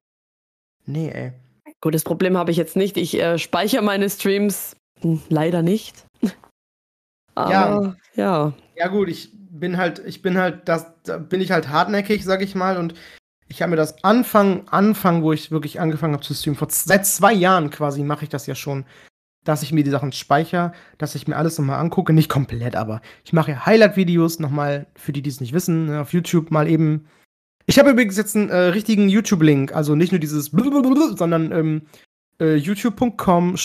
nee, 0.86 1.10
ey. 1.10 1.32
Gut, 1.80 1.94
das 1.94 2.04
Problem 2.04 2.36
habe 2.36 2.50
ich 2.50 2.56
jetzt 2.56 2.76
nicht. 2.76 2.96
Ich 2.96 3.20
äh, 3.20 3.38
speichere 3.38 3.82
meine 3.82 4.08
Streams 4.08 4.76
hm, 5.00 5.20
leider 5.28 5.62
nicht. 5.62 6.06
Aber, 7.34 7.50
ja. 7.50 7.96
ja. 8.14 8.52
Ja, 8.76 8.88
gut, 8.88 9.08
ich 9.08 9.32
bin 9.58 9.76
halt, 9.76 10.00
ich 10.06 10.22
bin 10.22 10.38
halt, 10.38 10.68
das, 10.68 10.86
da 11.04 11.18
bin 11.18 11.40
ich 11.40 11.50
halt 11.50 11.68
hartnäckig, 11.68 12.24
sag 12.24 12.42
ich 12.42 12.54
mal, 12.54 12.76
und 12.76 12.94
ich 13.48 13.62
habe 13.62 13.70
mir 13.70 13.76
das 13.76 14.02
Anfang, 14.04 14.66
Anfang, 14.68 15.22
wo 15.22 15.32
ich 15.32 15.50
wirklich 15.50 15.80
angefangen 15.80 16.14
habe 16.14 16.24
zu 16.24 16.34
streamen, 16.34 16.58
vor 16.58 16.68
seit 16.70 17.06
zwei 17.06 17.32
Jahren 17.32 17.70
quasi 17.70 18.02
mache 18.02 18.24
ich 18.24 18.28
das 18.30 18.46
ja 18.46 18.54
schon. 18.54 18.84
dass 19.46 19.62
ich 19.62 19.72
mir 19.72 19.84
die 19.84 19.90
Sachen 19.90 20.12
speichere, 20.12 20.72
dass 20.98 21.14
ich 21.14 21.28
mir 21.28 21.36
alles 21.36 21.58
nochmal 21.58 21.78
angucke. 21.78 22.12
Nicht 22.12 22.28
komplett, 22.28 22.76
aber 22.76 23.00
ich 23.24 23.32
mache 23.32 23.52
ja 23.52 23.64
Highlight-Videos 23.64 24.40
nochmal, 24.40 24.86
für 24.96 25.12
die, 25.12 25.22
die 25.22 25.30
es 25.30 25.40
nicht 25.40 25.52
wissen, 25.52 25.86
ne, 25.86 26.00
auf 26.00 26.12
YouTube 26.12 26.50
mal 26.50 26.68
eben. 26.68 27.06
Ich 27.66 27.78
habe 27.78 27.90
übrigens 27.90 28.16
jetzt 28.16 28.36
einen 28.36 28.50
äh, 28.50 28.56
richtigen 28.56 29.08
YouTube-Link, 29.08 29.74
also 29.74 29.94
nicht 29.94 30.12
nur 30.12 30.18
dieses, 30.18 30.46
sondern 31.16 31.52
ähm, 31.52 31.82
äh, 32.40 32.56
youtube.com 32.56 33.56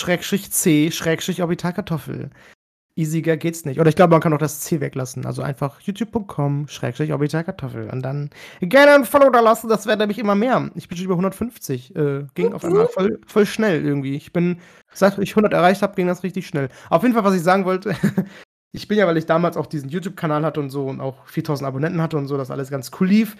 Easiger 2.95 3.38
geht's 3.38 3.65
nicht. 3.65 3.80
Oder 3.80 3.89
ich 3.89 3.95
glaube, 3.95 4.12
man 4.12 4.21
kann 4.21 4.34
auch 4.34 4.38
das 4.38 4.60
C 4.60 4.82
weglassen. 4.82 5.25
Also 5.25 5.41
einfach 5.41 5.80
youtube.com 5.82 6.67
schrägstrich 6.67 7.12
Orbitalkartoffel. 7.12 7.89
Und 7.89 8.01
dann 8.01 8.30
gerne 8.62 8.93
ein 8.93 9.06
Follow 9.06 9.30
da 9.30 9.39
lassen, 9.39 9.69
das 9.69 9.86
wäre 9.86 9.97
nämlich 9.97 10.19
immer 10.19 10.36
mehr. 10.36 10.69
Ich 10.75 10.88
bin 10.88 10.97
schon 10.97 11.06
über 11.06 11.13
150. 11.13 11.95
Äh, 11.95 12.25
ging 12.34 12.54
auf 12.54 12.65
einmal 12.65 12.88
voll, 12.88 13.19
voll 13.25 13.45
schnell 13.45 13.84
irgendwie. 13.86 14.15
Ich 14.15 14.34
bin, 14.34 14.60
seit 14.91 15.17
ich 15.19 15.32
100 15.32 15.54
erreicht 15.54 15.82
habe, 15.82 15.95
ging 15.95 16.08
das 16.08 16.23
richtig 16.23 16.47
schnell. 16.47 16.69
Auf 16.89 17.04
jeden 17.04 17.13
Fall, 17.13 17.23
was 17.23 17.36
ich 17.36 17.43
sagen 17.43 17.65
wollte, 17.65 17.95
ich 18.73 18.88
bin 18.88 18.97
ja, 18.97 19.08
weil 19.08 19.17
ich 19.17 19.25
damals 19.25 19.58
auch 19.58 19.67
diesen 19.67 19.89
YouTube-Kanal 19.89 20.43
hatte 20.43 20.60
und 20.60 20.69
so 20.69 20.88
und 20.88 20.99
auch 20.99 21.25
4000 21.27 21.67
Abonnenten 21.67 22.01
hatte 22.01 22.17
und 22.17 22.27
so, 22.27 22.38
dass 22.38 22.51
alles 22.51 22.69
ganz 22.69 22.91
cool 22.99 23.08
lief, 23.08 23.38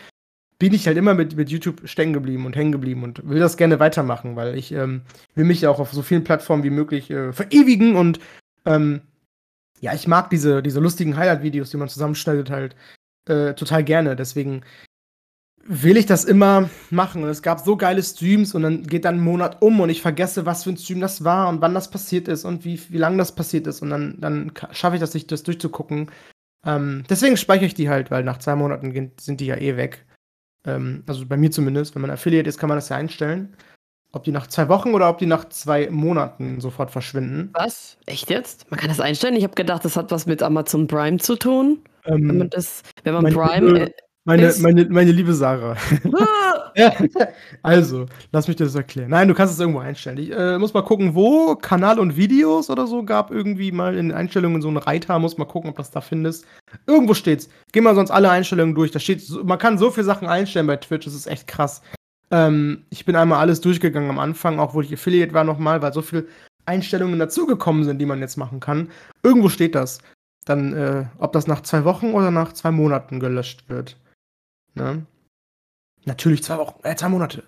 bin 0.60 0.74
ich 0.74 0.86
halt 0.86 0.98
immer 0.98 1.16
mit, 1.16 1.36
mit 1.36 1.50
YouTube 1.50 1.82
stecken 1.86 2.14
geblieben 2.14 2.46
und 2.46 2.56
hängen 2.56 2.72
geblieben 2.72 3.04
und 3.04 3.28
will 3.28 3.40
das 3.40 3.58
gerne 3.58 3.80
weitermachen, 3.80 4.36
weil 4.36 4.56
ich 4.56 4.72
ähm, 4.72 5.02
will 5.34 5.46
mich 5.46 5.62
ja 5.62 5.72
auch 5.72 5.80
auf 5.80 5.92
so 5.92 6.04
vielen 6.04 6.24
Plattformen 6.24 6.64
wie 6.64 6.70
möglich 6.70 7.10
äh, 7.10 7.34
verewigen 7.34 7.96
und 7.96 8.20
ähm, 8.66 9.02
ja, 9.82 9.94
ich 9.94 10.08
mag 10.08 10.30
diese, 10.30 10.62
diese 10.62 10.80
lustigen 10.80 11.18
Highlight-Videos, 11.18 11.72
die 11.72 11.78
man 11.78 11.90
zusammenschneidet, 11.90 12.50
halt 12.50 12.76
äh, 13.28 13.54
total 13.56 13.84
gerne. 13.84 14.16
Deswegen 14.16 14.62
will 15.66 15.98
ich 15.98 16.06
das 16.06 16.24
immer 16.24 16.70
machen. 16.92 17.24
Und 17.24 17.30
es 17.30 17.42
gab 17.42 17.60
so 17.60 17.76
geile 17.76 18.04
Streams 18.04 18.54
und 18.54 18.62
dann 18.62 18.84
geht 18.84 19.06
dann 19.06 19.16
ein 19.16 19.24
Monat 19.24 19.62
um 19.62 19.80
und 19.80 19.90
ich 19.90 20.02
vergesse, 20.02 20.46
was 20.46 20.64
für 20.64 20.70
ein 20.70 20.78
Stream 20.78 21.02
das 21.02 21.24
war 21.24 21.50
und 21.50 21.62
wann 21.62 21.74
das 21.74 21.90
passiert 21.90 22.28
ist 22.28 22.46
und 22.46 22.64
wie, 22.64 22.80
wie 22.90 22.98
lange 22.98 23.18
das 23.18 23.34
passiert 23.34 23.68
ist. 23.68 23.82
Und 23.82 23.90
dann, 23.90 24.18
dann 24.20 24.52
schaffe 24.72 24.96
ich 24.96 25.02
das 25.02 25.16
nicht, 25.16 25.32
das 25.32 25.44
durchzugucken. 25.44 26.12
Ähm, 26.66 27.04
deswegen 27.10 27.38
speichere 27.38 27.66
ich 27.66 27.74
die 27.74 27.90
halt, 27.90 28.12
weil 28.12 28.24
nach 28.24 28.38
zwei 28.38 28.56
Monaten 28.56 29.12
sind 29.20 29.42
die 29.42 29.48
ja 29.48 29.58
eh 29.58 29.78
weg. 29.78 30.06
Ähm, 30.66 31.04
also 31.08 31.26
bei 31.26 31.38
mir 31.38 31.50
zumindest. 31.50 31.96
Wenn 31.96 32.04
man 32.04 32.12
Affiliate 32.12 32.48
ist, 32.48 32.60
kann 32.60 32.70
man 32.70 32.78
das 32.78 32.90
ja 32.90 32.98
einstellen. 32.98 33.56
Ob 34.14 34.24
die 34.26 34.32
nach 34.32 34.48
zwei 34.48 34.68
Wochen 34.68 34.94
oder 34.94 35.10
ob 35.10 35.20
die 35.20 35.26
nach 35.26 35.48
zwei 35.50 35.90
Monaten 35.90 36.60
sofort 36.60 36.92
verschwinden. 36.92 37.50
Was? 37.54 37.98
Echt 38.06 38.30
jetzt? 38.30 38.70
Man 38.70 38.80
kann 38.80 38.90
das 38.90 39.00
einstellen? 39.00 39.36
Ich 39.36 39.44
habe 39.44 39.56
gedacht, 39.56 39.86
das 39.86 39.96
hat 39.96 40.12
was 40.12 40.26
mit 40.26 40.44
Amazon 40.44 40.88
Prime 40.88 41.18
zu 41.18 41.38
tun. 41.38 41.80
Ähm, 42.06 42.28
wenn 42.28 42.38
man, 42.38 42.50
das, 42.50 42.84
wenn 43.04 43.14
man 43.14 43.34
Prime. 43.34 43.68
Liebe, 43.68 43.94
meine, 44.26 44.54
meine, 44.60 44.86
meine 44.86 45.12
liebe 45.12 45.34
Sarah. 45.34 45.78
Ah! 46.14 46.72
ja, 46.76 46.94
also, 47.64 48.06
lass 48.32 48.48
mich 48.48 48.58
das 48.58 48.76
erklären. 48.76 49.10
Nein, 49.10 49.28
du 49.28 49.34
kannst 49.34 49.54
es 49.54 49.60
irgendwo 49.60 49.80
einstellen. 49.80 50.18
Ich 50.18 50.32
äh, 50.32 50.58
muss 50.58 50.74
mal 50.74 50.84
gucken, 50.84 51.16
wo 51.16 51.56
Kanal 51.56 52.00
und 52.00 52.18
Videos 52.18 52.70
oder 52.70 52.88
so 52.88 53.04
gab 53.04 53.32
irgendwie 53.32 53.72
mal 53.72 53.98
in 53.98 54.10
den 54.10 54.18
Einstellungen 54.18 54.62
so 54.62 54.68
einen 54.68 54.78
Reiter. 54.78 55.18
Muss 55.20 55.38
mal 55.38 55.46
gucken, 55.46 55.70
ob 55.70 55.78
das 55.78 55.92
da 55.92 56.02
findest. 56.02 56.46
Irgendwo 56.86 57.14
steht's. 57.14 57.50
Geh 57.72 57.82
mal 57.82 57.96
sonst 57.96 58.12
alle 58.12 58.30
Einstellungen 58.30 58.76
durch. 58.76 58.92
Da 58.92 59.00
steht, 59.00 59.24
man 59.44 59.58
kann 59.58 59.78
so 59.78 59.90
viele 59.90 60.06
Sachen 60.06 60.28
einstellen 60.28 60.68
bei 60.68 60.78
Twitch. 60.78 61.06
Das 61.06 61.16
ist 61.16 61.28
echt 61.28 61.48
krass. 61.48 61.82
Ähm, 62.32 62.86
ich 62.90 63.06
bin 63.06 63.16
einmal 63.16 63.40
alles 63.40 63.62
durchgegangen 63.62 64.10
am 64.10 64.20
Anfang, 64.20 64.60
auch 64.60 64.74
wo 64.74 64.82
ich 64.82 64.94
Affiliate 64.94 65.34
war 65.34 65.44
nochmal, 65.44 65.82
weil 65.82 65.94
so 65.94 66.02
viele 66.02 66.28
Einstellungen 66.66 67.20
dazugekommen 67.20 67.84
sind, 67.84 68.00
die 68.00 68.06
man 68.06 68.20
jetzt 68.20 68.38
machen 68.38 68.60
kann. 68.60 68.90
Irgendwo 69.24 69.50
steht 69.50 69.76
das. 69.76 70.00
Dann, 70.46 70.74
äh, 70.74 71.06
ob 71.20 71.34
das 71.34 71.46
nach 71.48 71.62
zwei 71.62 71.84
Wochen 71.84 72.14
oder 72.14 72.32
nach 72.32 72.54
zwei 72.54 72.72
Monaten 72.72 73.20
gelöscht 73.20 73.70
wird. 73.70 73.98
Ne? 74.74 75.06
Natürlich 76.06 76.44
zwei 76.44 76.58
Wochen, 76.58 76.80
äh, 76.84 76.96
zwei 76.96 77.10
Monate. 77.10 77.44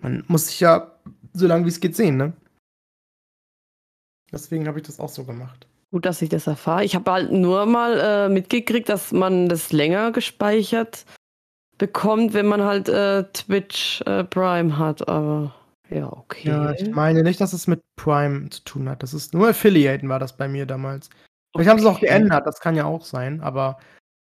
Man 0.00 0.24
muss 0.26 0.48
sich 0.48 0.60
ja 0.60 0.90
so 1.32 1.46
lange 1.46 1.64
wie 1.64 1.68
es 1.68 1.80
geht 1.80 1.94
sehen, 1.94 2.16
ne? 2.16 2.32
Deswegen 4.32 4.66
habe 4.66 4.80
ich 4.80 4.86
das 4.86 4.98
auch 4.98 5.08
so 5.08 5.24
gemacht. 5.24 5.66
Gut, 5.92 6.04
dass 6.04 6.20
ich 6.22 6.28
das 6.28 6.48
erfahre. 6.48 6.84
Ich 6.84 6.96
habe 6.96 7.10
halt 7.12 7.30
nur 7.30 7.66
mal 7.66 8.00
äh, 8.00 8.28
mitgekriegt, 8.28 8.88
dass 8.88 9.12
man 9.12 9.48
das 9.48 9.72
länger 9.72 10.10
gespeichert 10.10 11.06
bekommt, 11.78 12.34
wenn 12.34 12.46
man 12.46 12.62
halt 12.62 12.88
äh, 12.88 13.24
Twitch 13.32 14.02
äh, 14.02 14.24
Prime 14.24 14.78
hat, 14.78 15.08
aber 15.08 15.54
ja, 15.90 16.12
okay. 16.12 16.48
Ja, 16.48 16.72
ich 16.72 16.90
meine 16.90 17.22
nicht, 17.22 17.40
dass 17.40 17.52
es 17.52 17.66
mit 17.66 17.82
Prime 17.96 18.48
zu 18.50 18.64
tun 18.64 18.88
hat. 18.88 19.02
Das 19.02 19.14
ist 19.14 19.34
nur 19.34 19.48
Affiliaten 19.48 20.08
war 20.08 20.18
das 20.18 20.36
bei 20.36 20.48
mir 20.48 20.66
damals. 20.66 21.08
Vielleicht 21.08 21.54
okay. 21.54 21.68
haben 21.68 21.78
sie 21.78 21.86
es 21.86 21.94
auch 21.94 22.00
geändert, 22.00 22.46
das 22.46 22.60
kann 22.60 22.74
ja 22.74 22.84
auch 22.84 23.04
sein, 23.04 23.40
aber 23.40 23.78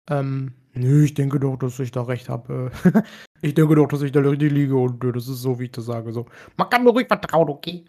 ähm, 0.09 0.53
nö, 0.73 1.03
ich 1.03 1.13
denke 1.13 1.39
doch, 1.39 1.57
dass 1.57 1.79
ich 1.79 1.91
da 1.91 2.03
recht 2.03 2.29
habe. 2.29 2.71
ich 3.41 3.53
denke 3.53 3.75
doch, 3.75 3.87
dass 3.87 4.01
ich 4.01 4.11
da 4.11 4.19
richtig 4.19 4.51
liege 4.51 4.75
und 4.75 5.03
das 5.03 5.27
ist 5.27 5.41
so, 5.41 5.59
wie 5.59 5.65
ich 5.65 5.71
das 5.71 5.85
sage. 5.85 6.11
So. 6.11 6.25
Man 6.57 6.69
kann 6.69 6.83
mir 6.83 6.91
ruhig 6.91 7.07
vertrauen, 7.07 7.49
okay? 7.49 7.85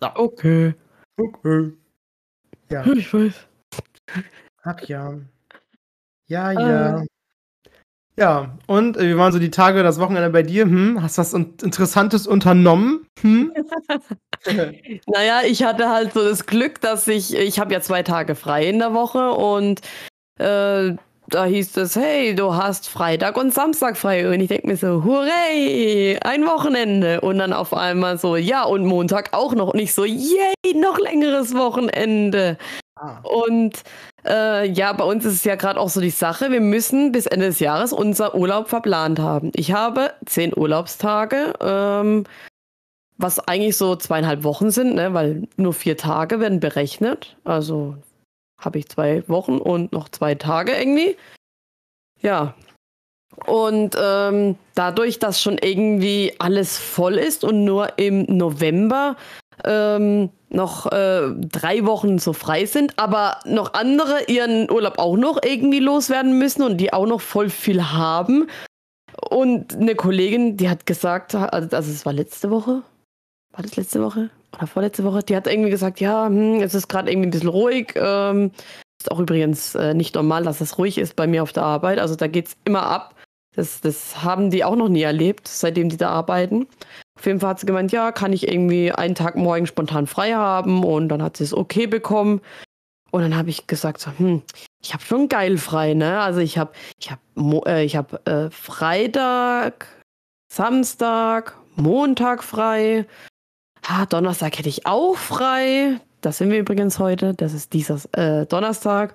So. 0.00 0.08
Okay. 0.14 0.74
Okay. 1.16 1.72
Ja. 2.70 2.86
Ich 2.86 3.12
weiß. 3.12 3.46
Ach 4.62 4.80
ja. 4.82 5.18
Ja, 6.26 6.52
ja. 6.52 7.00
Äh, 7.00 7.06
ja, 8.16 8.56
und 8.66 8.96
äh, 8.96 9.08
wie 9.08 9.16
waren 9.16 9.32
so 9.32 9.38
die 9.38 9.50
Tage, 9.50 9.82
das 9.82 9.98
Wochenende 9.98 10.30
bei 10.30 10.42
dir? 10.42 10.64
Hm? 10.64 11.02
Hast 11.02 11.18
du 11.18 11.22
was 11.22 11.32
Interessantes 11.34 12.26
unternommen? 12.26 13.06
Hm? 13.20 13.52
naja, 15.06 15.40
ich 15.44 15.64
hatte 15.64 15.90
halt 15.90 16.12
so 16.12 16.22
das 16.22 16.46
Glück, 16.46 16.80
dass 16.80 17.08
ich, 17.08 17.34
ich 17.34 17.58
habe 17.58 17.72
ja 17.72 17.80
zwei 17.80 18.02
Tage 18.02 18.34
frei 18.34 18.68
in 18.68 18.78
der 18.78 18.94
Woche 18.94 19.30
und 19.30 19.80
äh, 20.38 20.94
da 21.28 21.46
hieß 21.46 21.76
es, 21.78 21.96
hey, 21.96 22.34
du 22.34 22.54
hast 22.54 22.88
Freitag 22.88 23.36
und 23.36 23.52
Samstag 23.52 23.96
frei. 23.96 24.28
Und 24.28 24.40
ich 24.40 24.48
denke 24.48 24.66
mir 24.66 24.76
so, 24.76 25.04
hurray, 25.04 26.18
ein 26.22 26.44
Wochenende. 26.46 27.20
Und 27.22 27.38
dann 27.38 27.52
auf 27.52 27.72
einmal 27.72 28.18
so, 28.18 28.36
ja, 28.36 28.64
und 28.64 28.84
Montag 28.84 29.32
auch 29.32 29.54
noch. 29.54 29.72
Und 29.72 29.78
ich 29.78 29.94
so, 29.94 30.04
yay, 30.04 30.54
noch 30.74 30.98
längeres 30.98 31.54
Wochenende. 31.54 32.58
Ah. 32.96 33.18
Und 33.22 33.82
äh, 34.24 34.68
ja, 34.68 34.92
bei 34.92 35.04
uns 35.04 35.24
ist 35.24 35.34
es 35.34 35.44
ja 35.44 35.56
gerade 35.56 35.80
auch 35.80 35.88
so 35.88 36.00
die 36.00 36.10
Sache, 36.10 36.50
wir 36.50 36.60
müssen 36.60 37.10
bis 37.10 37.26
Ende 37.26 37.46
des 37.46 37.58
Jahres 37.58 37.92
unser 37.92 38.34
Urlaub 38.34 38.68
verplant 38.68 39.18
haben. 39.18 39.50
Ich 39.54 39.72
habe 39.72 40.14
zehn 40.26 40.56
Urlaubstage, 40.56 41.54
ähm, 41.60 42.24
was 43.16 43.40
eigentlich 43.40 43.76
so 43.76 43.96
zweieinhalb 43.96 44.44
Wochen 44.44 44.70
sind, 44.70 44.94
ne, 44.94 45.12
weil 45.12 45.48
nur 45.56 45.72
vier 45.72 45.96
Tage 45.96 46.38
werden 46.38 46.60
berechnet. 46.60 47.36
Also 47.44 47.96
habe 48.58 48.78
ich 48.78 48.88
zwei 48.88 49.28
Wochen 49.28 49.58
und 49.58 49.92
noch 49.92 50.08
zwei 50.08 50.34
Tage 50.34 50.72
irgendwie. 50.72 51.16
Ja. 52.20 52.54
Und 53.46 53.96
ähm, 54.00 54.56
dadurch, 54.76 55.18
dass 55.18 55.42
schon 55.42 55.58
irgendwie 55.58 56.32
alles 56.38 56.78
voll 56.78 57.14
ist 57.14 57.42
und 57.42 57.64
nur 57.64 57.98
im 57.98 58.22
November 58.28 59.16
ähm, 59.64 60.30
noch 60.48 60.90
äh, 60.92 61.30
drei 61.36 61.84
Wochen 61.84 62.18
so 62.18 62.32
frei 62.32 62.66
sind, 62.66 62.98
aber 62.98 63.38
noch 63.44 63.74
andere 63.74 64.24
ihren 64.28 64.70
Urlaub 64.70 64.98
auch 64.98 65.16
noch 65.16 65.40
irgendwie 65.42 65.80
loswerden 65.80 66.38
müssen 66.38 66.62
und 66.62 66.78
die 66.78 66.92
auch 66.92 67.06
noch 67.06 67.20
voll 67.20 67.50
viel 67.50 67.92
haben. 67.92 68.48
Und 69.30 69.74
eine 69.74 69.94
Kollegin, 69.94 70.56
die 70.56 70.68
hat 70.68 70.86
gesagt, 70.86 71.34
also, 71.34 71.76
also 71.76 71.90
es 71.90 72.06
war 72.06 72.12
letzte 72.12 72.50
Woche, 72.50 72.82
war 73.52 73.62
das 73.62 73.76
letzte 73.76 74.02
Woche 74.02 74.30
oder 74.56 74.66
vorletzte 74.66 75.04
Woche, 75.04 75.22
die 75.22 75.36
hat 75.36 75.46
irgendwie 75.46 75.70
gesagt, 75.70 76.00
ja, 76.00 76.26
hm, 76.26 76.60
es 76.60 76.74
ist 76.74 76.88
gerade 76.88 77.10
irgendwie 77.10 77.28
ein 77.28 77.30
bisschen 77.30 77.48
ruhig. 77.48 77.94
Ähm, 77.96 78.52
ist 79.00 79.10
auch 79.10 79.20
übrigens 79.20 79.74
äh, 79.74 79.94
nicht 79.94 80.14
normal, 80.14 80.44
dass 80.44 80.60
es 80.60 80.78
ruhig 80.78 80.98
ist 80.98 81.16
bei 81.16 81.26
mir 81.26 81.42
auf 81.42 81.52
der 81.52 81.64
Arbeit. 81.64 81.98
Also 81.98 82.16
da 82.16 82.26
geht 82.26 82.48
es 82.48 82.56
immer 82.64 82.84
ab. 82.84 83.13
Das, 83.56 83.80
das 83.80 84.22
haben 84.22 84.50
die 84.50 84.64
auch 84.64 84.76
noch 84.76 84.88
nie 84.88 85.02
erlebt, 85.02 85.46
seitdem 85.46 85.88
die 85.88 85.96
da 85.96 86.10
arbeiten. 86.10 86.66
Auf 87.16 87.26
jeden 87.26 87.40
Fall 87.40 87.50
hat 87.50 87.60
sie 87.60 87.66
gemeint, 87.66 87.92
ja, 87.92 88.10
kann 88.12 88.32
ich 88.32 88.48
irgendwie 88.48 88.90
einen 88.90 89.14
Tag 89.14 89.36
morgen 89.36 89.66
spontan 89.66 90.06
frei 90.06 90.32
haben 90.32 90.82
und 90.84 91.08
dann 91.08 91.22
hat 91.22 91.36
sie 91.36 91.44
es 91.44 91.54
okay 91.54 91.86
bekommen. 91.86 92.40
Und 93.12 93.22
dann 93.22 93.36
habe 93.36 93.50
ich 93.50 93.68
gesagt, 93.68 94.00
so, 94.00 94.10
hm, 94.18 94.42
ich 94.82 94.92
habe 94.92 95.04
schon 95.04 95.28
geil 95.28 95.56
frei, 95.56 95.94
ne? 95.94 96.18
Also 96.20 96.40
ich 96.40 96.58
habe 96.58 96.72
ich 96.98 97.12
hab, 97.12 97.20
äh, 97.68 97.88
hab, 97.88 98.26
äh, 98.26 98.50
Freitag, 98.50 99.86
Samstag, 100.52 101.56
Montag 101.76 102.42
frei. 102.42 103.06
Ha, 103.86 104.06
Donnerstag 104.06 104.58
hätte 104.58 104.68
ich 104.68 104.86
auch 104.86 105.16
frei. 105.16 106.00
Das 106.22 106.38
sind 106.38 106.50
wir 106.50 106.58
übrigens 106.58 106.98
heute. 106.98 107.34
Das 107.34 107.52
ist 107.52 107.72
dieser 107.72 108.00
äh, 108.16 108.46
Donnerstag. 108.46 109.14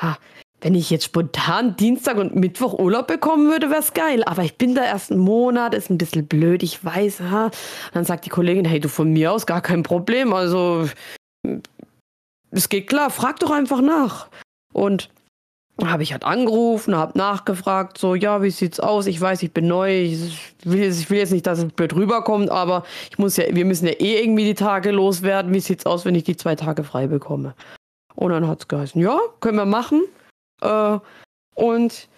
Ha, 0.00 0.18
wenn 0.60 0.74
ich 0.74 0.90
jetzt 0.90 1.04
spontan 1.04 1.76
Dienstag 1.76 2.16
und 2.16 2.34
Mittwoch 2.34 2.78
Urlaub 2.78 3.06
bekommen 3.06 3.50
würde, 3.50 3.70
wäre 3.70 3.80
es 3.80 3.92
geil. 3.92 4.24
Aber 4.24 4.42
ich 4.42 4.56
bin 4.56 4.74
da 4.74 4.84
erst 4.84 5.10
einen 5.10 5.20
Monat, 5.20 5.74
ist 5.74 5.90
ein 5.90 5.98
bisschen 5.98 6.26
blöd, 6.26 6.62
ich 6.62 6.84
weiß. 6.84 7.20
Ha. 7.20 7.50
Dann 7.92 8.04
sagt 8.04 8.24
die 8.24 8.30
Kollegin, 8.30 8.64
hey, 8.64 8.80
du 8.80 8.88
von 8.88 9.12
mir 9.12 9.32
aus 9.32 9.46
gar 9.46 9.60
kein 9.60 9.82
Problem. 9.82 10.32
Also, 10.32 10.88
es 12.50 12.68
geht 12.68 12.88
klar, 12.88 13.10
frag 13.10 13.38
doch 13.40 13.50
einfach 13.50 13.82
nach. 13.82 14.28
Und 14.72 15.10
habe 15.84 16.02
ich 16.02 16.12
halt 16.12 16.24
angerufen, 16.24 16.96
habe 16.96 17.18
nachgefragt, 17.18 17.98
so, 17.98 18.14
ja, 18.14 18.42
wie 18.42 18.50
sieht's 18.50 18.80
aus? 18.80 19.06
Ich 19.06 19.20
weiß, 19.20 19.42
ich 19.42 19.52
bin 19.52 19.68
neu, 19.68 20.04
ich 20.04 20.54
will, 20.64 20.82
ich 20.82 21.10
will 21.10 21.18
jetzt 21.18 21.32
nicht, 21.32 21.46
dass 21.46 21.58
es 21.58 21.70
blöd 21.70 21.94
rüberkommt, 21.94 22.50
aber 22.50 22.84
ich 23.10 23.18
muss 23.18 23.36
ja, 23.36 23.44
wir 23.50 23.66
müssen 23.66 23.86
ja 23.86 23.92
eh 23.92 24.22
irgendwie 24.22 24.44
die 24.44 24.54
Tage 24.54 24.90
loswerden. 24.90 25.52
Wie 25.52 25.60
sieht's 25.60 25.84
aus, 25.84 26.06
wenn 26.06 26.14
ich 26.14 26.24
die 26.24 26.36
zwei 26.36 26.54
Tage 26.54 26.82
frei 26.82 27.08
bekomme? 27.08 27.54
Und 28.14 28.30
dann 28.30 28.48
hat's 28.48 28.68
geheißen, 28.68 29.00
ja, 29.00 29.18
können 29.40 29.58
wir 29.58 29.66
machen. 29.66 30.02
Äh, 30.62 30.98
und 31.54 32.08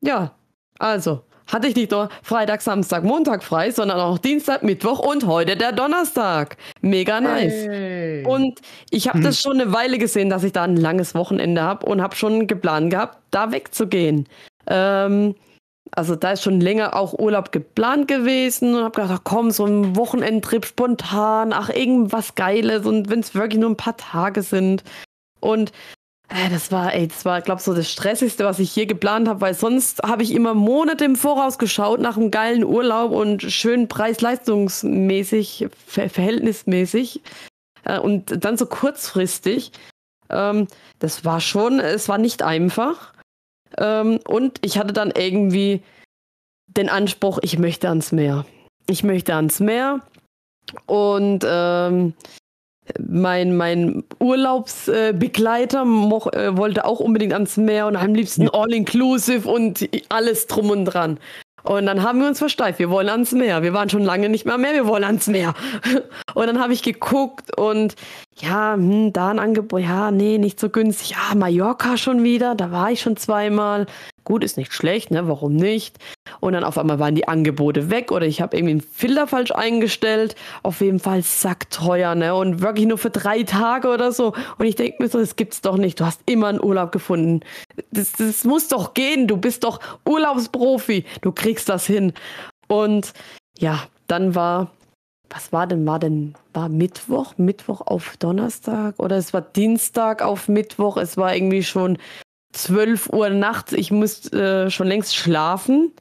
ja, 0.00 0.32
also 0.78 1.22
hatte 1.48 1.66
ich 1.66 1.76
nicht 1.76 1.90
nur 1.90 2.10
Freitag, 2.22 2.60
Samstag, 2.60 3.04
Montag 3.04 3.42
frei, 3.42 3.70
sondern 3.70 3.98
auch 4.00 4.18
Dienstag, 4.18 4.62
Mittwoch 4.62 4.98
und 4.98 5.26
heute 5.26 5.56
der 5.56 5.72
Donnerstag. 5.72 6.56
Mega 6.82 7.20
nice. 7.20 7.66
Hey. 7.66 8.24
Und 8.26 8.60
ich 8.90 9.08
habe 9.08 9.20
das 9.20 9.40
schon 9.40 9.60
eine 9.60 9.72
Weile 9.72 9.98
gesehen, 9.98 10.28
dass 10.30 10.44
ich 10.44 10.52
da 10.52 10.64
ein 10.64 10.76
langes 10.76 11.14
Wochenende 11.14 11.62
habe 11.62 11.86
und 11.86 12.02
habe 12.02 12.14
schon 12.16 12.46
geplant 12.46 12.90
gehabt, 12.90 13.18
da 13.30 13.50
wegzugehen. 13.50 14.28
Ähm, 14.66 15.34
also 15.92 16.16
da 16.16 16.32
ist 16.32 16.42
schon 16.42 16.60
länger 16.60 16.94
auch 16.94 17.14
Urlaub 17.14 17.50
geplant 17.50 18.08
gewesen 18.08 18.74
und 18.74 18.84
habe 18.84 19.00
gedacht, 19.00 19.20
ach 19.20 19.24
komm, 19.24 19.50
so 19.50 19.64
ein 19.64 19.96
Wochenendtrip 19.96 20.66
spontan, 20.66 21.54
ach 21.54 21.70
irgendwas 21.70 22.34
Geiles 22.34 22.84
und 22.84 23.08
wenn 23.08 23.20
es 23.20 23.34
wirklich 23.34 23.58
nur 23.58 23.70
ein 23.70 23.76
paar 23.76 23.96
Tage 23.96 24.42
sind. 24.42 24.84
Und 25.40 25.72
das 26.28 26.70
war, 26.70 26.94
ey, 26.94 27.08
das 27.08 27.24
war, 27.24 27.40
glaube 27.40 27.60
ich, 27.60 27.64
so 27.64 27.74
das 27.74 27.90
Stressigste, 27.90 28.44
was 28.44 28.58
ich 28.58 28.74
je 28.76 28.84
geplant 28.84 29.28
habe, 29.28 29.40
weil 29.40 29.54
sonst 29.54 30.02
habe 30.02 30.22
ich 30.22 30.32
immer 30.32 30.52
Monate 30.52 31.04
im 31.04 31.16
Voraus 31.16 31.58
geschaut 31.58 32.00
nach 32.00 32.16
einem 32.16 32.30
geilen 32.30 32.64
Urlaub 32.64 33.12
und 33.12 33.42
schön 33.42 33.88
preis-leistungsmäßig, 33.88 35.68
ver 35.86 36.10
verhältnismäßig 36.10 37.22
äh, 37.84 37.98
und 37.98 38.44
dann 38.44 38.58
so 38.58 38.66
kurzfristig. 38.66 39.72
Ähm, 40.28 40.68
das 40.98 41.24
war 41.24 41.40
schon, 41.40 41.80
es 41.80 42.08
war 42.08 42.18
nicht 42.18 42.42
einfach. 42.42 43.14
Ähm, 43.78 44.20
und 44.26 44.58
ich 44.62 44.78
hatte 44.78 44.92
dann 44.92 45.12
irgendwie 45.16 45.82
den 46.66 46.90
Anspruch, 46.90 47.38
ich 47.42 47.58
möchte 47.58 47.88
ans 47.88 48.12
Meer. 48.12 48.44
Ich 48.86 49.02
möchte 49.02 49.34
ans 49.34 49.60
Meer. 49.60 50.02
Und 50.84 51.44
ähm, 51.46 52.12
mein, 52.98 53.56
mein 53.56 54.04
Urlaubsbegleiter 54.18 55.82
äh, 55.82 56.56
wollte 56.56 56.84
auch 56.84 57.00
unbedingt 57.00 57.32
ans 57.32 57.56
Meer 57.56 57.86
und 57.86 57.96
am 57.96 58.14
liebsten 58.14 58.48
all-inclusive 58.48 59.48
und 59.48 59.88
alles 60.08 60.46
drum 60.46 60.70
und 60.70 60.84
dran. 60.84 61.18
Und 61.64 61.86
dann 61.86 62.02
haben 62.02 62.20
wir 62.20 62.28
uns 62.28 62.38
versteift, 62.38 62.78
wir 62.78 62.88
wollen 62.88 63.08
ans 63.08 63.32
Meer. 63.32 63.62
Wir 63.62 63.74
waren 63.74 63.90
schon 63.90 64.02
lange 64.02 64.28
nicht 64.28 64.44
mehr 64.44 64.54
am 64.54 64.60
Meer, 64.60 64.74
wir 64.74 64.86
wollen 64.86 65.04
ans 65.04 65.26
Meer. 65.26 65.54
Und 66.34 66.46
dann 66.46 66.60
habe 66.60 66.72
ich 66.72 66.82
geguckt 66.82 67.58
und 67.58 67.94
ja, 68.36 68.74
hm, 68.74 69.12
da 69.12 69.30
ein 69.30 69.38
Angebot, 69.38 69.80
ja, 69.80 70.10
nee, 70.10 70.38
nicht 70.38 70.60
so 70.60 70.70
günstig. 70.70 71.10
Ja, 71.10 71.34
Mallorca 71.34 71.96
schon 71.96 72.22
wieder, 72.22 72.54
da 72.54 72.70
war 72.70 72.92
ich 72.92 73.00
schon 73.00 73.16
zweimal. 73.16 73.86
Gut, 74.28 74.44
ist 74.44 74.58
nicht 74.58 74.74
schlecht, 74.74 75.10
ne? 75.10 75.26
Warum 75.26 75.56
nicht? 75.56 75.96
Und 76.40 76.52
dann 76.52 76.62
auf 76.62 76.76
einmal 76.76 76.98
waren 76.98 77.14
die 77.14 77.26
Angebote 77.26 77.88
weg 77.88 78.12
oder 78.12 78.26
ich 78.26 78.42
habe 78.42 78.58
irgendwie 78.58 78.72
einen 78.72 78.82
Filter 78.82 79.26
falsch 79.26 79.52
eingestellt. 79.52 80.34
Auf 80.62 80.82
jeden 80.82 80.98
Fall 80.98 81.22
sackteuer, 81.22 82.14
ne? 82.14 82.34
Und 82.34 82.60
wirklich 82.60 82.86
nur 82.86 82.98
für 82.98 83.08
drei 83.08 83.44
Tage 83.44 83.88
oder 83.88 84.12
so. 84.12 84.34
Und 84.58 84.66
ich 84.66 84.74
denke 84.74 85.02
mir 85.02 85.08
so, 85.08 85.18
das 85.18 85.36
gibt's 85.36 85.62
doch 85.62 85.78
nicht. 85.78 85.98
Du 85.98 86.04
hast 86.04 86.20
immer 86.26 86.48
einen 86.48 86.62
Urlaub 86.62 86.92
gefunden. 86.92 87.40
Das, 87.90 88.12
das 88.12 88.44
muss 88.44 88.68
doch 88.68 88.92
gehen. 88.92 89.28
Du 89.28 89.38
bist 89.38 89.64
doch 89.64 89.80
Urlaubsprofi. 90.04 91.06
Du 91.22 91.32
kriegst 91.32 91.70
das 91.70 91.86
hin. 91.86 92.12
Und 92.66 93.14
ja, 93.58 93.84
dann 94.08 94.34
war 94.34 94.70
was 95.30 95.52
war 95.52 95.66
denn, 95.66 95.86
war 95.86 95.98
denn, 95.98 96.34
war 96.52 96.68
Mittwoch, 96.68 97.34
Mittwoch 97.38 97.82
auf 97.82 98.16
Donnerstag 98.18 98.94
oder 98.98 99.16
es 99.16 99.32
war 99.32 99.42
Dienstag 99.42 100.22
auf 100.22 100.48
Mittwoch, 100.48 100.96
es 100.96 101.16
war 101.16 101.34
irgendwie 101.34 101.62
schon 101.62 101.98
12 102.52 103.10
Uhr 103.12 103.30
nachts. 103.30 103.72
Ich 103.72 103.90
musste 103.90 104.66
äh, 104.66 104.70
schon 104.70 104.86
längst 104.86 105.14
schlafen, 105.14 105.92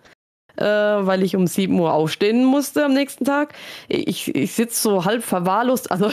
äh, 0.58 0.64
weil 0.66 1.24
ich 1.24 1.36
um 1.36 1.48
7 1.48 1.80
Uhr 1.80 1.94
aufstehen 1.94 2.46
musste 2.46 2.86
am 2.86 2.94
nächsten 2.94 3.26
Tag. 3.26 3.54
Ich, 3.88 4.34
ich 4.36 4.54
sitze 4.54 4.82
so 4.82 5.06
halb 5.06 5.24
verwahrlost, 5.24 5.92
also 5.92 6.10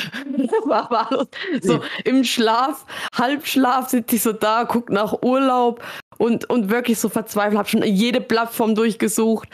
verwahrlost, 0.67 1.35
so 1.63 1.81
im 2.05 2.25
Schlaf, 2.25 2.87
halb 3.17 3.47
Schlaf 3.47 3.89
sitze 3.89 4.17
ich 4.17 4.23
so 4.23 4.33
da, 4.33 4.65
guck 4.65 4.91
nach 4.91 5.23
Urlaub 5.23 5.83
und, 6.19 6.49
und 6.51 6.71
wirklich 6.71 6.99
so 6.99 7.09
verzweifelt, 7.09 7.59
habe 7.59 7.69
schon 7.69 7.83
jede 7.83 8.21
Plattform 8.21 8.75
durchgesucht. 8.75 9.49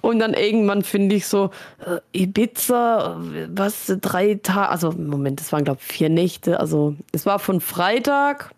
Und 0.00 0.18
dann 0.18 0.32
irgendwann 0.32 0.82
finde 0.82 1.14
ich 1.14 1.26
so, 1.26 1.50
äh, 1.84 2.00
Ibiza, 2.18 3.20
was, 3.50 3.92
drei 4.00 4.40
Tage, 4.42 4.70
also 4.70 4.90
Moment, 4.92 5.38
das 5.38 5.52
waren 5.52 5.64
glaube 5.64 5.80
ich 5.82 5.86
vier 5.86 6.08
Nächte. 6.08 6.58
Also 6.58 6.96
es 7.12 7.26
war 7.26 7.38
von 7.38 7.60
Freitag 7.60 8.52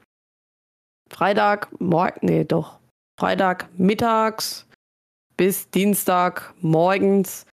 Freitag, 1.11 1.69
morgen, 1.81 2.19
nee, 2.23 2.45
doch, 2.45 2.79
Freitag 3.19 3.69
mittags 3.77 4.67
bis 5.37 5.71
Dienstag 5.71 6.55
morgens. 6.61 7.47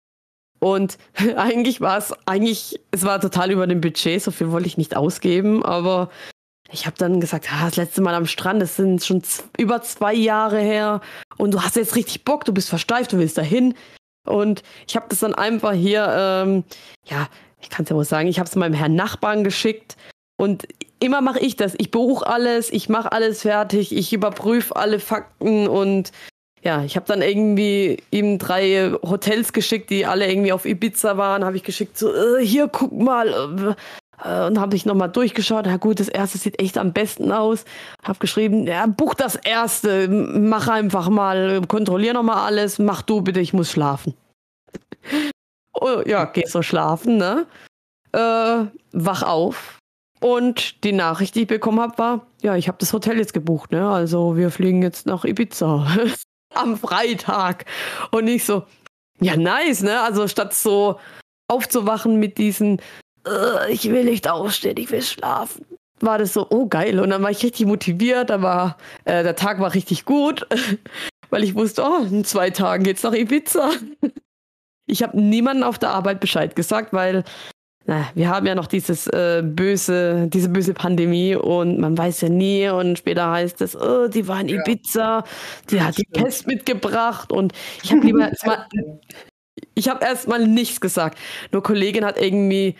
Und 0.59 0.97
eigentlich 1.35 1.81
war 1.81 1.97
es, 1.97 2.13
eigentlich, 2.25 2.79
es 2.91 3.03
war 3.03 3.19
total 3.19 3.51
über 3.51 3.67
dem 3.67 3.81
Budget, 3.81 4.21
so 4.21 4.31
viel 4.31 4.51
wollte 4.51 4.67
ich 4.67 4.77
nicht 4.77 4.95
ausgeben, 4.95 5.63
aber 5.65 6.09
ich 6.71 6.85
habe 6.85 6.95
dann 6.97 7.19
gesagt, 7.19 7.51
ah, 7.51 7.65
das 7.65 7.75
letzte 7.75 8.01
Mal 8.01 8.15
am 8.15 8.25
Strand, 8.25 8.61
das 8.61 8.77
sind 8.77 9.03
schon 9.03 9.21
über 9.57 9.81
zwei 9.81 10.13
Jahre 10.13 10.59
her 10.59 11.01
und 11.37 11.53
du 11.53 11.61
hast 11.61 11.75
jetzt 11.75 11.95
richtig 11.95 12.23
Bock, 12.23 12.45
du 12.45 12.53
bist 12.53 12.69
versteift, 12.69 13.11
du 13.11 13.17
willst 13.17 13.37
dahin. 13.37 13.73
Und 14.27 14.61
ich 14.87 14.95
habe 14.95 15.07
das 15.09 15.19
dann 15.19 15.33
einfach 15.33 15.73
hier, 15.73 16.07
ähm, 16.15 16.63
ja, 17.05 17.27
ich 17.59 17.69
kann 17.69 17.83
es 17.83 17.89
ja 17.89 17.95
wohl 17.95 18.05
sagen, 18.05 18.27
ich 18.27 18.39
habe 18.39 18.47
es 18.47 18.55
meinem 18.55 18.75
Herrn 18.75 18.95
Nachbarn 18.95 19.43
geschickt 19.43 19.97
und 20.37 20.67
immer 21.01 21.21
mache 21.21 21.39
ich 21.39 21.55
das. 21.55 21.73
Ich 21.77 21.91
buche 21.91 22.25
alles, 22.25 22.71
ich 22.71 22.87
mache 22.87 23.11
alles 23.11 23.41
fertig, 23.41 23.95
ich 23.95 24.13
überprüfe 24.13 24.75
alle 24.75 24.99
Fakten 24.99 25.67
und 25.67 26.11
ja, 26.63 26.83
ich 26.83 26.95
habe 26.95 27.07
dann 27.07 27.23
irgendwie 27.23 27.97
ihm 28.11 28.37
drei 28.37 28.93
Hotels 29.01 29.51
geschickt, 29.51 29.89
die 29.89 30.05
alle 30.05 30.29
irgendwie 30.29 30.53
auf 30.53 30.65
Ibiza 30.65 31.17
waren. 31.17 31.43
Habe 31.43 31.57
ich 31.57 31.63
geschickt, 31.63 31.97
so, 31.97 32.13
äh, 32.13 32.45
hier, 32.45 32.67
guck 32.67 32.91
mal. 32.91 33.75
Äh, 34.23 34.45
und 34.45 34.59
habe 34.59 34.75
ich 34.75 34.85
nochmal 34.85 35.09
durchgeschaut. 35.09 35.65
Ja 35.65 35.77
gut, 35.77 35.99
das 35.99 36.07
erste 36.07 36.37
sieht 36.37 36.61
echt 36.61 36.77
am 36.77 36.93
besten 36.93 37.31
aus. 37.31 37.65
Habe 38.03 38.19
geschrieben, 38.19 38.67
ja, 38.67 38.85
buch 38.85 39.15
das 39.15 39.35
erste, 39.35 40.07
mach 40.07 40.67
einfach 40.67 41.09
mal, 41.09 41.61
kontrollier 41.67 42.13
nochmal 42.13 42.45
alles, 42.45 42.77
mach 42.77 43.01
du 43.01 43.21
bitte, 43.21 43.39
ich 43.39 43.53
muss 43.53 43.71
schlafen. 43.71 44.13
oh, 45.73 46.03
ja, 46.05 46.25
geh 46.25 46.45
so 46.45 46.61
schlafen, 46.61 47.17
ne? 47.17 47.47
Äh, 48.11 48.65
wach 48.91 49.23
auf, 49.23 49.80
und 50.21 50.83
die 50.83 50.93
Nachricht, 50.93 51.35
die 51.35 51.41
ich 51.41 51.47
bekommen 51.47 51.81
habe, 51.81 51.97
war, 51.97 52.27
ja, 52.41 52.55
ich 52.55 52.67
habe 52.67 52.77
das 52.79 52.93
Hotel 52.93 53.17
jetzt 53.17 53.33
gebucht, 53.33 53.71
ne? 53.71 53.89
Also 53.89 54.37
wir 54.37 54.51
fliegen 54.51 54.81
jetzt 54.81 55.05
nach 55.05 55.25
Ibiza 55.25 55.87
am 56.53 56.77
Freitag. 56.77 57.65
Und 58.11 58.27
ich 58.27 58.45
so, 58.45 58.63
ja, 59.19 59.35
nice, 59.35 59.81
ne? 59.81 60.01
Also 60.01 60.27
statt 60.27 60.53
so 60.53 60.99
aufzuwachen 61.47 62.17
mit 62.17 62.37
diesen, 62.37 62.81
ich 63.69 63.89
will 63.91 64.05
nicht 64.05 64.29
aufstehen, 64.29 64.77
ich 64.77 64.91
will 64.91 65.01
schlafen, 65.01 65.65
war 66.01 66.17
das 66.17 66.33
so, 66.33 66.47
oh 66.49 66.67
geil. 66.67 66.99
Und 66.99 67.09
dann 67.09 67.23
war 67.23 67.31
ich 67.31 67.43
richtig 67.43 67.65
motiviert, 67.65 68.31
aber 68.31 68.77
äh, 69.05 69.23
der 69.23 69.35
Tag 69.35 69.59
war 69.59 69.73
richtig 69.73 70.05
gut, 70.05 70.47
weil 71.29 71.43
ich 71.43 71.55
wusste, 71.55 71.83
oh, 71.83 72.03
in 72.03 72.25
zwei 72.25 72.49
Tagen 72.49 72.83
geht's 72.83 73.03
nach 73.03 73.13
Ibiza. 73.13 73.71
Ich 74.87 75.03
habe 75.03 75.21
niemandem 75.21 75.63
auf 75.63 75.79
der 75.79 75.91
Arbeit 75.91 76.19
Bescheid 76.19 76.53
gesagt, 76.53 76.91
weil 76.91 77.23
na, 77.85 78.09
wir 78.13 78.29
haben 78.29 78.45
ja 78.45 78.53
noch 78.53 78.67
dieses 78.67 79.07
äh, 79.07 79.41
böse, 79.43 80.27
diese 80.27 80.49
böse 80.49 80.73
Pandemie 80.73 81.35
und 81.35 81.79
man 81.79 81.97
weiß 81.97 82.21
ja 82.21 82.29
nie 82.29 82.69
und 82.69 82.99
später 82.99 83.31
heißt 83.31 83.59
es, 83.61 83.75
oh, 83.75 84.07
die 84.07 84.27
war 84.27 84.39
in 84.39 84.49
Ibiza, 84.49 85.23
die 85.69 85.77
ja, 85.77 85.85
hat 85.85 85.97
die 85.97 86.05
Pest 86.05 86.45
mitgebracht 86.45 87.31
und 87.31 87.53
ich 87.83 87.91
habe 87.91 88.05
lieber 88.05 88.19
erstmal, 88.29 88.67
ich 89.73 89.89
habe 89.89 90.05
erstmal 90.05 90.47
nichts 90.47 90.79
gesagt. 90.79 91.17
Nur 91.51 91.63
Kollegin 91.63 92.05
hat 92.05 92.21
irgendwie, 92.21 92.75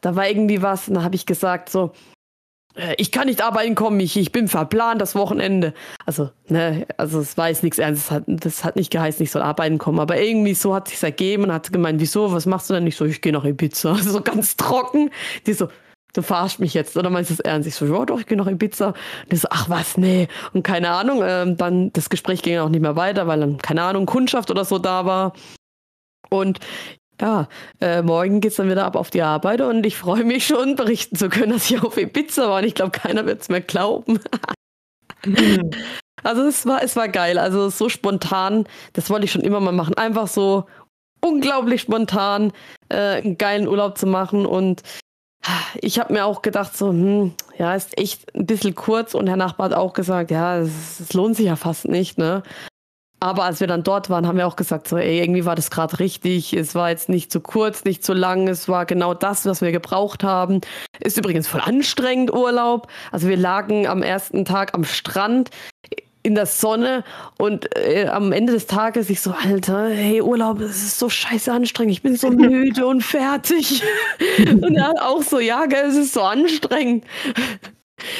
da 0.00 0.16
war 0.16 0.26
irgendwie 0.26 0.62
was 0.62 0.88
und 0.88 0.94
da 0.94 1.02
habe 1.02 1.14
ich 1.14 1.26
gesagt 1.26 1.68
so, 1.68 1.92
ich 2.98 3.10
kann 3.10 3.26
nicht 3.26 3.42
arbeiten 3.42 3.74
kommen, 3.74 3.98
ich, 4.00 4.16
ich 4.16 4.32
bin 4.32 4.48
verplant 4.48 5.00
das 5.00 5.14
Wochenende. 5.14 5.72
Also, 6.04 6.30
ne, 6.48 6.86
also 6.96 7.20
es 7.20 7.36
war 7.36 7.48
jetzt 7.48 7.62
nichts 7.62 7.78
Ernstes, 7.78 8.08
das 8.08 8.14
hat, 8.16 8.24
das 8.26 8.64
hat 8.64 8.76
nicht 8.76 8.90
geheißen, 8.90 9.22
ich 9.22 9.30
soll 9.30 9.42
arbeiten 9.42 9.78
kommen, 9.78 9.98
aber 9.98 10.20
irgendwie 10.20 10.54
so 10.54 10.74
hat 10.74 10.88
sich 10.88 11.02
ergeben 11.02 11.44
und 11.44 11.52
hat 11.52 11.72
gemeint, 11.72 12.00
wieso, 12.00 12.32
was 12.32 12.46
machst 12.46 12.68
du 12.68 12.74
denn? 12.74 12.86
Ich 12.86 12.96
so, 12.96 13.04
ich 13.04 13.20
gehe 13.20 13.32
noch 13.32 13.44
in 13.44 13.56
Pizza. 13.56 13.96
So 14.06 14.20
ganz 14.20 14.56
trocken. 14.56 15.10
Die 15.46 15.52
so, 15.52 15.68
du 16.14 16.22
verarschst 16.22 16.60
mich 16.60 16.74
jetzt 16.74 16.96
oder 16.96 17.10
meinst 17.10 17.30
du 17.30 17.34
es 17.34 17.40
ernst? 17.40 17.66
Ich 17.66 17.74
so, 17.74 17.86
ja 17.86 18.04
doch, 18.04 18.20
ich 18.20 18.26
gehe 18.26 18.38
noch 18.38 18.46
in 18.46 18.58
Pizza. 18.58 18.88
Und 18.88 19.32
die 19.32 19.36
so, 19.36 19.48
ach 19.50 19.68
was, 19.68 19.96
nee. 19.96 20.28
Und 20.52 20.62
keine 20.62 20.90
Ahnung, 20.90 21.22
ähm, 21.24 21.56
dann 21.56 21.92
das 21.92 22.08
Gespräch 22.08 22.42
ging 22.42 22.58
auch 22.58 22.68
nicht 22.68 22.80
mehr 22.80 22.96
weiter, 22.96 23.26
weil 23.26 23.40
dann, 23.40 23.58
keine 23.58 23.82
Ahnung, 23.82 24.06
Kundschaft 24.06 24.50
oder 24.50 24.64
so 24.64 24.78
da 24.78 25.04
war. 25.04 25.32
Und 26.30 26.60
ja, 27.20 27.48
äh, 27.80 28.02
morgen 28.02 28.40
es 28.44 28.56
dann 28.56 28.70
wieder 28.70 28.84
ab 28.84 28.96
auf 28.96 29.10
die 29.10 29.22
Arbeit 29.22 29.60
und 29.60 29.84
ich 29.86 29.96
freue 29.96 30.24
mich 30.24 30.46
schon, 30.46 30.76
berichten 30.76 31.16
zu 31.16 31.28
können, 31.28 31.52
dass 31.54 31.70
ich 31.70 31.82
auf 31.82 31.96
Ibiza 31.96 32.48
war 32.48 32.58
und 32.58 32.64
ich 32.64 32.74
glaube, 32.74 32.92
keiner 32.92 33.26
wird 33.26 33.42
es 33.42 33.48
mehr 33.48 33.60
glauben. 33.60 34.20
Also 36.22 36.42
es 36.42 36.66
war, 36.66 36.82
es 36.82 36.96
war 36.96 37.08
geil, 37.08 37.38
also 37.38 37.68
so 37.68 37.88
spontan, 37.88 38.66
das 38.94 39.10
wollte 39.10 39.26
ich 39.26 39.32
schon 39.32 39.42
immer 39.42 39.60
mal 39.60 39.72
machen. 39.72 39.94
Einfach 39.94 40.26
so 40.26 40.64
unglaublich 41.20 41.82
spontan 41.82 42.52
äh, 42.88 42.96
einen 42.96 43.38
geilen 43.38 43.68
Urlaub 43.68 43.98
zu 43.98 44.06
machen 44.06 44.46
und 44.46 44.82
ich 45.80 45.98
habe 45.98 46.12
mir 46.12 46.24
auch 46.24 46.42
gedacht, 46.42 46.76
so, 46.76 46.88
hm, 46.88 47.34
ja, 47.58 47.74
ist 47.74 47.98
echt 47.98 48.34
ein 48.34 48.46
bisschen 48.46 48.74
kurz 48.74 49.14
und 49.14 49.28
Herr 49.28 49.36
Nachbar 49.36 49.70
hat 49.70 49.76
auch 49.76 49.92
gesagt, 49.92 50.30
ja, 50.30 50.58
es 50.58 51.12
lohnt 51.12 51.36
sich 51.36 51.46
ja 51.46 51.56
fast 51.56 51.86
nicht, 51.86 52.18
ne? 52.18 52.42
Aber 53.18 53.44
als 53.44 53.60
wir 53.60 53.66
dann 53.66 53.82
dort 53.82 54.10
waren, 54.10 54.26
haben 54.26 54.36
wir 54.36 54.46
auch 54.46 54.56
gesagt, 54.56 54.88
so, 54.88 54.98
ey, 54.98 55.20
irgendwie 55.20 55.46
war 55.46 55.54
das 55.54 55.70
gerade 55.70 55.98
richtig. 55.98 56.52
Es 56.52 56.74
war 56.74 56.90
jetzt 56.90 57.08
nicht 57.08 57.32
zu 57.32 57.40
kurz, 57.40 57.84
nicht 57.84 58.04
zu 58.04 58.12
lang. 58.12 58.46
Es 58.46 58.68
war 58.68 58.84
genau 58.84 59.14
das, 59.14 59.46
was 59.46 59.62
wir 59.62 59.72
gebraucht 59.72 60.22
haben. 60.22 60.60
Ist 61.00 61.16
übrigens 61.16 61.48
voll 61.48 61.62
anstrengend, 61.62 62.32
Urlaub. 62.32 62.88
Also 63.12 63.28
wir 63.28 63.38
lagen 63.38 63.86
am 63.86 64.02
ersten 64.02 64.44
Tag 64.44 64.74
am 64.74 64.84
Strand 64.84 65.50
in 66.26 66.34
der 66.34 66.46
Sonne 66.46 67.04
und 67.38 67.76
äh, 67.76 68.08
am 68.08 68.32
Ende 68.32 68.52
des 68.52 68.66
Tages 68.66 69.08
ich 69.10 69.20
so, 69.20 69.30
Alter, 69.30 69.88
hey, 69.88 70.20
Urlaub, 70.20 70.60
es 70.60 70.82
ist 70.82 70.98
so 70.98 71.08
scheiße 71.08 71.52
anstrengend, 71.52 71.92
ich 71.92 72.02
bin 72.02 72.16
so 72.16 72.30
müde 72.32 72.84
und 72.84 73.02
fertig. 73.02 73.82
und 74.38 74.74
er 74.74 74.92
auch 75.00 75.22
so, 75.22 75.38
ja, 75.38 75.66
gell, 75.66 75.84
es 75.86 75.94
ist 75.94 76.14
so 76.14 76.22
anstrengend. 76.22 77.04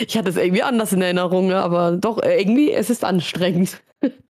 Ich 0.07 0.17
hatte 0.17 0.31
es 0.31 0.37
irgendwie 0.37 0.63
anders 0.63 0.93
in 0.93 1.03
Erinnerung, 1.03 1.53
aber 1.53 1.93
doch, 1.93 2.23
irgendwie, 2.23 2.71
es 2.73 2.91
ist 2.91 3.05
anstrengend. 3.05 3.83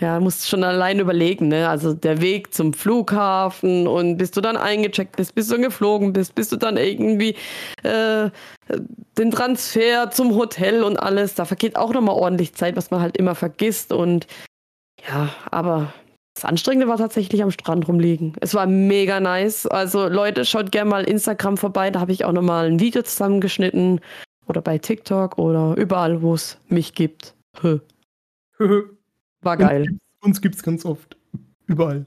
Ja, 0.00 0.18
musst 0.18 0.48
schon 0.48 0.64
allein 0.64 0.98
überlegen, 0.98 1.48
ne? 1.48 1.68
Also 1.68 1.92
der 1.92 2.22
Weg 2.22 2.54
zum 2.54 2.72
Flughafen 2.72 3.86
und 3.86 4.16
bis 4.16 4.30
du 4.30 4.40
dann 4.40 4.56
eingecheckt 4.56 5.16
bist, 5.16 5.34
bis 5.34 5.48
du 5.48 5.60
geflogen 5.60 6.14
bist, 6.14 6.34
bis 6.34 6.48
du 6.48 6.56
dann 6.56 6.78
irgendwie 6.78 7.36
äh, 7.82 8.30
den 9.18 9.30
Transfer 9.30 10.10
zum 10.10 10.34
Hotel 10.36 10.82
und 10.82 10.96
alles, 10.96 11.34
da 11.34 11.44
vergeht 11.44 11.76
auch 11.76 11.92
nochmal 11.92 12.14
ordentlich 12.14 12.54
Zeit, 12.54 12.76
was 12.76 12.90
man 12.90 13.02
halt 13.02 13.18
immer 13.18 13.34
vergisst. 13.34 13.92
Und 13.92 14.26
ja, 15.06 15.28
aber 15.50 15.92
das 16.34 16.46
Anstrengende 16.46 16.88
war 16.88 16.96
tatsächlich 16.96 17.42
am 17.42 17.50
Strand 17.50 17.86
rumliegen. 17.86 18.32
Es 18.40 18.54
war 18.54 18.64
mega 18.66 19.20
nice. 19.20 19.66
Also 19.66 20.08
Leute, 20.08 20.46
schaut 20.46 20.72
gerne 20.72 20.88
mal 20.88 21.04
Instagram 21.04 21.58
vorbei, 21.58 21.90
da 21.90 22.00
habe 22.00 22.12
ich 22.12 22.24
auch 22.24 22.32
nochmal 22.32 22.66
ein 22.66 22.80
Video 22.80 23.02
zusammengeschnitten. 23.02 24.00
Oder 24.46 24.62
bei 24.62 24.78
TikTok 24.78 25.38
oder 25.38 25.76
überall, 25.76 26.22
wo 26.22 26.32
es 26.32 26.56
mich 26.68 26.94
gibt. 26.94 27.34
War 29.42 29.56
geil. 29.56 29.82
Uns, 29.82 29.98
uns 30.20 30.40
gibt's 30.40 30.62
ganz 30.62 30.84
oft. 30.84 31.16
Überall. 31.66 32.06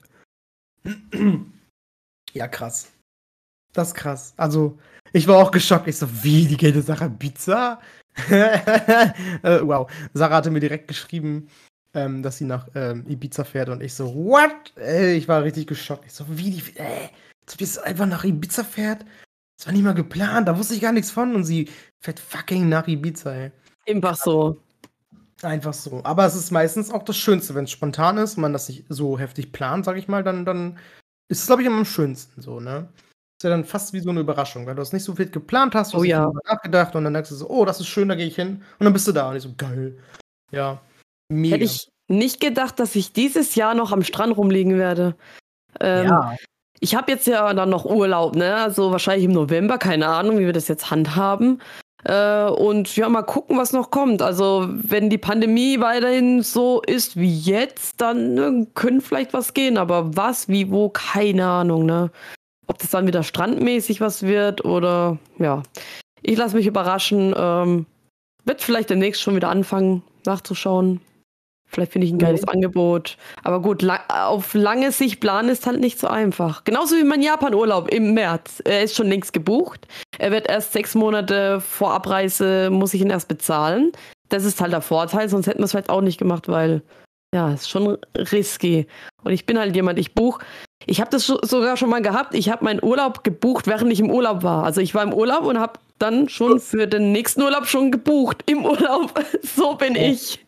ja, 2.33 2.47
krass. 2.47 2.91
Das 3.73 3.89
ist 3.89 3.93
krass. 3.95 4.33
Also, 4.37 4.77
ich 5.13 5.27
war 5.27 5.37
auch 5.37 5.51
geschockt. 5.51 5.87
Ich 5.87 5.97
so, 5.97 6.07
wie, 6.23 6.45
die 6.45 6.57
geht 6.57 6.75
Sache 6.85 7.09
Pizza? 7.09 7.79
äh, 8.29 9.11
wow. 9.61 9.91
Sarah 10.13 10.35
hatte 10.35 10.51
mir 10.51 10.59
direkt 10.59 10.87
geschrieben, 10.87 11.47
ähm, 11.93 12.21
dass 12.21 12.37
sie 12.37 12.45
nach 12.45 12.67
ähm, 12.75 13.05
Ibiza 13.07 13.43
fährt 13.43 13.69
und 13.69 13.81
ich 13.81 13.93
so, 13.93 14.13
what? 14.13 14.73
Äh, 14.77 15.15
ich 15.15 15.27
war 15.27 15.43
richtig 15.43 15.67
geschockt. 15.67 16.05
Ich 16.05 16.13
so, 16.13 16.25
wie, 16.29 16.51
die, 16.51 16.77
äh, 16.77 17.09
so, 17.49 17.59
wie 17.59 17.79
einfach 17.81 18.05
nach 18.05 18.23
Ibiza 18.23 18.63
fährt? 18.63 19.05
Das 19.57 19.67
war 19.67 19.73
nicht 19.73 19.83
mal 19.83 19.93
geplant, 19.93 20.47
da 20.47 20.57
wusste 20.57 20.73
ich 20.73 20.81
gar 20.81 20.91
nichts 20.91 21.11
von 21.11 21.35
und 21.35 21.43
sie 21.43 21.69
fährt 22.03 22.19
fucking 22.19 22.69
nach 22.69 22.87
Ibiza, 22.87 23.33
ey. 23.33 23.51
Einfach 23.87 24.15
so. 24.15 24.62
Einfach 25.43 25.73
so. 25.73 26.01
Aber 26.03 26.25
es 26.25 26.35
ist 26.35 26.51
meistens 26.51 26.89
auch 26.91 27.03
das 27.03 27.17
Schönste, 27.17 27.53
wenn 27.53 27.65
es 27.65 27.71
spontan 27.71 28.17
ist, 28.17 28.37
man 28.37 28.53
das 28.53 28.69
nicht 28.69 28.85
so 28.87 29.19
heftig 29.19 29.51
plant, 29.51 29.85
sag 29.85 29.97
ich 29.97 30.07
mal, 30.07 30.23
dann, 30.23 30.45
dann 30.45 30.77
ist 31.27 31.41
es, 31.41 31.47
glaube 31.47 31.61
ich, 31.61 31.67
immer 31.67 31.77
am 31.77 31.85
schönsten 31.85 32.41
so, 32.41 32.59
ne? 32.59 32.87
Ist 32.97 33.43
ja 33.43 33.49
dann 33.49 33.65
fast 33.65 33.91
wie 33.91 33.99
so 33.99 34.09
eine 34.09 34.21
Überraschung, 34.21 34.65
weil 34.65 34.75
du 34.75 34.81
es 34.81 34.93
nicht 34.93 35.03
so 35.03 35.15
viel 35.15 35.29
geplant 35.29 35.75
hast, 35.75 35.93
du 35.93 35.97
oh, 35.97 36.01
hast 36.01 36.07
ja. 36.07 36.31
nachgedacht 36.45 36.95
und 36.95 37.03
dann 37.03 37.13
denkst 37.13 37.29
du 37.29 37.35
so, 37.35 37.49
oh, 37.49 37.65
das 37.65 37.79
ist 37.79 37.87
schön, 37.87 38.07
da 38.07 38.15
gehe 38.15 38.27
ich 38.27 38.35
hin. 38.35 38.63
Und 38.79 38.85
dann 38.85 38.93
bist 38.93 39.07
du 39.07 39.11
da 39.11 39.29
und 39.29 39.35
ich 39.35 39.43
so, 39.43 39.53
geil. 39.57 39.97
Ja. 40.51 40.79
Mega. 41.29 41.55
Hätte 41.55 41.65
ich 41.65 41.89
nicht 42.07 42.39
gedacht, 42.39 42.79
dass 42.79 42.95
ich 42.95 43.11
dieses 43.11 43.55
Jahr 43.55 43.73
noch 43.73 43.91
am 43.91 44.03
Strand 44.03 44.37
rumliegen 44.37 44.77
werde. 44.77 45.15
Ähm, 45.79 46.07
ja. 46.07 46.35
Ich 46.79 46.95
habe 46.95 47.11
jetzt 47.11 47.27
ja 47.27 47.53
dann 47.53 47.69
noch 47.69 47.85
Urlaub, 47.85 48.35
ne? 48.35 48.55
Also 48.55 48.91
wahrscheinlich 48.91 49.25
im 49.25 49.31
November, 49.31 49.77
keine 49.77 50.07
Ahnung, 50.07 50.37
wie 50.37 50.45
wir 50.45 50.53
das 50.53 50.67
jetzt 50.67 50.91
handhaben. 50.91 51.61
Äh, 52.05 52.45
und 52.49 52.95
ja, 52.95 53.07
mal 53.09 53.23
gucken, 53.23 53.57
was 53.57 53.73
noch 53.73 53.91
kommt. 53.91 54.21
Also, 54.21 54.67
wenn 54.69 55.09
die 55.09 55.17
Pandemie 55.17 55.79
weiterhin 55.79 56.41
so 56.41 56.81
ist 56.81 57.17
wie 57.17 57.37
jetzt, 57.37 58.01
dann 58.01 58.33
ne, 58.33 58.67
könnte 58.73 59.05
vielleicht 59.05 59.33
was 59.33 59.53
gehen. 59.53 59.77
Aber 59.77 60.15
was, 60.15 60.49
wie, 60.49 60.71
wo, 60.71 60.89
keine 60.89 61.45
Ahnung, 61.45 61.85
ne? 61.85 62.11
Ob 62.67 62.79
das 62.79 62.91
dann 62.91 63.07
wieder 63.07 63.23
strandmäßig 63.23 64.01
was 64.01 64.23
wird 64.23 64.63
oder 64.65 65.17
ja. 65.37 65.63
Ich 66.21 66.37
lasse 66.37 66.55
mich 66.55 66.67
überraschen. 66.67 67.33
Ähm, 67.37 67.85
wird 68.45 68.61
vielleicht 68.61 68.89
demnächst 68.89 69.21
schon 69.21 69.35
wieder 69.35 69.49
anfangen 69.49 70.03
nachzuschauen. 70.25 71.01
Vielleicht 71.73 71.91
finde 71.91 72.07
ich 72.07 72.13
ein 72.13 72.19
geiles 72.19 72.43
mhm. 72.43 72.49
Angebot. 72.49 73.17
Aber 73.43 73.61
gut, 73.61 73.81
la 73.81 73.99
auf 74.27 74.53
lange 74.53 74.91
Sicht 74.91 75.19
planen 75.19 75.49
ist 75.49 75.65
halt 75.65 75.79
nicht 75.79 75.99
so 75.99 76.07
einfach. 76.07 76.63
Genauso 76.63 76.95
wie 76.95 77.03
mein 77.03 77.21
Japan-Urlaub 77.21 77.89
im 77.89 78.13
März. 78.13 78.61
Er 78.65 78.83
ist 78.83 78.95
schon 78.95 79.07
längst 79.07 79.33
gebucht. 79.33 79.87
Er 80.19 80.31
wird 80.31 80.47
erst 80.47 80.73
sechs 80.73 80.95
Monate 80.95 81.61
vor 81.61 81.93
Abreise, 81.93 82.69
muss 82.69 82.93
ich 82.93 83.01
ihn 83.01 83.09
erst 83.09 83.27
bezahlen. 83.27 83.91
Das 84.29 84.45
ist 84.45 84.61
halt 84.61 84.71
der 84.71 84.81
Vorteil, 84.81 85.29
sonst 85.29 85.47
hätten 85.47 85.59
wir 85.59 85.65
es 85.65 85.71
vielleicht 85.71 85.89
auch 85.89 86.01
nicht 86.01 86.17
gemacht, 86.17 86.47
weil 86.47 86.81
ja, 87.33 87.51
ist 87.51 87.69
schon 87.69 87.97
risky. 88.15 88.85
Und 89.23 89.31
ich 89.31 89.45
bin 89.45 89.57
halt 89.57 89.75
jemand, 89.75 89.97
ich 89.97 90.13
buche. 90.13 90.45
Ich 90.85 91.01
habe 91.01 91.09
das 91.09 91.25
sogar 91.25 91.77
schon 91.77 91.89
mal 91.89 92.01
gehabt. 92.01 92.35
Ich 92.35 92.49
habe 92.49 92.63
meinen 92.63 92.83
Urlaub 92.83 93.23
gebucht, 93.23 93.67
während 93.67 93.91
ich 93.91 93.99
im 93.99 94.11
Urlaub 94.11 94.43
war. 94.43 94.63
Also 94.63 94.81
ich 94.81 94.93
war 94.93 95.01
im 95.01 95.13
Urlaub 95.13 95.45
und 95.45 95.59
habe 95.59 95.79
dann 95.97 96.29
schon 96.29 96.59
für 96.59 96.87
den 96.87 97.11
nächsten 97.11 97.41
Urlaub 97.41 97.65
schon 97.65 97.91
gebucht 97.91 98.43
im 98.45 98.65
Urlaub. 98.65 99.13
so 99.41 99.75
bin 99.75 99.95
ich. 99.95 100.42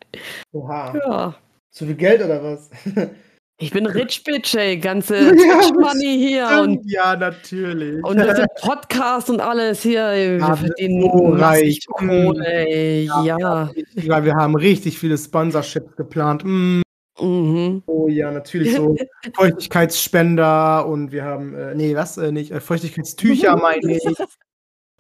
Oha. 0.52 0.94
Ja. 0.96 1.36
Zu 1.72 1.86
viel 1.86 1.96
Geld 1.96 2.24
oder 2.24 2.44
was? 2.44 2.70
Ich 3.58 3.72
bin 3.72 3.86
Rich 3.86 4.26
Bitch, 4.26 4.54
ey. 4.56 4.78
Ganze 4.78 5.16
ja, 5.18 5.72
Money 5.80 6.18
hier. 6.18 6.62
Und, 6.62 6.82
ja, 6.92 7.16
natürlich. 7.16 8.04
Und 8.04 8.18
das 8.18 8.46
Podcast 8.62 9.30
und 9.30 9.40
alles 9.40 9.82
hier. 9.82 10.12
Wir 10.12 10.38
ja, 10.40 10.56
verdienen 10.58 11.02
so 11.04 11.30
reich. 11.30 11.80
Kohle, 11.88 12.46
ey. 12.46 13.06
Ja. 13.06 13.24
ja. 13.24 13.72
ja. 13.94 14.26
Wir 14.26 14.36
haben 14.36 14.56
richtig 14.56 15.00
viele 15.00 15.18
Sponsorships 15.18 15.96
geplant. 15.96 16.44
Mm. 16.44 16.82
Mhm. 17.18 17.84
Oh 17.86 18.10
ja, 18.10 18.30
natürlich 18.30 18.76
so 18.76 18.94
Feuchtigkeitsspender 19.36 20.86
und 20.86 21.14
wir 21.14 21.24
haben, 21.24 21.56
äh, 21.56 21.74
nee, 21.74 21.96
was, 21.96 22.18
äh, 22.18 22.34
nicht, 22.34 22.52
äh, 22.52 22.60
Feuchtigkeitstücher 22.60 23.56
meine 23.56 23.96
ich. 23.96 24.04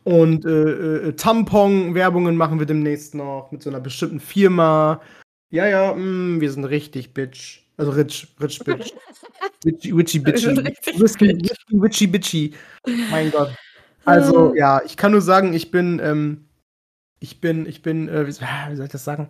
Und 0.05 0.45
äh, 0.45 1.07
äh, 1.07 1.13
Tampon-Werbungen 1.13 2.37
machen 2.37 2.59
wir 2.59 2.67
demnächst 2.67 3.15
noch 3.15 3.51
mit 3.51 3.63
so 3.63 3.71
einer 3.71 3.79
bestimmten 3.79 4.19
Firma. 4.19 5.01
Ja, 5.49 5.67
ja, 5.67 5.93
mh, 5.93 5.99
mm, 5.99 6.41
wir 6.41 6.51
sind 6.51 6.65
richtig 6.65 7.13
bitch. 7.13 7.63
Also 7.75 7.91
rich, 7.91 8.27
rich 8.39 8.59
bitch. 8.59 8.93
Witchy, 9.63 9.97
witchy 9.97 10.19
bitchy. 10.19 10.55
Whisky, 10.99 11.35
witchy 11.71 12.05
bitchy. 12.05 12.53
Mein 13.11 13.31
Gott. 13.31 13.49
Also, 14.07 14.53
ja, 14.53 14.83
ich 14.85 14.97
kann 14.97 15.13
nur 15.13 15.21
sagen, 15.21 15.55
ich 15.55 15.71
bin, 15.71 15.99
ähm, 15.99 16.45
ich 17.19 17.41
bin, 17.41 17.65
ich 17.65 17.81
bin, 17.81 18.07
äh, 18.07 18.27
wie, 18.27 18.31
soll 18.31 18.85
ich 18.85 18.91
das 18.91 19.03
sagen? 19.03 19.29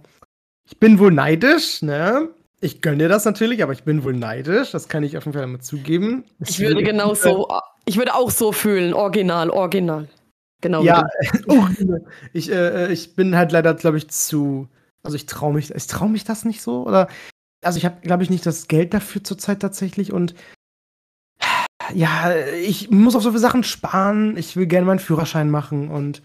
Ich 0.66 0.80
bin 0.80 1.00
wohl 1.00 1.12
neidisch, 1.12 1.82
ne? 1.82 2.28
Ich 2.60 2.82
gönne 2.82 2.98
dir 2.98 3.08
das 3.08 3.24
natürlich, 3.24 3.64
aber 3.64 3.72
ich 3.72 3.84
bin 3.84 4.04
wohl 4.04 4.12
neidisch. 4.12 4.72
Das 4.72 4.90
kann 4.90 5.04
ich 5.04 5.18
auf 5.18 5.24
jeden 5.24 5.34
Fall 5.34 5.46
immer 5.46 5.62
zugeben. 5.62 6.26
Ich, 6.42 6.50
ich 6.50 6.60
würde 6.60 6.84
genau 6.84 7.14
so, 7.14 7.48
ich 7.86 7.96
würde 7.96 8.16
auch 8.16 8.32
so 8.32 8.52
fühlen. 8.52 8.94
Original, 8.94 9.50
original. 9.50 10.10
Genau. 10.66 10.82
Ja, 10.82 11.06
oh, 11.48 11.68
ich, 12.34 12.52
äh, 12.52 12.92
ich 12.92 13.16
bin 13.16 13.36
halt 13.36 13.52
leider, 13.52 13.76
glaube 13.76 13.98
ich, 13.98 14.10
zu. 14.10 14.68
Also 15.04 15.16
ich 15.16 15.28
traue 15.28 15.54
mich, 15.54 15.70
ich 15.70 15.86
traue 15.86 16.10
mich 16.10 16.24
das 16.24 16.44
nicht 16.44 16.64
so. 16.64 16.88
Oder 16.88 17.08
also 17.62 17.78
ich 17.78 17.86
habe, 17.86 18.02
glaube 18.02 18.24
ich, 18.24 18.32
nicht 18.32 18.48
das 18.48 18.68
Geld 18.68 18.92
dafür 18.96 19.24
zurzeit 19.24 19.60
tatsächlich 19.60 20.12
und 20.12 20.34
ja, 21.94 22.34
ich 22.64 22.90
muss 22.90 23.16
auf 23.16 23.22
so 23.22 23.30
viele 23.30 23.42
Sachen 23.42 23.64
sparen. 23.64 24.38
Ich 24.38 24.56
will 24.56 24.66
gerne 24.66 24.88
meinen 24.88 24.98
Führerschein 24.98 25.52
machen 25.52 25.90
und 25.92 26.24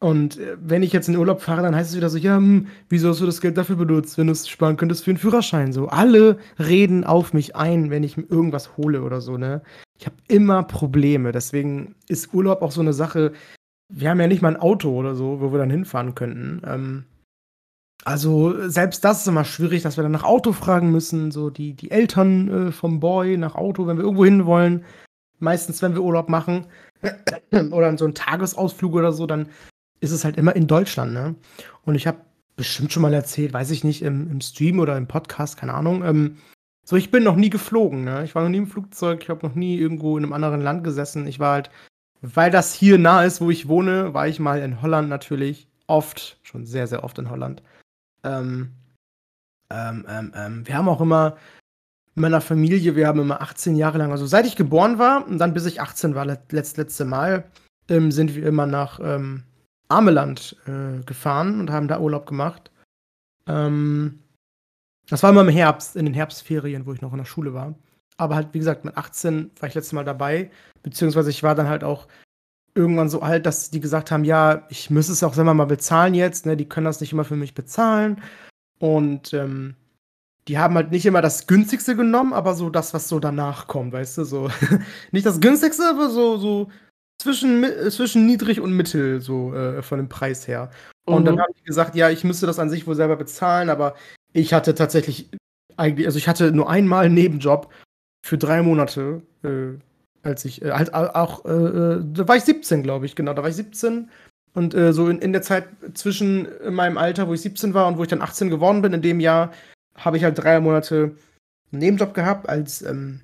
und 0.00 0.40
äh, 0.40 0.56
wenn 0.60 0.82
ich 0.82 0.92
jetzt 0.92 1.06
in 1.06 1.14
den 1.14 1.20
Urlaub 1.20 1.40
fahre, 1.40 1.62
dann 1.62 1.76
heißt 1.76 1.90
es 1.90 1.96
wieder 1.96 2.10
so, 2.10 2.18
ja, 2.18 2.34
hm, 2.34 2.66
wieso 2.88 3.10
hast 3.10 3.20
du 3.20 3.26
das 3.26 3.40
Geld 3.40 3.56
dafür 3.56 3.76
benutzt, 3.76 4.18
wenn 4.18 4.26
du 4.26 4.32
es 4.32 4.48
sparen 4.48 4.76
könntest 4.76 5.04
für 5.04 5.12
einen 5.12 5.18
Führerschein? 5.18 5.72
So, 5.72 5.86
alle 5.86 6.38
reden 6.58 7.04
auf 7.04 7.32
mich 7.32 7.54
ein, 7.54 7.90
wenn 7.90 8.02
ich 8.02 8.16
mir 8.16 8.24
irgendwas 8.28 8.76
hole 8.76 9.02
oder 9.02 9.20
so, 9.20 9.38
ne? 9.38 9.62
Ich 10.02 10.06
habe 10.06 10.16
immer 10.26 10.64
Probleme. 10.64 11.30
Deswegen 11.30 11.94
ist 12.08 12.34
Urlaub 12.34 12.60
auch 12.60 12.72
so 12.72 12.80
eine 12.80 12.92
Sache. 12.92 13.34
Wir 13.88 14.10
haben 14.10 14.18
ja 14.18 14.26
nicht 14.26 14.42
mal 14.42 14.56
ein 14.56 14.60
Auto 14.60 14.90
oder 14.90 15.14
so, 15.14 15.40
wo 15.40 15.52
wir 15.52 15.60
dann 15.60 15.70
hinfahren 15.70 16.16
könnten. 16.16 16.60
Ähm, 16.66 17.04
also 18.04 18.68
selbst 18.68 19.04
das 19.04 19.20
ist 19.20 19.28
immer 19.28 19.44
schwierig, 19.44 19.82
dass 19.82 19.96
wir 19.96 20.02
dann 20.02 20.10
nach 20.10 20.24
Auto 20.24 20.50
fragen 20.50 20.90
müssen. 20.90 21.30
So 21.30 21.50
die, 21.50 21.74
die 21.74 21.92
Eltern 21.92 22.48
äh, 22.48 22.72
vom 22.72 22.98
Boy 22.98 23.36
nach 23.36 23.54
Auto, 23.54 23.86
wenn 23.86 23.96
wir 23.96 24.02
irgendwo 24.02 24.24
hin 24.24 24.44
wollen. 24.44 24.84
Meistens, 25.38 25.82
wenn 25.82 25.94
wir 25.94 26.02
Urlaub 26.02 26.28
machen 26.28 26.66
oder 27.70 27.96
so 27.96 28.04
einen 28.04 28.14
Tagesausflug 28.16 28.94
oder 28.94 29.12
so, 29.12 29.28
dann 29.28 29.50
ist 30.00 30.10
es 30.10 30.24
halt 30.24 30.36
immer 30.36 30.56
in 30.56 30.66
Deutschland, 30.66 31.12
ne? 31.12 31.36
Und 31.84 31.94
ich 31.94 32.08
habe 32.08 32.18
bestimmt 32.56 32.92
schon 32.92 33.02
mal 33.02 33.14
erzählt, 33.14 33.52
weiß 33.52 33.70
ich 33.70 33.84
nicht, 33.84 34.02
im, 34.02 34.28
im 34.28 34.40
Stream 34.40 34.80
oder 34.80 34.96
im 34.96 35.06
Podcast, 35.06 35.56
keine 35.58 35.74
Ahnung. 35.74 36.02
Ähm, 36.02 36.38
so, 36.84 36.96
ich 36.96 37.10
bin 37.10 37.22
noch 37.22 37.36
nie 37.36 37.50
geflogen, 37.50 38.04
ne? 38.04 38.24
Ich 38.24 38.34
war 38.34 38.42
noch 38.42 38.50
nie 38.50 38.58
im 38.58 38.66
Flugzeug, 38.66 39.22
ich 39.22 39.30
habe 39.30 39.46
noch 39.46 39.54
nie 39.54 39.78
irgendwo 39.78 40.18
in 40.18 40.24
einem 40.24 40.32
anderen 40.32 40.60
Land 40.60 40.82
gesessen. 40.82 41.26
Ich 41.26 41.38
war 41.38 41.54
halt, 41.54 41.70
weil 42.22 42.50
das 42.50 42.74
hier 42.74 42.98
nah 42.98 43.22
ist, 43.24 43.40
wo 43.40 43.50
ich 43.50 43.68
wohne, 43.68 44.14
war 44.14 44.26
ich 44.26 44.40
mal 44.40 44.60
in 44.60 44.82
Holland 44.82 45.08
natürlich. 45.08 45.68
Oft, 45.86 46.38
schon 46.42 46.66
sehr, 46.66 46.86
sehr 46.86 47.04
oft 47.04 47.18
in 47.18 47.30
Holland. 47.30 47.62
Ähm, 48.24 48.72
ähm, 49.70 50.06
ähm, 50.08 50.32
ähm 50.34 50.66
wir 50.66 50.76
haben 50.76 50.88
auch 50.88 51.00
immer 51.00 51.36
in 52.14 52.22
meiner 52.22 52.40
Familie, 52.40 52.96
wir 52.96 53.06
haben 53.06 53.20
immer 53.20 53.40
18 53.40 53.76
Jahre 53.76 53.98
lang, 53.98 54.10
also 54.10 54.26
seit 54.26 54.46
ich 54.46 54.56
geboren 54.56 54.98
war 54.98 55.26
und 55.26 55.38
dann 55.38 55.54
bis 55.54 55.66
ich 55.66 55.80
18 55.80 56.14
war, 56.14 56.26
letzt, 56.26 56.76
letzte 56.76 57.04
Mal, 57.04 57.44
ähm, 57.88 58.10
sind 58.10 58.34
wir 58.34 58.44
immer 58.46 58.66
nach 58.66 59.00
ähm, 59.02 59.44
Ameland 59.88 60.56
äh, 60.66 61.02
gefahren 61.04 61.60
und 61.60 61.70
haben 61.70 61.88
da 61.88 62.00
Urlaub 62.00 62.26
gemacht. 62.26 62.70
Ähm, 63.46 64.21
das 65.08 65.22
war 65.22 65.30
immer 65.30 65.42
im 65.42 65.48
Herbst, 65.48 65.96
in 65.96 66.04
den 66.04 66.14
Herbstferien, 66.14 66.86
wo 66.86 66.92
ich 66.92 67.00
noch 67.00 67.12
in 67.12 67.18
der 67.18 67.24
Schule 67.24 67.54
war. 67.54 67.74
Aber 68.16 68.34
halt, 68.34 68.48
wie 68.52 68.58
gesagt, 68.58 68.84
mit 68.84 68.96
18 68.96 69.50
war 69.58 69.68
ich 69.68 69.74
letztes 69.74 69.92
Mal 69.92 70.04
dabei. 70.04 70.50
Beziehungsweise 70.82 71.30
ich 71.30 71.42
war 71.42 71.54
dann 71.54 71.68
halt 71.68 71.84
auch 71.84 72.06
irgendwann 72.74 73.08
so 73.08 73.20
alt, 73.20 73.46
dass 73.46 73.70
die 73.70 73.80
gesagt 73.80 74.10
haben, 74.10 74.24
ja, 74.24 74.66
ich 74.70 74.90
müsste 74.90 75.12
es 75.12 75.22
auch 75.22 75.34
selber 75.34 75.54
mal 75.54 75.66
bezahlen 75.66 76.14
jetzt. 76.14 76.46
Ne? 76.46 76.56
Die 76.56 76.68
können 76.68 76.86
das 76.86 77.00
nicht 77.00 77.12
immer 77.12 77.24
für 77.24 77.36
mich 77.36 77.54
bezahlen. 77.54 78.22
Und 78.78 79.32
ähm, 79.34 79.76
die 80.48 80.58
haben 80.58 80.74
halt 80.74 80.90
nicht 80.90 81.06
immer 81.06 81.22
das 81.22 81.46
günstigste 81.46 81.96
genommen, 81.96 82.32
aber 82.32 82.54
so 82.54 82.70
das, 82.70 82.94
was 82.94 83.08
so 83.08 83.20
danach 83.20 83.68
kommt, 83.68 83.92
weißt 83.92 84.18
du, 84.18 84.24
so 84.24 84.50
nicht 85.12 85.26
das 85.26 85.40
günstigste, 85.40 85.88
aber 85.88 86.10
so, 86.10 86.36
so 86.36 86.70
zwischen, 87.20 87.64
zwischen 87.90 88.26
niedrig 88.26 88.60
und 88.60 88.76
mittel, 88.76 89.20
so 89.20 89.54
äh, 89.54 89.82
von 89.82 89.98
dem 89.98 90.08
Preis 90.08 90.48
her. 90.48 90.70
Und 91.04 91.22
mhm. 91.22 91.26
dann 91.26 91.40
haben 91.40 91.52
die 91.58 91.64
gesagt, 91.64 91.94
ja, 91.94 92.10
ich 92.10 92.24
müsste 92.24 92.46
das 92.46 92.58
an 92.58 92.70
sich 92.70 92.86
wohl 92.86 92.96
selber 92.96 93.16
bezahlen, 93.16 93.70
aber 93.70 93.94
ich 94.32 94.52
hatte 94.52 94.74
tatsächlich 94.74 95.28
eigentlich, 95.76 96.06
also 96.06 96.18
ich 96.18 96.28
hatte 96.28 96.52
nur 96.52 96.68
einmal 96.68 97.06
einen 97.06 97.14
Nebenjob 97.14 97.72
für 98.24 98.38
drei 98.38 98.62
Monate, 98.62 99.22
äh, 99.42 99.78
als 100.22 100.44
ich, 100.44 100.62
äh, 100.62 100.72
halt 100.72 100.94
auch, 100.94 101.44
äh, 101.44 101.50
äh, 101.50 102.04
da 102.04 102.28
war 102.28 102.36
ich 102.36 102.44
17, 102.44 102.82
glaube 102.82 103.06
ich, 103.06 103.16
genau, 103.16 103.34
da 103.34 103.42
war 103.42 103.50
ich 103.50 103.56
17. 103.56 104.10
Und 104.54 104.74
äh, 104.74 104.92
so 104.92 105.08
in, 105.08 105.18
in 105.18 105.32
der 105.32 105.42
Zeit 105.42 105.66
zwischen 105.94 106.46
meinem 106.70 106.98
Alter, 106.98 107.26
wo 107.26 107.34
ich 107.34 107.40
17 107.40 107.72
war 107.74 107.86
und 107.88 107.96
wo 107.96 108.02
ich 108.02 108.08
dann 108.08 108.20
18 108.20 108.50
geworden 108.50 108.82
bin, 108.82 108.92
in 108.92 109.02
dem 109.02 109.18
Jahr, 109.18 109.50
habe 109.96 110.16
ich 110.16 110.24
halt 110.24 110.38
drei 110.38 110.60
Monate 110.60 111.16
einen 111.72 111.80
Nebenjob 111.80 112.12
gehabt 112.12 112.48
als 112.48 112.82
ähm, 112.82 113.22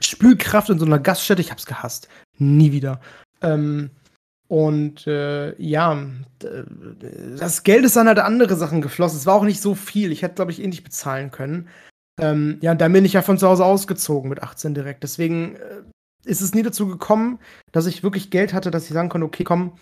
Spülkraft 0.00 0.70
in 0.70 0.78
so 0.78 0.86
einer 0.86 0.98
Gaststätte. 0.98 1.42
Ich 1.42 1.50
habe 1.50 1.58
es 1.58 1.66
gehasst. 1.66 2.08
Nie 2.38 2.72
wieder. 2.72 3.00
Ähm, 3.42 3.90
und 4.54 5.08
äh, 5.08 5.60
ja, 5.60 6.06
das 6.38 7.64
Geld 7.64 7.84
ist 7.84 7.96
dann 7.96 8.06
halt 8.06 8.20
andere 8.20 8.54
Sachen 8.54 8.82
geflossen. 8.82 9.18
Es 9.18 9.26
war 9.26 9.34
auch 9.34 9.42
nicht 9.42 9.60
so 9.60 9.74
viel. 9.74 10.12
Ich 10.12 10.22
hätte, 10.22 10.36
glaube 10.36 10.52
ich, 10.52 10.62
eh 10.62 10.66
nicht 10.68 10.84
bezahlen 10.84 11.32
können. 11.32 11.66
Ähm, 12.20 12.58
ja, 12.60 12.76
dann 12.76 12.92
bin 12.92 13.04
ich 13.04 13.14
ja 13.14 13.22
von 13.22 13.36
zu 13.36 13.48
Hause 13.48 13.64
ausgezogen 13.64 14.30
mit 14.30 14.44
18 14.44 14.72
direkt. 14.72 15.02
Deswegen 15.02 15.56
äh, 15.56 15.82
ist 16.24 16.40
es 16.40 16.54
nie 16.54 16.62
dazu 16.62 16.86
gekommen, 16.86 17.40
dass 17.72 17.86
ich 17.86 18.04
wirklich 18.04 18.30
Geld 18.30 18.54
hatte, 18.54 18.70
dass 18.70 18.84
ich 18.84 18.92
sagen 18.92 19.08
konnte, 19.08 19.26
okay, 19.26 19.42
komm, 19.42 19.72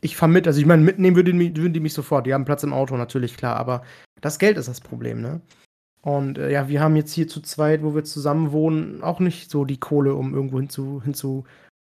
ich 0.00 0.16
fahre 0.16 0.30
mit. 0.30 0.46
Also 0.46 0.60
ich 0.60 0.66
meine, 0.66 0.84
mitnehmen 0.84 1.16
würden 1.16 1.36
die, 1.36 1.56
würden 1.56 1.72
die 1.72 1.80
mich 1.80 1.94
sofort. 1.94 2.24
Die 2.24 2.32
haben 2.32 2.44
Platz 2.44 2.62
im 2.62 2.72
Auto, 2.72 2.96
natürlich, 2.96 3.36
klar. 3.36 3.56
Aber 3.56 3.82
das 4.20 4.38
Geld 4.38 4.58
ist 4.58 4.68
das 4.68 4.80
Problem, 4.80 5.20
ne? 5.20 5.40
Und 6.02 6.38
äh, 6.38 6.52
ja, 6.52 6.68
wir 6.68 6.80
haben 6.80 6.94
jetzt 6.94 7.12
hier 7.12 7.26
zu 7.26 7.40
zweit, 7.40 7.82
wo 7.82 7.96
wir 7.96 8.04
zusammen 8.04 8.52
wohnen, 8.52 9.02
auch 9.02 9.18
nicht 9.18 9.50
so 9.50 9.64
die 9.64 9.80
Kohle, 9.80 10.14
um 10.14 10.34
irgendwo 10.34 10.60
hinzu, 10.60 11.42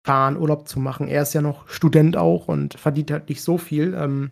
hinzufahren, 0.09 0.37
Urlaub 0.37 0.69
zu 0.69 0.81
machen. 0.81 1.09
Er 1.09 1.23
ist 1.23 1.35
ja 1.35 1.43
noch 1.43 1.69
Student 1.69 2.17
auch 2.17 2.49
und 2.49 2.75
verdient 2.75 3.11
halt 3.11 3.29
nicht 3.29 3.43
so 3.43 3.59
viel. 3.59 3.95
Ähm, 3.95 4.31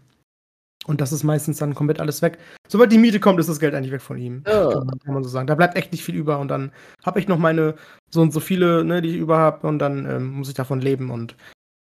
und 0.87 1.01
das 1.01 1.13
ist 1.13 1.25
meistens 1.25 1.59
dann 1.59 1.75
komplett 1.75 2.01
alles 2.01 2.23
weg. 2.23 2.39
Sobald 2.69 2.93
die 2.93 2.99
Miete 2.99 3.19
kommt, 3.19 3.41
ist 3.41 3.49
das 3.49 3.59
Geld 3.59 3.75
eigentlich 3.75 3.93
weg 3.93 4.03
von 4.03 4.19
ihm. 4.19 4.43
Oh. 4.47 4.71
Kann, 4.71 4.87
man, 4.87 4.99
kann, 5.01 5.15
man, 5.15 5.25
so 5.25 5.31
sagen. 5.31 5.47
Da 5.47 5.55
bleibt 5.55 5.77
echt 5.77 5.93
nicht 5.93 6.05
viel 6.05 6.15
über. 6.15 6.39
Und 6.39 6.49
dann 6.49 6.71
habe 7.05 7.19
ich 7.19 7.29
noch 7.29 7.39
meine 7.39 7.75
so 8.11 8.21
und 8.23 8.33
so 8.33 8.41
viele, 8.41 8.85
ne, 8.85 9.03
die 9.03 9.11
ich 9.11 9.17
über 9.17 9.39
habe. 9.39 9.67
Und 9.67 9.81
dann 9.81 10.07
ähm, 10.07 10.31
muss 10.31 10.49
ich 10.49 10.55
davon 10.55 10.81
leben 10.81 11.11
und 11.11 11.37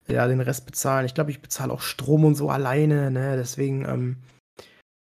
ja, 0.09 0.27
den 0.27 0.41
Rest 0.41 0.67
bezahlen. 0.67 1.07
Ich 1.07 1.15
glaube, 1.15 1.31
ich 1.31 1.41
bezahle 1.41 1.73
auch 1.73 1.83
Strom 1.83 2.25
und 2.25 2.35
so 2.35 2.51
alleine. 2.51 3.11
Ne? 3.11 3.37
Deswegen, 3.37 3.85
ähm, 3.85 4.17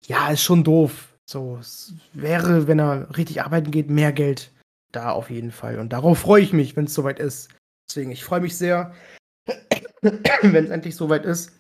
ja, 0.06 0.30
ist 0.30 0.44
schon 0.44 0.64
doof. 0.64 1.14
So, 1.26 1.58
es 1.60 1.94
wäre, 2.14 2.68
wenn 2.68 2.80
er 2.80 3.18
richtig 3.18 3.44
arbeiten 3.44 3.72
geht, 3.72 3.90
mehr 3.90 4.12
Geld 4.12 4.52
da 4.92 5.12
auf 5.12 5.30
jeden 5.30 5.52
Fall. 5.52 5.80
Und 5.80 5.94
darauf 5.94 6.20
freue 6.20 6.42
ich 6.42 6.54
mich, 6.54 6.76
wenn 6.76 6.86
es 6.86 6.94
soweit 6.94 7.20
ist. 7.20 7.50
Deswegen, 7.88 8.12
ich 8.12 8.24
freue 8.24 8.42
mich 8.42 8.58
sehr, 8.58 8.94
wenn 10.02 10.66
es 10.66 10.72
endlich 10.72 10.96
soweit 10.96 11.26
ist, 11.26 11.52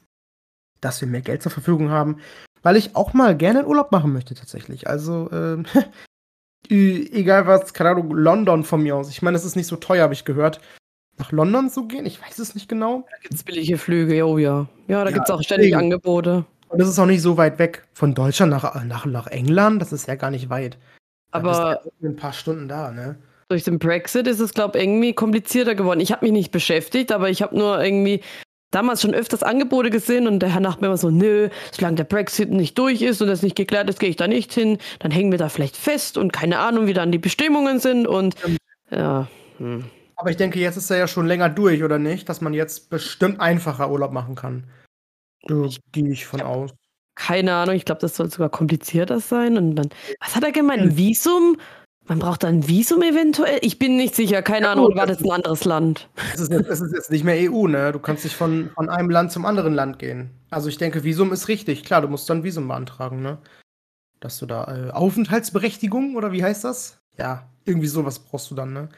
dass 0.82 1.02
wir 1.02 1.08
mehr 1.08 1.22
Geld 1.22 1.44
zur 1.44 1.52
Verfügung 1.52 1.90
haben, 1.90 2.20
weil 2.62 2.76
ich 2.76 2.96
auch 2.96 3.14
mal 3.14 3.36
gerne 3.36 3.60
einen 3.60 3.68
Urlaub 3.68 3.92
machen 3.92 4.14
möchte 4.14 4.36
tatsächlich. 4.36 4.88
Also, 4.88 5.30
ähm, 5.32 5.66
egal 6.70 7.48
was, 7.48 7.74
keine 7.74 7.92
Ahnung, 7.92 8.12
London 8.12 8.64
von 8.64 8.82
mir 8.82 8.96
aus. 8.96 9.10
Ich 9.10 9.22
meine, 9.22 9.38
es 9.38 9.46
ist 9.46 9.56
nicht 9.56 9.68
so 9.68 9.76
teuer, 9.76 10.04
habe 10.04 10.14
ich 10.14 10.26
gehört. 10.26 10.60
Nach 11.18 11.32
London 11.32 11.70
zu 11.70 11.88
gehen? 11.88 12.06
Ich 12.06 12.22
weiß 12.22 12.40
es 12.40 12.56
nicht 12.56 12.68
genau. 12.68 13.06
Da 13.10 13.18
gibt 13.22 13.34
es 13.34 13.44
billige 13.44 13.78
Flüge, 13.78 14.26
oh 14.26 14.38
ja. 14.38 14.68
Ja, 14.88 15.04
da 15.04 15.10
ja, 15.10 15.16
gibt 15.16 15.30
es 15.30 15.34
auch 15.34 15.42
ständig 15.42 15.72
deswegen. 15.72 15.94
Angebote. 15.94 16.46
Und 16.68 16.82
das 16.82 16.90
ist 16.90 17.00
auch 17.00 17.06
nicht 17.06 17.22
so 17.22 17.38
weit 17.38 17.58
weg. 17.58 17.88
Von 17.94 18.14
Deutschland 18.14 18.52
nach, 18.52 18.84
nach, 18.84 19.06
nach 19.06 19.28
England, 19.28 19.82
das 19.82 19.94
ist 19.94 20.08
ja 20.08 20.16
gar 20.16 20.32
nicht 20.32 20.50
weit. 20.50 20.78
Aber 21.32 21.82
ja 22.02 22.10
ein 22.10 22.16
paar 22.16 22.34
Stunden 22.34 22.68
da, 22.68 22.92
ne? 22.92 23.18
Durch 23.56 23.64
den 23.64 23.80
Brexit 23.80 24.28
ist 24.28 24.42
es, 24.42 24.54
glaube 24.54 24.78
ich, 24.78 24.84
irgendwie 24.84 25.14
komplizierter 25.14 25.76
geworden. 25.76 26.02
Ich 26.02 26.12
habe 26.12 26.26
mich 26.26 26.34
nicht 26.34 26.52
beschäftigt, 26.52 27.14
aber 27.14 27.30
ich 27.30 27.42
habe 27.42 27.58
nur 27.58 27.82
irgendwie 27.82 28.20
damals 28.70 29.02
schon 29.02 29.14
öfters 29.14 29.44
Angebote 29.44 29.90
gesehen 29.90 30.28
und 30.28 30.40
der 30.40 30.50
Herr 30.50 30.60
Nachbar 30.60 30.90
immer 30.90 30.98
so, 30.98 31.10
nö, 31.10 31.48
solange 31.72 31.96
der 31.96 32.04
Brexit 32.04 32.52
nicht 32.52 32.78
durch 32.78 33.02
ist 33.02 33.22
und 33.22 33.30
das 33.30 33.44
nicht 33.44 33.56
geklärt 33.56 33.90
ist, 33.90 34.02
gehe 34.02 34.10
ich 34.10 34.18
da 34.18 34.28
nicht 34.28 34.52
hin. 34.52 34.78
Dann 35.00 35.12
hängen 35.12 35.32
wir 35.32 35.38
da 35.38 35.48
vielleicht 35.48 35.78
fest 35.78 36.18
und 36.18 36.34
keine 36.34 36.60
Ahnung, 36.60 36.86
wie 36.86 36.92
dann 36.92 37.14
die 37.14 37.18
Bestimmungen 37.18 37.80
sind 37.80 38.08
und 38.08 38.36
ja. 38.92 39.30
Hm. 39.60 39.86
Aber 40.18 40.32
ich 40.32 40.36
denke, 40.36 40.60
jetzt 40.60 40.76
ist 40.76 40.92
er 40.92 40.98
ja 40.98 41.08
schon 41.08 41.26
länger 41.26 41.48
durch, 41.48 41.82
oder 41.82 41.98
nicht? 41.98 42.28
Dass 42.28 42.42
man 42.42 42.54
jetzt 42.54 42.90
bestimmt 42.90 43.40
einfacher 43.40 43.90
Urlaub 43.90 44.12
machen 44.12 44.36
kann. 44.36 44.66
Da 45.44 45.70
gehe 45.94 46.10
ich 46.10 46.26
von 46.26 46.42
aus. 46.42 46.72
Keine 47.16 47.54
Ahnung, 47.54 47.76
ich 47.76 47.86
glaube, 47.86 48.02
das 48.02 48.18
soll 48.18 48.30
sogar 48.30 48.50
komplizierter 48.50 49.22
sein. 49.22 49.58
Und 49.58 49.78
dann, 49.78 49.88
was 50.20 50.36
hat 50.36 50.44
er 50.44 50.52
gemeint? 50.52 50.82
Ein 50.82 50.98
Visum? 50.98 51.56
Man 52.08 52.20
braucht 52.20 52.44
da 52.44 52.48
ein 52.48 52.68
Visum 52.68 53.02
eventuell? 53.02 53.58
Ich 53.62 53.80
bin 53.80 53.98
nicht 53.98 54.16
sicher, 54.16 54.44
keine 54.44 54.68
ja, 54.68 54.72
Ahnung, 54.74 54.96
war 54.96 55.08
das 55.08 55.24
ein 55.24 55.32
anderes 55.32 55.66
Land? 55.66 56.08
Es 56.34 56.40
ist, 56.40 56.52
jetzt, 56.52 56.70
es 56.70 56.82
ist 56.82 56.94
jetzt 56.94 57.12
nicht 57.12 57.24
mehr 57.24 57.52
EU, 57.52 57.68
ne? 57.68 57.92
Du 57.92 58.00
kannst 58.00 58.24
nicht 58.24 58.36
von, 58.36 58.70
von 58.76 58.90
einem 58.90 59.10
Land 59.10 59.32
zum 59.32 59.46
anderen 59.46 59.74
Land 59.74 59.98
gehen. 59.98 60.30
Also 60.52 60.70
ich 60.70 60.78
denke, 60.78 61.04
Visum 61.04 61.34
ist 61.34 61.48
richtig. 61.48 61.84
Klar, 61.84 62.02
du 62.02 62.08
musst 62.08 62.30
dann 62.30 62.44
Visum 62.44 62.68
beantragen, 62.68 63.24
ne? 63.24 63.40
Dass 64.20 64.38
du 64.38 64.46
da 64.46 64.66
äh, 64.66 64.92
Aufenthaltsberechtigung 64.92 66.16
oder 66.16 66.32
wie 66.32 66.44
heißt 66.44 66.64
das? 66.64 67.00
Ja, 67.18 67.50
irgendwie 67.66 67.88
sowas 67.88 68.20
brauchst 68.20 68.52
du 68.52 68.56
dann, 68.56 68.72
ne? 68.72 68.90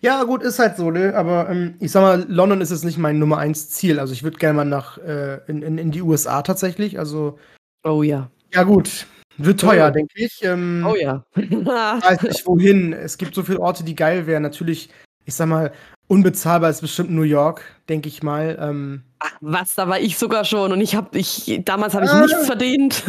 Ja, 0.00 0.22
gut, 0.22 0.42
ist 0.42 0.60
halt 0.60 0.76
so, 0.76 0.92
ne? 0.92 1.16
Aber 1.16 1.48
ähm, 1.50 1.74
ich 1.80 1.90
sag 1.90 2.02
mal, 2.02 2.24
London 2.28 2.60
ist 2.60 2.70
jetzt 2.70 2.84
nicht 2.84 2.98
mein 2.98 3.18
Nummer 3.18 3.38
eins 3.38 3.70
Ziel. 3.70 3.98
Also 3.98 4.12
ich 4.12 4.22
würde 4.22 4.38
gerne 4.38 4.58
mal 4.58 4.64
nach 4.64 4.98
äh, 4.98 5.40
in, 5.48 5.62
in, 5.62 5.78
in 5.78 5.90
die 5.90 6.02
USA 6.02 6.42
tatsächlich. 6.42 6.98
Also. 7.00 7.38
Oh 7.82 8.04
ja. 8.04 8.30
Ja, 8.54 8.62
gut. 8.62 9.06
Wird 9.38 9.60
teuer, 9.60 9.88
oh. 9.88 9.92
denke 9.92 10.12
ich. 10.16 10.40
Ähm, 10.42 10.86
oh 10.88 10.94
ja. 10.94 11.24
weiß 11.34 12.22
nicht 12.22 12.46
wohin. 12.46 12.92
Es 12.92 13.18
gibt 13.18 13.34
so 13.34 13.42
viele 13.42 13.60
Orte, 13.60 13.84
die 13.84 13.94
geil 13.94 14.26
wären. 14.26 14.42
Natürlich, 14.42 14.90
ich 15.24 15.34
sag 15.34 15.48
mal, 15.48 15.72
unbezahlbar 16.08 16.70
ist 16.70 16.80
bestimmt 16.80 17.10
New 17.10 17.22
York, 17.22 17.62
denke 17.88 18.08
ich 18.08 18.22
mal. 18.22 18.58
Ähm, 18.60 19.02
Ach, 19.18 19.32
was, 19.40 19.74
da 19.74 19.88
war 19.88 20.00
ich 20.00 20.18
sogar 20.18 20.44
schon 20.44 20.72
und 20.72 20.80
ich 20.80 20.94
habe, 20.94 21.16
ich, 21.18 21.62
damals 21.64 21.94
habe 21.94 22.04
ich 22.04 22.10
ah, 22.10 22.20
nichts 22.20 22.46
verdient. 22.46 23.02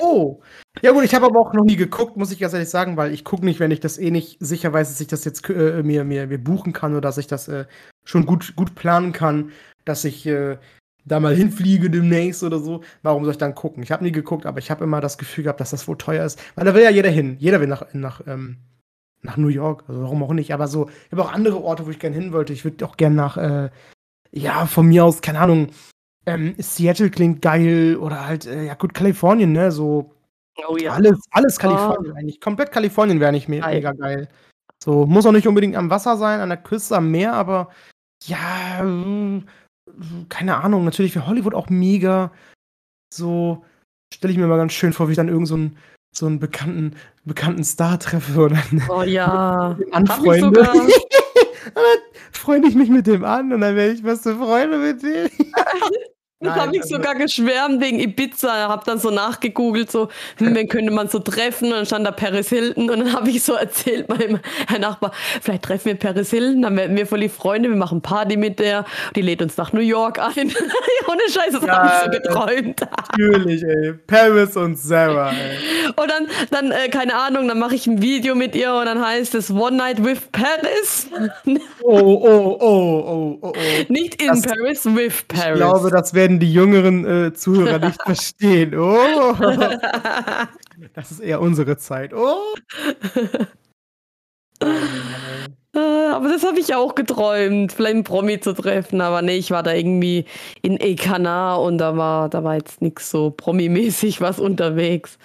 Oh. 0.00 0.40
Ja 0.82 0.92
gut, 0.92 1.04
ich 1.04 1.14
habe 1.14 1.26
aber 1.26 1.40
auch 1.40 1.52
noch 1.52 1.64
nie 1.64 1.76
geguckt, 1.76 2.16
muss 2.16 2.32
ich 2.32 2.38
ganz 2.38 2.54
ehrlich 2.54 2.70
sagen, 2.70 2.96
weil 2.96 3.12
ich 3.12 3.24
gucke 3.24 3.44
nicht, 3.44 3.60
wenn 3.60 3.70
ich 3.70 3.80
das 3.80 3.98
eh 3.98 4.10
nicht 4.10 4.36
sicher 4.40 4.72
weiß, 4.72 4.88
dass 4.88 5.00
ich 5.00 5.08
das 5.08 5.24
jetzt 5.24 5.48
äh, 5.50 5.82
mir, 5.82 6.04
mir, 6.04 6.26
mir 6.26 6.42
buchen 6.42 6.72
kann 6.72 6.92
oder 6.92 7.02
dass 7.02 7.18
ich 7.18 7.26
das 7.26 7.48
äh, 7.48 7.66
schon 8.04 8.24
gut, 8.24 8.54
gut 8.56 8.74
planen 8.74 9.12
kann, 9.12 9.50
dass 9.84 10.04
ich 10.04 10.26
äh, 10.26 10.56
da 11.10 11.20
mal 11.20 11.34
hinfliege 11.34 11.90
demnächst 11.90 12.42
oder 12.42 12.58
so. 12.58 12.82
Warum 13.02 13.24
soll 13.24 13.32
ich 13.32 13.38
dann 13.38 13.54
gucken? 13.54 13.82
Ich 13.82 13.90
habe 13.90 14.04
nie 14.04 14.12
geguckt, 14.12 14.46
aber 14.46 14.58
ich 14.58 14.70
habe 14.70 14.84
immer 14.84 15.00
das 15.00 15.18
Gefühl 15.18 15.44
gehabt, 15.44 15.60
dass 15.60 15.70
das 15.70 15.88
wohl 15.88 15.98
teuer 15.98 16.24
ist. 16.24 16.40
Weil 16.54 16.64
da 16.64 16.74
will 16.74 16.82
ja 16.82 16.90
jeder 16.90 17.10
hin. 17.10 17.36
Jeder 17.38 17.60
will 17.60 17.66
nach, 17.66 17.92
nach, 17.92 18.20
ähm, 18.26 18.58
nach 19.22 19.36
New 19.36 19.48
York. 19.48 19.84
Also 19.88 20.02
warum 20.02 20.22
auch 20.22 20.32
nicht. 20.32 20.54
Aber 20.54 20.68
so, 20.68 20.88
ich 21.06 21.12
habe 21.12 21.24
auch 21.24 21.32
andere 21.32 21.62
Orte, 21.62 21.86
wo 21.86 21.90
ich 21.90 21.98
gerne 21.98 22.16
hin 22.16 22.32
wollte. 22.32 22.52
Ich 22.52 22.64
würde 22.64 22.84
auch 22.84 22.96
gerne 22.96 23.16
nach, 23.16 23.36
äh, 23.36 23.70
ja, 24.32 24.66
von 24.66 24.86
mir 24.86 25.04
aus, 25.04 25.22
keine 25.22 25.40
Ahnung, 25.40 25.68
ähm, 26.26 26.54
Seattle 26.58 27.10
klingt 27.10 27.42
geil 27.42 27.96
oder 27.96 28.26
halt, 28.26 28.46
äh, 28.46 28.66
ja 28.66 28.74
gut, 28.74 28.94
Kalifornien, 28.94 29.52
ne? 29.52 29.72
So 29.72 30.14
oh, 30.68 30.76
ja. 30.76 30.92
alles, 30.92 31.18
alles 31.30 31.56
oh. 31.58 31.62
Kalifornien 31.62 32.12
oh. 32.12 32.16
eigentlich. 32.16 32.40
Komplett 32.40 32.72
Kalifornien 32.72 33.20
wäre 33.20 33.32
nicht 33.32 33.48
me 33.48 33.60
geil. 33.60 33.74
mega 33.74 33.92
geil. 33.92 34.28
So, 34.82 35.06
muss 35.06 35.26
auch 35.26 35.32
nicht 35.32 35.48
unbedingt 35.48 35.76
am 35.76 35.90
Wasser 35.90 36.16
sein, 36.16 36.40
an 36.40 36.48
der 36.48 36.58
Küste, 36.58 36.96
am 36.96 37.10
Meer, 37.10 37.34
aber 37.34 37.68
ja, 38.24 38.82
äh, 38.82 39.42
keine 40.28 40.56
Ahnung, 40.58 40.84
natürlich 40.84 41.14
wäre 41.14 41.26
Hollywood 41.26 41.54
auch 41.54 41.68
mega. 41.68 42.32
So, 43.12 43.64
stelle 44.12 44.32
ich 44.32 44.38
mir 44.38 44.46
mal 44.46 44.56
ganz 44.56 44.72
schön 44.72 44.92
vor, 44.92 45.08
wie 45.08 45.12
ich 45.12 45.16
dann 45.16 45.28
irgend 45.28 45.48
so 45.48 45.54
einen, 45.54 45.76
so 46.14 46.26
einen 46.26 46.38
bekannten, 46.38 46.96
bekannten 47.24 47.64
Star 47.64 47.98
treffe 47.98 48.40
oder 48.40 48.62
Oh 48.88 49.02
ja. 49.02 49.78
Anfreunde. 49.92 50.68
freue 52.32 52.66
ich 52.66 52.74
mich 52.74 52.88
mit 52.88 53.06
dem 53.06 53.24
an 53.24 53.52
und 53.52 53.60
dann 53.60 53.76
werde 53.76 53.92
ich 53.92 54.02
beste 54.02 54.36
Freunde 54.36 54.78
mit 54.78 55.02
dem. 55.02 55.30
Das 56.42 56.54
habe 56.54 56.74
ich 56.74 56.82
also 56.82 56.96
sogar 56.96 57.16
geschwärmt 57.16 57.82
wegen 57.82 58.00
Ibiza. 58.00 58.50
Habe 58.50 58.82
dann 58.86 58.98
so 58.98 59.10
nachgegoogelt, 59.10 59.90
so, 59.90 60.08
hm, 60.38 60.54
wen 60.54 60.68
könnte 60.68 60.90
man 60.90 61.06
so 61.08 61.18
treffen? 61.18 61.66
Und 61.66 61.72
dann 61.72 61.86
stand 61.86 62.06
da 62.06 62.12
Paris 62.12 62.48
Hilton. 62.48 62.88
Und 62.88 63.00
dann 63.00 63.12
habe 63.12 63.28
ich 63.28 63.42
so 63.42 63.52
erzählt 63.52 64.08
meinem 64.08 64.40
Herr 64.66 64.78
Nachbar, 64.78 65.12
vielleicht 65.42 65.64
treffen 65.64 65.86
wir 65.86 65.96
Paris 65.96 66.30
Hilton, 66.30 66.62
dann 66.62 66.76
werden 66.78 66.96
wir 66.96 67.06
voll 67.06 67.20
die 67.20 67.28
Freunde, 67.28 67.68
wir 67.68 67.76
machen 67.76 68.00
Party 68.00 68.38
mit 68.38 68.58
der. 68.58 68.86
Die 69.16 69.20
lädt 69.20 69.42
uns 69.42 69.58
nach 69.58 69.74
New 69.74 69.80
York 69.80 70.18
ein. 70.18 70.50
Ohne 71.08 71.20
Scheiße, 71.30 71.60
das 71.60 71.66
ja, 71.66 71.74
habe 71.74 71.88
ich 71.88 72.04
so 72.04 72.22
geträumt. 72.22 72.80
Natürlich, 72.80 73.62
ey. 73.62 73.92
Paris 74.06 74.56
und 74.56 74.78
Sarah, 74.78 75.32
ey. 75.32 75.58
Und 75.88 76.10
dann, 76.10 76.26
dann 76.50 76.72
äh, 76.72 76.88
keine 76.88 77.16
Ahnung, 77.16 77.48
dann 77.48 77.58
mache 77.58 77.74
ich 77.74 77.86
ein 77.86 78.00
Video 78.00 78.34
mit 78.34 78.54
ihr 78.56 78.72
und 78.72 78.86
dann 78.86 79.04
heißt 79.04 79.34
es 79.34 79.50
One 79.50 79.76
Night 79.76 80.02
with 80.02 80.20
Paris. 80.32 81.08
Oh, 81.82 81.98
oh, 81.98 82.22
oh, 82.22 82.58
oh, 82.60 83.38
oh, 83.42 83.48
oh. 83.48 83.52
Nicht 83.88 84.22
in 84.22 84.28
das, 84.28 84.42
Paris, 84.42 84.86
with 84.86 85.24
Paris. 85.28 85.50
Ich 85.50 85.56
glaube, 85.56 85.90
das 85.90 86.14
werden 86.30 86.40
die 86.40 86.52
jüngeren 86.52 87.04
äh, 87.04 87.32
Zuhörer 87.32 87.78
nicht 87.78 88.02
verstehen. 88.04 88.74
Oh. 88.78 89.34
Das 90.94 91.10
ist 91.10 91.20
eher 91.20 91.42
unsere 91.42 91.76
Zeit. 91.76 92.14
Oh. 92.14 92.54
Äh, 94.62 94.66
aber 95.76 96.28
das 96.30 96.42
habe 96.42 96.58
ich 96.58 96.74
auch 96.74 96.94
geträumt, 96.94 97.70
vielleicht 97.70 97.96
einen 97.96 98.04
Promi 98.04 98.40
zu 98.40 98.54
treffen. 98.54 99.02
Aber 99.02 99.20
nee, 99.20 99.36
ich 99.36 99.50
war 99.50 99.62
da 99.62 99.74
irgendwie 99.74 100.24
in 100.62 100.80
Ekana 100.80 101.56
und 101.56 101.76
da 101.76 101.98
war, 101.98 102.30
da 102.30 102.44
war 102.44 102.54
jetzt 102.54 102.80
nichts 102.80 103.10
so 103.10 103.30
Promi-mäßig 103.30 104.22
was 104.22 104.40
unterwegs. 104.40 105.18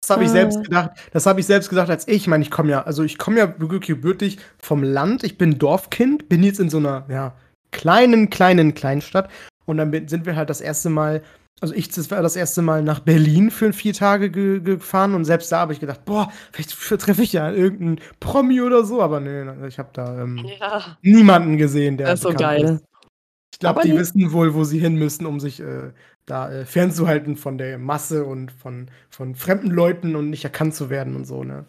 Das 0.00 0.08
habe 0.08 0.24
ich 0.24 0.30
selbst 0.30 0.64
gedacht. 0.64 0.92
Das 1.12 1.26
habe 1.26 1.40
ich 1.40 1.46
selbst 1.46 1.68
gedacht, 1.68 1.90
als 1.90 2.08
ich. 2.08 2.16
Ich 2.16 2.26
meine, 2.26 2.42
ich 2.42 2.50
komme 2.50 2.70
ja, 2.70 2.82
also 2.82 3.02
ich 3.02 3.18
komme 3.18 3.38
ja 3.38 3.54
wirklich 3.60 3.88
gebürtig 3.88 4.38
vom 4.58 4.82
Land. 4.82 5.24
Ich 5.24 5.36
bin 5.36 5.58
Dorfkind, 5.58 6.30
bin 6.30 6.42
jetzt 6.42 6.58
in 6.58 6.70
so 6.70 6.78
einer 6.78 7.04
ja, 7.10 7.34
kleinen, 7.70 8.30
kleinen 8.30 8.72
Kleinstadt. 8.72 9.28
Und 9.64 9.76
dann 9.76 10.08
sind 10.08 10.26
wir 10.26 10.36
halt 10.36 10.50
das 10.50 10.60
erste 10.60 10.90
Mal, 10.90 11.22
also 11.60 11.74
ich 11.74 11.88
das 11.88 12.10
war 12.10 12.22
das 12.22 12.36
erste 12.36 12.62
Mal 12.62 12.82
nach 12.82 13.00
Berlin 13.00 13.50
für 13.50 13.72
vier 13.72 13.94
Tage 13.94 14.30
ge 14.30 14.60
gefahren 14.60 15.14
und 15.14 15.24
selbst 15.24 15.52
da 15.52 15.60
habe 15.60 15.72
ich 15.72 15.80
gedacht, 15.80 16.04
boah, 16.04 16.30
vielleicht 16.50 16.72
treffe 17.00 17.22
ich 17.22 17.32
ja 17.32 17.50
irgendeinen 17.50 18.00
Promi 18.20 18.60
oder 18.60 18.84
so, 18.84 19.00
aber 19.02 19.20
nee, 19.20 19.44
ich 19.68 19.78
habe 19.78 19.90
da 19.92 20.22
ähm, 20.22 20.44
ja. 20.58 20.96
niemanden 21.02 21.56
gesehen, 21.56 21.96
der. 21.96 22.08
Das 22.08 22.20
ist 22.20 22.22
so 22.24 22.32
geil. 22.32 22.64
Ist. 22.64 22.84
Ich 23.52 23.58
glaube, 23.58 23.82
die 23.84 23.96
wissen 23.96 24.32
wohl, 24.32 24.54
wo 24.54 24.64
sie 24.64 24.80
hin 24.80 24.96
müssen, 24.96 25.24
um 25.26 25.38
sich 25.38 25.60
äh, 25.60 25.92
da 26.26 26.50
äh, 26.50 26.64
fernzuhalten 26.64 27.36
von 27.36 27.58
der 27.58 27.78
Masse 27.78 28.24
und 28.24 28.50
von, 28.50 28.90
von 29.10 29.34
fremden 29.34 29.70
Leuten 29.70 30.16
und 30.16 30.30
nicht 30.30 30.44
erkannt 30.44 30.74
zu 30.74 30.90
werden 30.90 31.14
und 31.14 31.26
so, 31.26 31.44
ne? 31.44 31.64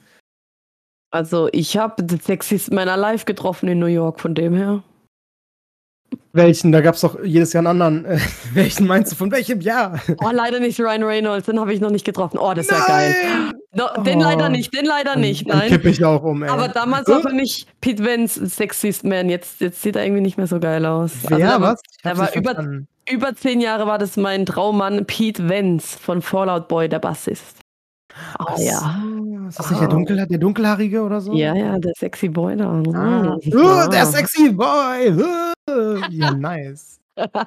Also, 1.12 1.48
ich 1.52 1.78
habe 1.78 2.02
den 2.02 2.20
Sexisten 2.20 2.74
meiner 2.74 2.98
Live 2.98 3.26
getroffen 3.26 3.70
in 3.70 3.78
New 3.78 3.86
York, 3.86 4.20
von 4.20 4.34
dem 4.34 4.56
her. 4.56 4.82
Welchen? 6.34 6.72
Da 6.72 6.82
gab 6.82 6.96
es 6.96 7.02
doch 7.02 7.24
jedes 7.24 7.54
Jahr 7.54 7.66
einen 7.66 7.82
anderen. 7.82 8.20
Welchen 8.54 8.88
meinst 8.88 9.12
du? 9.12 9.16
Von 9.16 9.32
welchem 9.32 9.62
Jahr? 9.62 10.00
Oh, 10.24 10.30
leider 10.32 10.60
nicht 10.60 10.80
Ryan 10.80 11.04
Reynolds. 11.04 11.46
Den 11.46 11.60
habe 11.60 11.74
ich 11.74 11.80
noch 11.80 11.90
nicht 11.90 12.06
getroffen. 12.06 12.38
Oh, 12.38 12.54
das 12.54 12.70
wäre 12.70 12.82
geil. 12.86 13.16
No, 13.76 14.04
den 14.04 14.20
oh. 14.20 14.24
leider 14.24 14.50
nicht. 14.50 14.74
Den 14.74 14.86
leider 14.86 15.16
nicht. 15.16 15.48
Nein. 15.48 15.60
Dann 15.60 15.70
kippe 15.70 15.90
ich 15.90 16.04
auch 16.04 16.24
um, 16.24 16.44
ey. 16.44 16.50
Aber 16.50 16.68
damals 16.68 17.08
war 17.08 17.22
für 17.22 17.34
mich 17.34 17.66
Pete 17.82 18.04
Vance 18.06 18.46
Sexiest 18.46 19.04
Man. 19.04 19.30
Jetzt, 19.30 19.62
jetzt 19.62 19.82
sieht 19.82 19.96
er 19.96 20.06
irgendwie 20.06 20.22
nicht 20.22 20.38
mehr 20.38 20.48
so 20.48 20.60
geil 20.60 20.86
aus. 20.86 21.14
Also, 21.30 21.62
was? 21.62 21.82
Er 22.04 22.18
war 22.18 22.36
über, 22.36 22.84
über 23.10 23.36
zehn 23.36 23.62
Jahre 23.62 23.88
war 23.88 23.98
das 23.98 24.18
mein 24.18 24.46
Traummann 24.46 25.06
Pete 25.06 25.50
Vance 25.50 25.98
von 25.98 26.22
Fallout 26.22 26.68
Boy, 26.68 26.88
der 26.88 27.00
Bassist. 27.00 27.63
Oh 28.40 28.46
Ach 28.48 28.58
ja. 28.58 29.04
Ist 29.50 29.60
das 29.60 29.70
nicht 29.70 29.82
der, 29.82 29.88
Dunkel, 29.88 30.26
der 30.26 30.38
Dunkelhaarige 30.38 31.02
oder 31.02 31.22
so? 31.22 31.34
Ja, 31.34 31.54
ja, 31.56 31.78
der 31.78 31.94
sexy 31.98 32.30
Boy 32.30 32.56
da. 32.58 32.82
Ah. 32.94 33.38
Oh, 33.38 33.90
der 33.90 34.06
sexy 34.06 34.50
Boy. 34.50 35.14
Ja, 36.10 36.32
nice. 36.32 37.00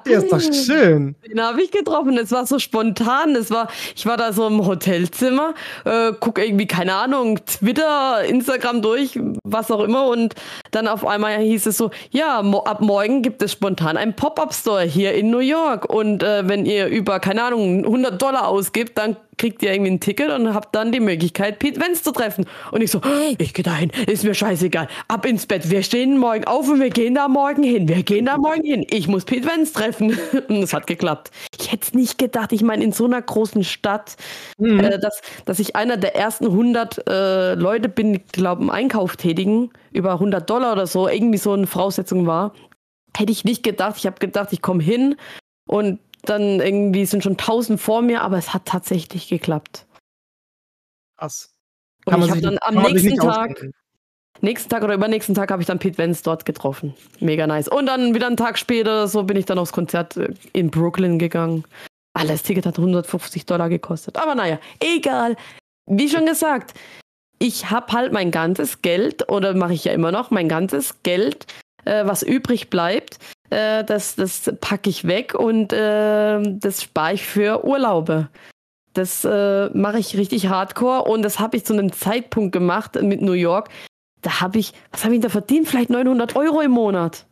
Der 0.05 0.19
ist 0.19 0.31
doch 0.31 0.39
schön. 0.39 1.15
Den 1.29 1.41
habe 1.41 1.61
ich 1.61 1.71
getroffen. 1.71 2.17
Es 2.17 2.31
war 2.31 2.45
so 2.45 2.57
spontan. 2.57 3.35
Es 3.35 3.51
war, 3.51 3.67
ich 3.95 4.05
war 4.05 4.15
da 4.15 4.31
so 4.31 4.47
im 4.47 4.65
Hotelzimmer, 4.65 5.53
äh, 5.83 6.13
guck 6.19 6.39
irgendwie, 6.39 6.67
keine 6.67 6.95
Ahnung, 6.95 7.39
Twitter, 7.45 8.23
Instagram 8.23 8.81
durch, 8.81 9.19
was 9.43 9.69
auch 9.69 9.83
immer. 9.83 10.07
Und 10.07 10.35
dann 10.71 10.87
auf 10.87 11.05
einmal 11.05 11.37
hieß 11.37 11.67
es 11.67 11.77
so, 11.77 11.91
ja, 12.11 12.41
mo 12.41 12.59
ab 12.59 12.81
morgen 12.81 13.21
gibt 13.21 13.41
es 13.41 13.51
spontan 13.51 13.97
einen 13.97 14.15
Pop-Up-Store 14.15 14.83
hier 14.83 15.13
in 15.13 15.29
New 15.29 15.39
York. 15.39 15.91
Und 15.91 16.23
äh, 16.23 16.47
wenn 16.47 16.65
ihr 16.65 16.87
über, 16.87 17.19
keine 17.19 17.43
Ahnung, 17.43 17.85
100 17.85 18.21
Dollar 18.21 18.47
ausgibt, 18.47 18.97
dann 18.97 19.17
kriegt 19.37 19.61
ihr 19.61 19.71
irgendwie 19.71 19.91
ein 19.91 19.99
Ticket 19.99 20.31
und 20.31 20.53
habt 20.53 20.75
dann 20.75 20.91
die 20.91 20.99
Möglichkeit, 20.99 21.59
Pete 21.59 21.79
Vance 21.79 22.03
zu 22.03 22.11
treffen. 22.11 22.45
Und 22.71 22.81
ich 22.81 22.91
so, 22.91 23.01
ich 23.37 23.53
gehe 23.53 23.63
dahin, 23.63 23.91
ist 24.07 24.23
mir 24.23 24.33
scheißegal. 24.33 24.87
Ab 25.07 25.25
ins 25.25 25.45
Bett, 25.45 25.69
wir 25.69 25.83
stehen 25.83 26.17
morgen 26.17 26.45
auf 26.45 26.67
und 26.67 26.79
wir 26.79 26.89
gehen 26.89 27.15
da 27.15 27.27
morgen 27.27 27.63
hin. 27.63 27.87
Wir 27.87 28.03
gehen 28.03 28.25
da 28.25 28.37
morgen 28.37 28.63
hin. 28.63 28.85
Ich 28.89 29.07
muss 29.07 29.25
Pete 29.25 29.47
Vance 29.47 29.73
treffen. 29.73 30.17
Und 30.47 30.63
es 30.63 30.73
hat 30.73 30.87
geklappt. 30.87 31.31
Ich 31.59 31.71
hätte 31.71 31.83
es 31.87 31.93
nicht 31.93 32.17
gedacht. 32.17 32.51
Ich 32.51 32.63
meine, 32.63 32.83
in 32.83 32.91
so 32.91 33.05
einer 33.05 33.21
großen 33.21 33.63
Stadt, 33.63 34.15
mhm. 34.57 34.79
äh, 34.79 34.99
dass, 34.99 35.21
dass 35.45 35.59
ich 35.59 35.75
einer 35.75 35.97
der 35.97 36.15
ersten 36.15 36.45
100 36.45 37.07
äh, 37.07 37.53
Leute 37.55 37.89
bin, 37.89 38.13
die, 38.13 38.23
glaube 38.31 38.63
im 38.63 38.69
Einkauf 38.69 39.17
tätigen, 39.17 39.71
über 39.97 40.13
100 40.13 40.49
Dollar 40.49 40.73
oder 40.73 40.87
so, 40.87 41.07
irgendwie 41.07 41.37
so 41.37 41.53
eine 41.53 41.67
Voraussetzung 41.67 42.27
war. 42.27 42.53
Hätte 43.15 43.31
ich 43.31 43.43
nicht 43.43 43.63
gedacht. 43.63 43.97
Ich 43.97 44.05
habe 44.05 44.19
gedacht, 44.19 44.53
ich 44.53 44.61
komme 44.61 44.83
hin 44.83 45.15
und 45.67 45.99
dann 46.23 46.59
irgendwie 46.59 47.05
sind 47.05 47.23
schon 47.23 47.37
tausend 47.37 47.81
vor 47.81 48.01
mir, 48.01 48.21
aber 48.21 48.37
es 48.37 48.53
hat 48.53 48.65
tatsächlich 48.65 49.27
geklappt. 49.27 49.85
Krass. 51.17 51.53
Und 52.05 52.23
ich 52.23 52.29
habe 52.29 52.41
dann 52.41 52.57
am 52.61 52.75
nächsten 52.75 53.15
Tag, 53.17 53.51
ausdenken. 53.51 53.73
nächsten 54.41 54.69
Tag 54.69 54.83
oder 54.83 54.93
übernächsten 54.93 55.35
Tag 55.35 55.51
habe 55.51 55.61
ich 55.61 55.67
dann 55.67 55.79
Pete 55.79 55.97
Vance 55.97 56.21
dort 56.23 56.45
getroffen. 56.45 56.93
Mega 57.19 57.47
nice. 57.47 57.67
Und 57.67 57.87
dann 57.87 58.13
wieder 58.13 58.27
einen 58.27 58.37
Tag 58.37 58.57
später, 58.57 59.07
so 59.07 59.23
bin 59.23 59.35
ich 59.35 59.45
dann 59.45 59.57
aufs 59.57 59.73
Konzert 59.73 60.15
äh, 60.17 60.29
in 60.53 60.69
Brooklyn 60.69 61.17
gegangen. 61.17 61.63
Alles 62.13 62.43
Ticket 62.43 62.65
hat 62.65 62.77
150 62.77 63.45
Dollar 63.45 63.69
gekostet. 63.69 64.17
Aber 64.17 64.35
naja, 64.35 64.59
egal. 64.79 65.35
Wie 65.85 66.09
schon 66.09 66.25
gesagt, 66.25 66.73
ich 67.39 67.69
habe 67.69 67.91
halt 67.93 68.13
mein 68.13 68.31
ganzes 68.31 68.81
Geld, 68.81 69.29
oder 69.29 69.53
mache 69.53 69.73
ich 69.73 69.85
ja 69.85 69.93
immer 69.93 70.11
noch, 70.11 70.31
mein 70.31 70.49
ganzes 70.49 71.03
Geld, 71.03 71.45
äh, 71.85 72.05
was 72.05 72.23
übrig 72.23 72.69
bleibt, 72.69 73.19
äh, 73.49 73.83
das, 73.83 74.15
das 74.15 74.51
packe 74.59 74.89
ich 74.89 75.05
weg 75.05 75.33
und 75.33 75.71
äh, 75.73 76.41
das 76.41 76.83
spare 76.83 77.13
ich 77.13 77.23
für 77.23 77.65
Urlaube. 77.65 78.29
Das 78.93 79.23
äh, 79.23 79.69
mache 79.69 79.99
ich 79.99 80.17
richtig 80.17 80.47
hardcore 80.47 81.03
und 81.03 81.21
das 81.21 81.39
habe 81.39 81.55
ich 81.57 81.65
zu 81.65 81.73
einem 81.73 81.91
Zeitpunkt 81.91 82.51
gemacht 82.51 83.01
mit 83.01 83.21
New 83.21 83.33
York. 83.33 83.69
Da 84.21 84.41
habe 84.41 84.57
ich, 84.57 84.73
was 84.91 85.05
habe 85.05 85.15
ich 85.15 85.21
da 85.21 85.29
verdient? 85.29 85.67
Vielleicht 85.67 85.91
900 85.91 86.35
Euro 86.35 86.61
im 86.61 86.71
Monat. 86.71 87.25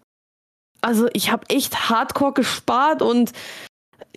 Also 0.82 1.10
ich 1.14 1.32
habe 1.32 1.49
echt 1.49 1.89
hardcore 1.89 2.34
gespart 2.34 3.01
und 3.01 3.32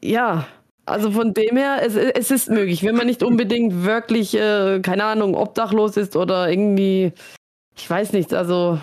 ja, 0.03 0.47
also 0.89 1.11
von 1.11 1.35
dem 1.35 1.57
her, 1.57 1.81
es, 1.83 1.97
es 1.97 2.31
ist 2.31 2.51
möglich, 2.51 2.83
wenn 2.85 2.97
man 2.97 3.07
nicht 3.07 3.23
unbedingt 3.23 3.85
wirklich, 3.85 4.35
äh, 4.35 4.81
keine 4.81 5.05
Ahnung, 5.05 5.35
obdachlos 5.35 5.97
ist 5.97 6.17
oder 6.17 6.49
irgendwie, 6.49 7.13
ich 7.77 7.89
weiß 7.89 8.13
nicht, 8.13 8.35
also 8.35 8.79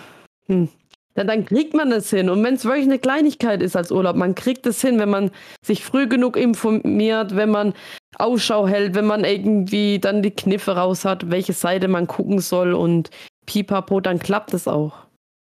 hm, 0.46 0.68
ja, 1.16 1.24
dann 1.24 1.46
kriegt 1.46 1.74
man 1.74 1.90
es 1.92 2.10
hin. 2.10 2.28
Und 2.28 2.44
wenn 2.44 2.54
es 2.54 2.64
wirklich 2.64 2.84
eine 2.84 2.98
Kleinigkeit 2.98 3.62
ist 3.62 3.74
als 3.74 3.90
Urlaub, 3.90 4.16
man 4.16 4.34
kriegt 4.34 4.66
es 4.66 4.80
hin, 4.80 4.98
wenn 4.98 5.08
man 5.08 5.30
sich 5.64 5.82
früh 5.82 6.06
genug 6.06 6.36
informiert, 6.36 7.34
wenn 7.34 7.50
man 7.50 7.72
Ausschau 8.18 8.68
hält, 8.68 8.94
wenn 8.94 9.06
man 9.06 9.24
irgendwie 9.24 9.98
dann 9.98 10.22
die 10.22 10.30
Kniffe 10.30 10.76
raus 10.76 11.04
hat, 11.04 11.30
welche 11.30 11.54
Seite 11.54 11.88
man 11.88 12.06
gucken 12.06 12.38
soll 12.38 12.74
und 12.74 13.10
pipapo, 13.46 14.00
dann 14.00 14.18
klappt 14.18 14.52
es 14.52 14.68
auch. 14.68 15.06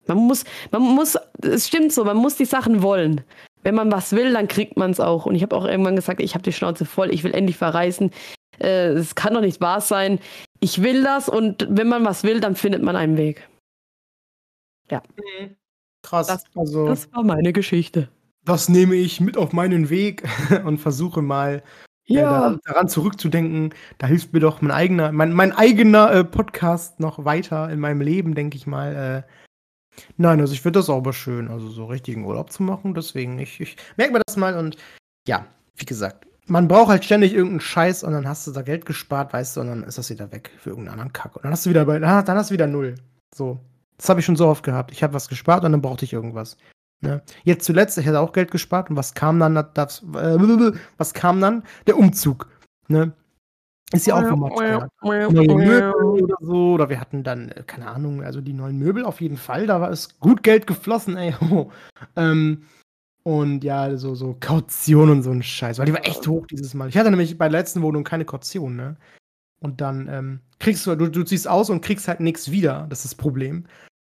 Man 0.08 0.18
muss, 0.18 0.46
man 0.72 0.82
muss, 0.82 1.16
es 1.44 1.68
stimmt 1.68 1.94
so, 1.94 2.04
man 2.04 2.18
muss 2.18 2.36
die 2.36 2.46
Sachen 2.46 2.82
wollen. 2.82 3.22
Wenn 3.64 3.76
man 3.76 3.92
was 3.92 4.12
will, 4.14 4.34
dann 4.34 4.48
kriegt 4.48 4.78
man 4.78 4.92
es 4.92 5.00
auch. 5.00 5.26
Und 5.26 5.36
ich 5.36 5.44
habe 5.44 5.56
auch 5.56 5.66
irgendwann 5.66 5.96
gesagt, 5.96 6.22
ich 6.22 6.34
habe 6.34 6.44
die 6.44 6.54
Schnauze 6.54 6.86
voll, 6.86 7.14
ich 7.14 7.24
will 7.24 7.34
endlich 7.34 7.58
verreisen. 7.58 8.12
Äh, 8.60 8.90
es 8.90 9.16
kann 9.16 9.34
doch 9.34 9.42
nicht 9.42 9.62
wahr 9.62 9.82
sein. 9.82 10.20
Ich 10.60 10.82
will 10.82 11.04
das 11.04 11.30
und 11.30 11.68
wenn 11.70 11.88
man 11.88 12.06
was 12.06 12.24
will, 12.24 12.40
dann 12.40 12.56
findet 12.56 12.84
man 12.84 12.96
einen 12.96 13.18
Weg. 13.18 13.48
Ja. 14.90 15.02
Mhm. 15.16 15.56
Krass. 16.04 16.28
Das, 16.28 16.44
also, 16.56 16.88
das 16.88 17.12
war 17.14 17.24
meine 17.24 17.54
Geschichte. 17.54 18.10
Das 18.44 18.70
nehme 18.70 18.96
ich 18.96 19.22
mit 19.22 19.38
auf 19.38 19.54
meinen 19.54 19.90
Weg 19.90 20.28
und 20.66 20.80
versuche 20.80 21.22
mal 21.22 21.64
äh, 22.08 22.16
ja. 22.16 22.54
äh, 22.54 22.58
daran 22.66 22.90
zurückzudenken. 22.90 23.74
Da 24.00 24.08
hilft 24.08 24.34
mir 24.34 24.40
doch 24.40 24.62
mein 24.62 24.72
eigener, 24.72 25.12
mein, 25.12 25.34
mein 25.34 25.52
eigener 25.52 26.12
äh, 26.12 26.24
Podcast 26.24 27.00
noch 27.00 27.26
weiter 27.26 27.70
in 27.70 27.80
meinem 27.80 28.02
Leben, 28.02 28.36
denke 28.36 28.58
ich 28.58 28.66
mal. 28.66 29.26
Nein, 30.18 30.40
also 30.40 30.54
ich 30.54 30.62
finde 30.62 30.80
das 30.80 30.90
aber 30.90 31.14
schön, 31.14 31.50
also 31.50 31.70
so 31.70 31.86
richtigen 31.86 32.26
Urlaub 32.26 32.52
zu 32.52 32.64
machen. 32.64 32.94
Deswegen, 32.94 33.40
ich, 33.40 33.60
ich 33.60 33.78
merke 33.98 34.14
mir 34.14 34.22
das 34.26 34.38
mal 34.38 34.58
und 34.58 34.78
ja, 35.28 35.46
wie 35.76 35.86
gesagt, 35.86 36.28
man 36.48 36.68
braucht 36.68 36.90
halt 36.90 37.06
ständig 37.06 37.34
irgendeinen 37.34 37.62
Scheiß 37.62 38.04
und 38.04 38.14
dann 38.14 38.28
hast 38.28 38.46
du 38.48 38.52
da 38.52 38.62
Geld 38.62 38.86
gespart, 38.86 39.34
weißt 39.34 39.56
du, 39.56 39.62
und 39.62 39.68
dann 39.68 39.84
ist 39.84 39.98
das 39.98 40.10
wieder 40.10 40.32
weg 40.32 40.52
für 40.58 40.72
irgendeinen 40.72 40.94
anderen 40.94 41.14
Kack. 41.14 41.36
Und 41.36 41.46
dann 41.46 41.52
hast 41.52 41.66
du 41.66 41.70
wieder 41.70 41.86
bei, 41.86 42.00
dann 42.00 42.28
hast 42.28 42.50
du 42.50 42.54
wieder 42.54 42.68
null. 42.68 42.96
So. 43.34 43.60
Das 43.98 44.10
habe 44.10 44.20
ich 44.20 44.26
schon 44.26 44.36
so 44.36 44.48
oft 44.48 44.64
gehabt. 44.64 44.92
Ich 44.92 45.04
habe 45.04 45.14
was 45.14 45.30
gespart 45.30 45.64
und 45.64 45.72
dann 45.72 45.82
brauchte 45.82 46.06
ich 46.06 46.14
irgendwas. 46.14 46.58
Ne? 47.02 47.22
Jetzt 47.44 47.66
zuletzt, 47.66 47.98
ich 47.98 48.08
hatte 48.08 48.20
auch 48.20 48.34
Geld 48.34 48.52
gespart 48.52 48.90
und 48.90 48.96
was 48.96 49.14
kam 49.14 49.40
dann? 49.40 49.54
Das, 49.74 50.04
äh, 50.16 50.74
was 50.98 51.14
kam 51.14 51.40
dann? 51.40 51.64
Der 51.88 51.98
Umzug. 51.98 52.48
Ne? 52.88 53.14
Ist 53.94 54.08
ja 54.08 54.16
auch 54.16 54.28
gemacht. 54.28 54.54
Neue 55.02 55.30
Möbel 55.30 55.94
oder 55.94 56.36
so. 56.42 56.74
Oder 56.74 56.90
wir 56.90 57.00
hatten 57.00 57.24
dann, 57.24 57.50
äh, 57.50 57.64
keine 57.66 57.88
Ahnung, 57.88 58.24
also 58.24 58.42
die 58.42 58.54
neuen 58.54 58.78
Möbel 58.78 59.06
auf 59.06 59.22
jeden 59.22 59.38
Fall. 59.38 59.68
Da 59.68 59.82
war 59.82 59.92
es 59.92 60.20
gut 60.20 60.44
Geld 60.44 60.68
geflossen, 60.68 61.18
ey. 61.18 61.36
ähm, 62.16 62.64
und 63.24 63.64
ja, 63.64 63.96
so, 63.98 64.16
so 64.16 64.36
Kaution 64.40 65.10
und 65.10 65.24
so 65.24 65.32
ein 65.32 65.44
Scheiß. 65.44 65.78
Weil 65.78 65.86
die 65.86 65.94
war 65.94 66.06
echt 66.06 66.28
hoch 66.28 66.48
dieses 66.48 66.74
Mal. 66.74 66.90
Ich 66.90 66.98
hatte 66.98 67.10
nämlich 67.10 67.38
bei 67.38 67.50
der 67.50 67.60
letzten 67.60 67.82
Wohnung 67.82 68.04
keine 68.04 68.26
Kaution, 68.26 68.76
ne? 68.76 68.96
Und 69.60 69.80
dann 69.80 70.08
ähm, 70.08 70.40
kriegst 70.60 70.88
du, 70.88 70.96
du, 70.96 71.08
du 71.08 71.24
ziehst 71.24 71.48
aus 71.48 71.70
und 71.70 71.82
kriegst 71.82 72.08
halt 72.08 72.20
nichts 72.20 72.50
wieder. 72.50 72.88
Das 72.90 73.06
ist 73.06 73.14
das 73.14 73.16
Problem. 73.16 73.66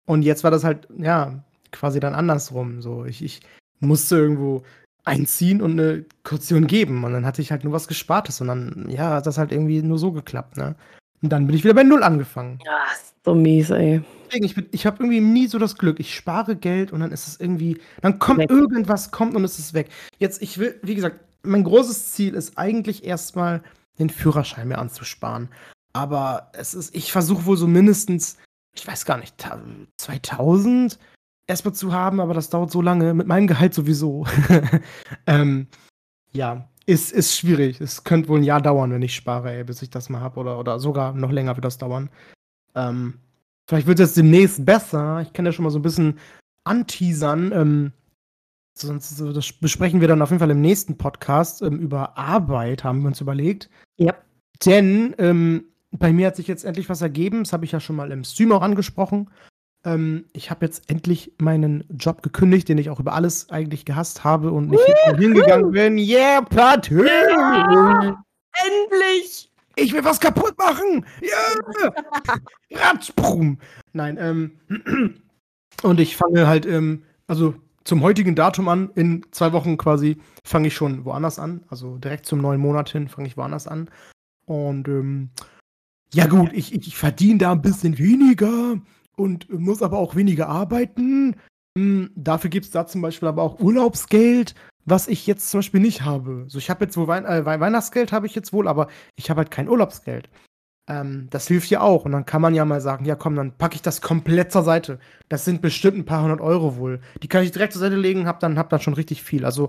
Und 0.06 0.22
jetzt 0.22 0.44
war 0.44 0.50
das 0.52 0.62
halt, 0.62 0.86
ja, 0.96 1.42
quasi 1.72 1.98
dann 1.98 2.14
andersrum. 2.14 2.82
So, 2.82 3.04
ich, 3.04 3.22
ich 3.22 3.40
musste 3.80 4.16
irgendwo 4.16 4.62
einziehen 5.04 5.62
und 5.62 5.72
eine 5.72 6.04
Kaution 6.22 6.66
geben. 6.66 7.04
Und 7.04 7.12
dann 7.12 7.26
hatte 7.26 7.42
ich 7.42 7.50
halt 7.50 7.64
nur 7.64 7.72
was 7.72 7.88
Gespartes. 7.88 8.40
Und 8.40 8.48
dann, 8.48 8.86
ja, 8.88 9.10
hat 9.10 9.26
das 9.26 9.38
halt 9.38 9.52
irgendwie 9.52 9.82
nur 9.82 9.98
so 9.98 10.12
geklappt, 10.12 10.56
ne? 10.56 10.76
Und 11.22 11.30
dann 11.30 11.46
bin 11.46 11.54
ich 11.54 11.64
wieder 11.64 11.74
bei 11.74 11.82
Null 11.82 12.02
angefangen. 12.02 12.58
Ja, 12.64 12.84
so 13.24 13.34
mies, 13.34 13.70
ey. 13.70 14.02
Deswegen, 14.26 14.44
ich, 14.46 14.56
ich 14.72 14.86
habe 14.86 15.02
irgendwie 15.02 15.20
nie 15.20 15.46
so 15.46 15.58
das 15.58 15.76
Glück. 15.76 16.00
Ich 16.00 16.14
spare 16.14 16.56
Geld 16.56 16.92
und 16.92 17.00
dann 17.00 17.12
ist 17.12 17.28
es 17.28 17.38
irgendwie, 17.38 17.78
dann 18.00 18.18
kommt 18.18 18.38
weg. 18.38 18.50
irgendwas, 18.50 19.10
kommt 19.10 19.34
und 19.34 19.44
es 19.44 19.58
ist 19.58 19.74
weg. 19.74 19.90
Jetzt, 20.18 20.40
ich 20.40 20.58
will, 20.58 20.78
wie 20.82 20.94
gesagt, 20.94 21.20
mein 21.42 21.64
großes 21.64 22.12
Ziel 22.12 22.34
ist 22.34 22.56
eigentlich 22.56 23.04
erstmal 23.04 23.62
den 23.98 24.08
Führerschein 24.08 24.68
mir 24.68 24.78
anzusparen. 24.78 25.48
Aber 25.92 26.50
es 26.54 26.72
ist, 26.72 26.94
ich 26.94 27.12
versuche 27.12 27.44
wohl 27.44 27.56
so 27.56 27.66
mindestens 27.66 28.38
ich 28.74 28.86
weiß 28.86 29.04
gar 29.04 29.18
nicht, 29.18 29.34
2000 29.96 30.98
erstmal 31.50 31.74
zu 31.74 31.92
haben, 31.92 32.20
aber 32.20 32.32
das 32.32 32.48
dauert 32.48 32.70
so 32.70 32.80
lange, 32.80 33.12
mit 33.12 33.26
meinem 33.26 33.46
Gehalt 33.46 33.74
sowieso. 33.74 34.26
ähm, 35.26 35.66
ja, 36.32 36.68
ist, 36.86 37.12
ist 37.12 37.36
schwierig. 37.36 37.80
Es 37.80 38.04
könnte 38.04 38.28
wohl 38.28 38.40
ein 38.40 38.44
Jahr 38.44 38.62
dauern, 38.62 38.92
wenn 38.92 39.02
ich 39.02 39.14
spare, 39.14 39.52
ey, 39.52 39.64
bis 39.64 39.82
ich 39.82 39.90
das 39.90 40.08
mal 40.08 40.20
habe. 40.20 40.40
Oder, 40.40 40.58
oder 40.58 40.80
sogar 40.80 41.12
noch 41.12 41.30
länger 41.30 41.56
wird 41.56 41.64
das 41.64 41.78
dauern. 41.78 42.08
Ähm, 42.74 43.14
vielleicht 43.68 43.86
wird 43.86 44.00
es 44.00 44.14
demnächst 44.14 44.64
besser. 44.64 45.20
Ich 45.20 45.32
kann 45.32 45.44
ja 45.44 45.52
schon 45.52 45.64
mal 45.64 45.70
so 45.70 45.78
ein 45.78 45.82
bisschen 45.82 46.18
anteasern. 46.64 47.52
Ähm, 47.52 47.92
sonst 48.74 49.20
das 49.20 49.52
besprechen 49.52 50.00
wir 50.00 50.08
dann 50.08 50.22
auf 50.22 50.30
jeden 50.30 50.40
Fall 50.40 50.50
im 50.50 50.60
nächsten 50.60 50.96
Podcast. 50.96 51.62
Ähm, 51.62 51.78
über 51.78 52.16
Arbeit 52.16 52.84
haben 52.84 53.02
wir 53.02 53.08
uns 53.08 53.20
überlegt. 53.20 53.68
Ja. 53.98 54.14
Denn 54.64 55.14
ähm, 55.18 55.64
bei 55.90 56.12
mir 56.12 56.28
hat 56.28 56.36
sich 56.36 56.46
jetzt 56.46 56.64
endlich 56.64 56.88
was 56.88 57.02
ergeben. 57.02 57.44
Das 57.44 57.52
habe 57.52 57.64
ich 57.64 57.72
ja 57.72 57.80
schon 57.80 57.96
mal 57.96 58.10
im 58.12 58.24
Stream 58.24 58.52
auch 58.52 58.62
angesprochen. 58.62 59.30
Ähm, 59.84 60.26
ich 60.32 60.50
habe 60.50 60.66
jetzt 60.66 60.90
endlich 60.90 61.32
meinen 61.38 61.84
Job 61.88 62.22
gekündigt, 62.22 62.68
den 62.68 62.78
ich 62.78 62.90
auch 62.90 63.00
über 63.00 63.14
alles 63.14 63.48
eigentlich 63.50 63.84
gehasst 63.84 64.24
habe 64.24 64.52
und 64.52 64.70
nicht 64.70 64.82
hingegangen 65.18 65.70
bin. 65.72 65.96
Yeah, 65.98 66.42
Party! 66.42 66.96
Ja, 66.96 68.22
endlich! 68.52 69.50
Ich 69.76 69.92
will 69.92 70.04
was 70.04 70.20
kaputt 70.20 70.56
machen! 70.58 71.06
Yeah! 71.22 71.92
Ratsprum! 72.72 73.58
Nein, 73.92 74.18
ähm. 74.20 74.58
Und 75.82 75.98
ich 75.98 76.16
fange 76.16 76.46
halt, 76.46 76.66
ähm, 76.66 77.04
also 77.26 77.54
zum 77.84 78.02
heutigen 78.02 78.34
Datum 78.34 78.68
an, 78.68 78.90
in 78.94 79.24
zwei 79.30 79.52
Wochen 79.52 79.78
quasi, 79.78 80.18
fange 80.44 80.68
ich 80.68 80.74
schon 80.74 81.04
woanders 81.04 81.38
an. 81.38 81.64
Also 81.68 81.96
direkt 81.96 82.26
zum 82.26 82.40
neuen 82.40 82.60
Monat 82.60 82.90
hin 82.90 83.08
fange 83.08 83.28
ich 83.28 83.36
woanders 83.36 83.66
an. 83.66 83.88
Und 84.44 84.88
ähm, 84.88 85.30
ja 86.12 86.26
gut, 86.26 86.52
ich, 86.52 86.74
ich, 86.74 86.88
ich 86.88 86.96
verdiene 86.96 87.38
da 87.38 87.52
ein 87.52 87.62
bisschen 87.62 87.98
weniger 87.98 88.76
und 89.20 89.48
muss 89.50 89.82
aber 89.82 89.98
auch 89.98 90.16
weniger 90.16 90.48
arbeiten. 90.48 91.36
Hm, 91.78 92.10
dafür 92.16 92.50
gibt 92.50 92.66
es 92.66 92.72
da 92.72 92.86
zum 92.86 93.02
Beispiel 93.02 93.28
aber 93.28 93.42
auch 93.42 93.60
Urlaubsgeld, 93.60 94.54
was 94.84 95.08
ich 95.08 95.26
jetzt 95.26 95.50
zum 95.50 95.58
Beispiel 95.58 95.80
nicht 95.80 96.02
habe. 96.02 96.46
So, 96.48 96.58
ich 96.58 96.70
habe 96.70 96.84
jetzt 96.84 96.96
wohl 96.96 97.06
Wein 97.06 97.26
äh, 97.26 97.44
Weihnachtsgeld 97.44 98.12
habe 98.12 98.26
ich 98.26 98.34
jetzt 98.34 98.52
wohl, 98.52 98.66
aber 98.66 98.88
ich 99.16 99.30
habe 99.30 99.38
halt 99.38 99.50
kein 99.50 99.68
Urlaubsgeld. 99.68 100.28
Ähm, 100.88 101.28
das 101.30 101.46
hilft 101.46 101.70
ja 101.70 101.82
auch. 101.82 102.04
Und 102.04 102.12
dann 102.12 102.26
kann 102.26 102.42
man 102.42 102.54
ja 102.54 102.64
mal 102.64 102.80
sagen, 102.80 103.04
ja 103.04 103.14
komm, 103.14 103.36
dann 103.36 103.56
packe 103.56 103.76
ich 103.76 103.82
das 103.82 104.00
komplett 104.00 104.50
zur 104.50 104.62
Seite. 104.62 104.98
Das 105.28 105.44
sind 105.44 105.62
bestimmt 105.62 105.98
ein 105.98 106.06
paar 106.06 106.22
hundert 106.22 106.40
Euro 106.40 106.76
wohl. 106.76 107.00
Die 107.22 107.28
kann 107.28 107.44
ich 107.44 107.52
direkt 107.52 107.74
zur 107.74 107.80
Seite 107.80 107.96
legen, 107.96 108.26
hab 108.26 108.40
dann, 108.40 108.58
hab 108.58 108.70
dann 108.70 108.80
schon 108.80 108.94
richtig 108.94 109.22
viel. 109.22 109.44
Also 109.44 109.68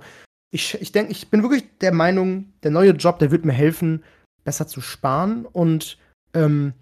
ich, 0.52 0.80
ich 0.82 0.92
denke, 0.92 1.12
ich 1.12 1.30
bin 1.30 1.44
wirklich 1.44 1.66
der 1.80 1.94
Meinung, 1.94 2.52
der 2.64 2.72
neue 2.72 2.92
Job, 2.92 3.20
der 3.20 3.32
wird 3.32 3.46
mir 3.46 3.54
helfen, 3.54 4.04
besser 4.44 4.68
zu 4.68 4.82
sparen 4.82 5.46
und 5.46 5.98
ähm, 6.34 6.74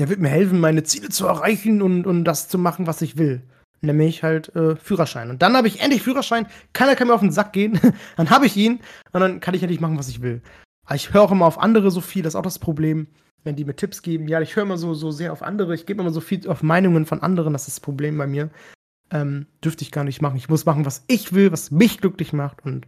der 0.00 0.08
wird 0.08 0.18
mir 0.18 0.30
helfen, 0.30 0.60
meine 0.60 0.82
Ziele 0.82 1.10
zu 1.10 1.26
erreichen 1.26 1.82
und, 1.82 2.06
und 2.06 2.24
das 2.24 2.48
zu 2.48 2.58
machen, 2.58 2.86
was 2.86 3.02
ich 3.02 3.18
will. 3.18 3.42
Nämlich 3.82 4.22
halt 4.22 4.54
äh, 4.56 4.76
Führerschein. 4.76 5.28
Und 5.28 5.42
dann 5.42 5.54
habe 5.56 5.68
ich 5.68 5.80
endlich 5.80 6.02
Führerschein. 6.02 6.46
Keiner 6.72 6.96
kann 6.96 7.08
mir 7.08 7.14
auf 7.14 7.20
den 7.20 7.32
Sack 7.32 7.52
gehen. 7.52 7.78
dann 8.16 8.30
habe 8.30 8.46
ich 8.46 8.56
ihn 8.56 8.80
und 9.12 9.20
dann 9.20 9.40
kann 9.40 9.54
ich 9.54 9.62
endlich 9.62 9.80
machen, 9.80 9.98
was 9.98 10.08
ich 10.08 10.22
will. 10.22 10.40
Aber 10.86 10.94
ich 10.96 11.12
höre 11.12 11.22
auch 11.22 11.32
immer 11.32 11.44
auf 11.44 11.60
andere 11.60 11.90
so 11.90 12.00
viel, 12.00 12.22
das 12.22 12.32
ist 12.32 12.38
auch 12.38 12.42
das 12.42 12.58
Problem. 12.58 13.08
Wenn 13.44 13.56
die 13.56 13.64
mir 13.64 13.76
Tipps 13.76 14.00
geben, 14.00 14.26
ja, 14.26 14.40
ich 14.40 14.56
höre 14.56 14.64
immer 14.64 14.78
so, 14.78 14.94
so 14.94 15.10
sehr 15.10 15.32
auf 15.32 15.42
andere, 15.42 15.74
ich 15.74 15.86
gebe 15.86 16.00
immer 16.00 16.12
so 16.12 16.20
viel 16.20 16.48
auf 16.48 16.62
Meinungen 16.62 17.04
von 17.04 17.22
anderen, 17.22 17.52
das 17.52 17.68
ist 17.68 17.76
das 17.76 17.80
Problem 17.80 18.16
bei 18.16 18.26
mir. 18.26 18.50
Ähm, 19.10 19.46
dürfte 19.62 19.82
ich 19.82 19.92
gar 19.92 20.04
nicht 20.04 20.22
machen. 20.22 20.36
Ich 20.36 20.48
muss 20.48 20.66
machen, 20.66 20.86
was 20.86 21.04
ich 21.08 21.34
will, 21.34 21.52
was 21.52 21.70
mich 21.70 22.00
glücklich 22.00 22.32
macht 22.32 22.64
und 22.64 22.86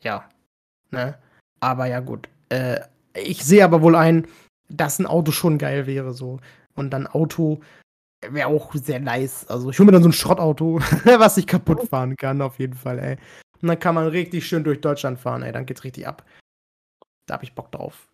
ja. 0.00 0.28
Ne? 0.90 1.18
Aber 1.60 1.86
ja, 1.86 2.00
gut. 2.00 2.28
Äh, 2.50 2.80
ich 3.14 3.44
sehe 3.44 3.64
aber 3.64 3.82
wohl 3.82 3.96
ein, 3.96 4.26
dass 4.72 4.98
ein 4.98 5.06
Auto 5.06 5.32
schon 5.32 5.58
geil 5.58 5.86
wäre, 5.86 6.12
so. 6.12 6.40
Und 6.74 6.90
dann 6.90 7.06
Auto 7.06 7.60
wäre 8.28 8.48
auch 8.48 8.74
sehr 8.74 9.00
nice. 9.00 9.46
Also 9.48 9.70
ich 9.70 9.78
hole 9.78 9.86
mir 9.86 9.92
dann 9.92 10.02
so 10.02 10.08
ein 10.08 10.12
Schrottauto, 10.12 10.80
was 11.04 11.36
ich 11.36 11.46
kaputt 11.46 11.88
fahren 11.88 12.16
kann, 12.16 12.42
auf 12.42 12.58
jeden 12.58 12.74
Fall, 12.74 12.98
ey. 12.98 13.16
Und 13.60 13.68
dann 13.68 13.78
kann 13.78 13.94
man 13.94 14.08
richtig 14.08 14.46
schön 14.46 14.64
durch 14.64 14.80
Deutschland 14.80 15.18
fahren, 15.18 15.42
ey. 15.42 15.52
Dann 15.52 15.66
geht's 15.66 15.84
richtig 15.84 16.06
ab. 16.06 16.24
Da 17.26 17.34
hab 17.34 17.42
ich 17.42 17.54
Bock 17.54 17.70
drauf. 17.72 18.08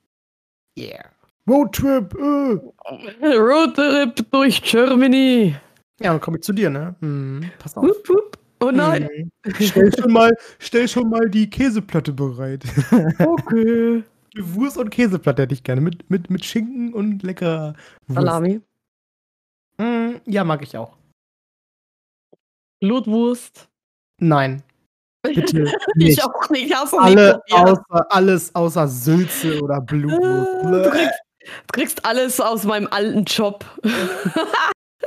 Yeah. 0.78 1.04
Roadtrip, 1.48 2.14
äh. 2.14 3.26
Roadtrip 3.36 4.30
durch 4.30 4.62
Germany. 4.62 5.56
Ja, 6.00 6.12
dann 6.12 6.20
komme 6.20 6.36
ich 6.36 6.44
zu 6.44 6.52
dir, 6.52 6.70
ne? 6.70 6.94
Hm, 7.00 7.50
pass 7.58 7.76
auf. 7.76 7.84
Hup, 7.84 8.08
hup. 8.08 8.38
Oh 8.60 8.70
nein. 8.70 9.08
Hm. 9.44 9.54
Stell, 9.60 9.92
schon 9.96 10.12
mal, 10.12 10.36
stell 10.58 10.88
schon 10.88 11.08
mal 11.08 11.28
die 11.30 11.48
Käseplatte 11.48 12.12
bereit. 12.12 12.64
Okay. 13.18 14.02
Wurst 14.54 14.76
und 14.76 14.90
Käseplatte 14.90 15.42
hätte 15.42 15.54
ich 15.54 15.62
gerne. 15.62 15.80
Mit, 15.80 16.08
mit, 16.10 16.30
mit 16.30 16.44
Schinken 16.44 16.92
und 16.92 17.22
lecker 17.22 17.74
Wurst. 18.06 18.20
Salami. 18.20 18.60
Mm, 19.78 20.16
ja, 20.26 20.44
mag 20.44 20.62
ich 20.62 20.76
auch. 20.76 20.96
Blutwurst. 22.80 23.68
Nein. 24.20 24.62
Bitte. 25.22 25.72
ich 25.98 26.22
auch 26.22 26.50
nicht. 26.50 26.74
Hast 26.74 26.92
du 26.92 26.98
Alle 26.98 27.40
außer, 27.50 28.06
alles 28.10 28.54
außer 28.54 28.86
Sülze 28.88 29.60
oder 29.62 29.80
Blutwurst. 29.80 30.64
Du 30.64 30.90
kriegst, 30.90 31.20
du 31.40 31.72
kriegst 31.72 32.04
alles 32.04 32.40
aus 32.40 32.64
meinem 32.64 32.88
alten 32.90 33.24
Job. 33.24 33.64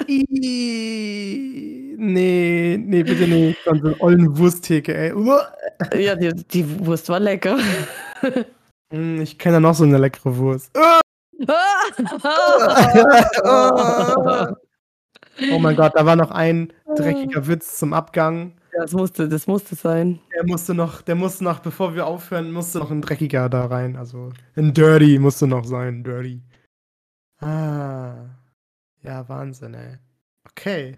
nee, 0.08 1.96
nee, 1.98 3.04
bitte 3.04 3.28
nicht. 3.28 3.60
Dann 3.66 3.82
so 3.82 3.88
eine 3.88 4.02
ollen 4.02 4.38
Wursttheke, 4.38 4.96
ey. 4.96 5.14
ja, 6.02 6.16
die, 6.16 6.34
die 6.34 6.86
Wurst 6.86 7.10
war 7.10 7.20
lecker. 7.20 7.58
Hm, 8.92 9.22
ich 9.22 9.39
kenne 9.39 9.60
noch 9.60 9.74
so 9.74 9.84
eine 9.86 9.98
leckere 9.98 10.38
Wurst. 10.38 10.72
oh 15.52 15.60
mein 15.60 15.76
Gott, 15.76 15.94
da 15.96 16.06
war 16.06 16.16
noch 16.16 16.32
ein 16.32 16.72
dreckiger 16.96 17.48
Witz 17.48 17.80
zum 17.80 17.94
Abgang. 17.94 18.54
Das 18.74 18.92
musste, 18.94 19.28
das 19.28 19.48
musste 19.48 19.76
sein. 19.76 20.20
Der 20.36 20.46
musste 20.46 20.74
noch, 20.74 21.02
der 21.02 21.16
musste 21.16 21.44
noch, 21.44 21.60
bevor 21.60 21.96
wir 21.96 22.06
aufhören, 22.06 22.52
musste 22.52 22.80
noch 22.80 22.92
ein 22.92 23.02
dreckiger 23.02 23.50
da 23.50 23.66
rein. 23.66 23.96
Also 23.96 24.32
ein 24.56 24.74
Dirty 24.74 25.20
musste 25.20 25.48
noch 25.48 25.66
sein, 25.66 26.04
Dirty. 26.04 26.42
Ah. 27.39 28.30
Ja, 29.04 29.28
Wahnsinn, 29.28 29.74
ey. 29.74 29.98
Okay. 30.50 30.98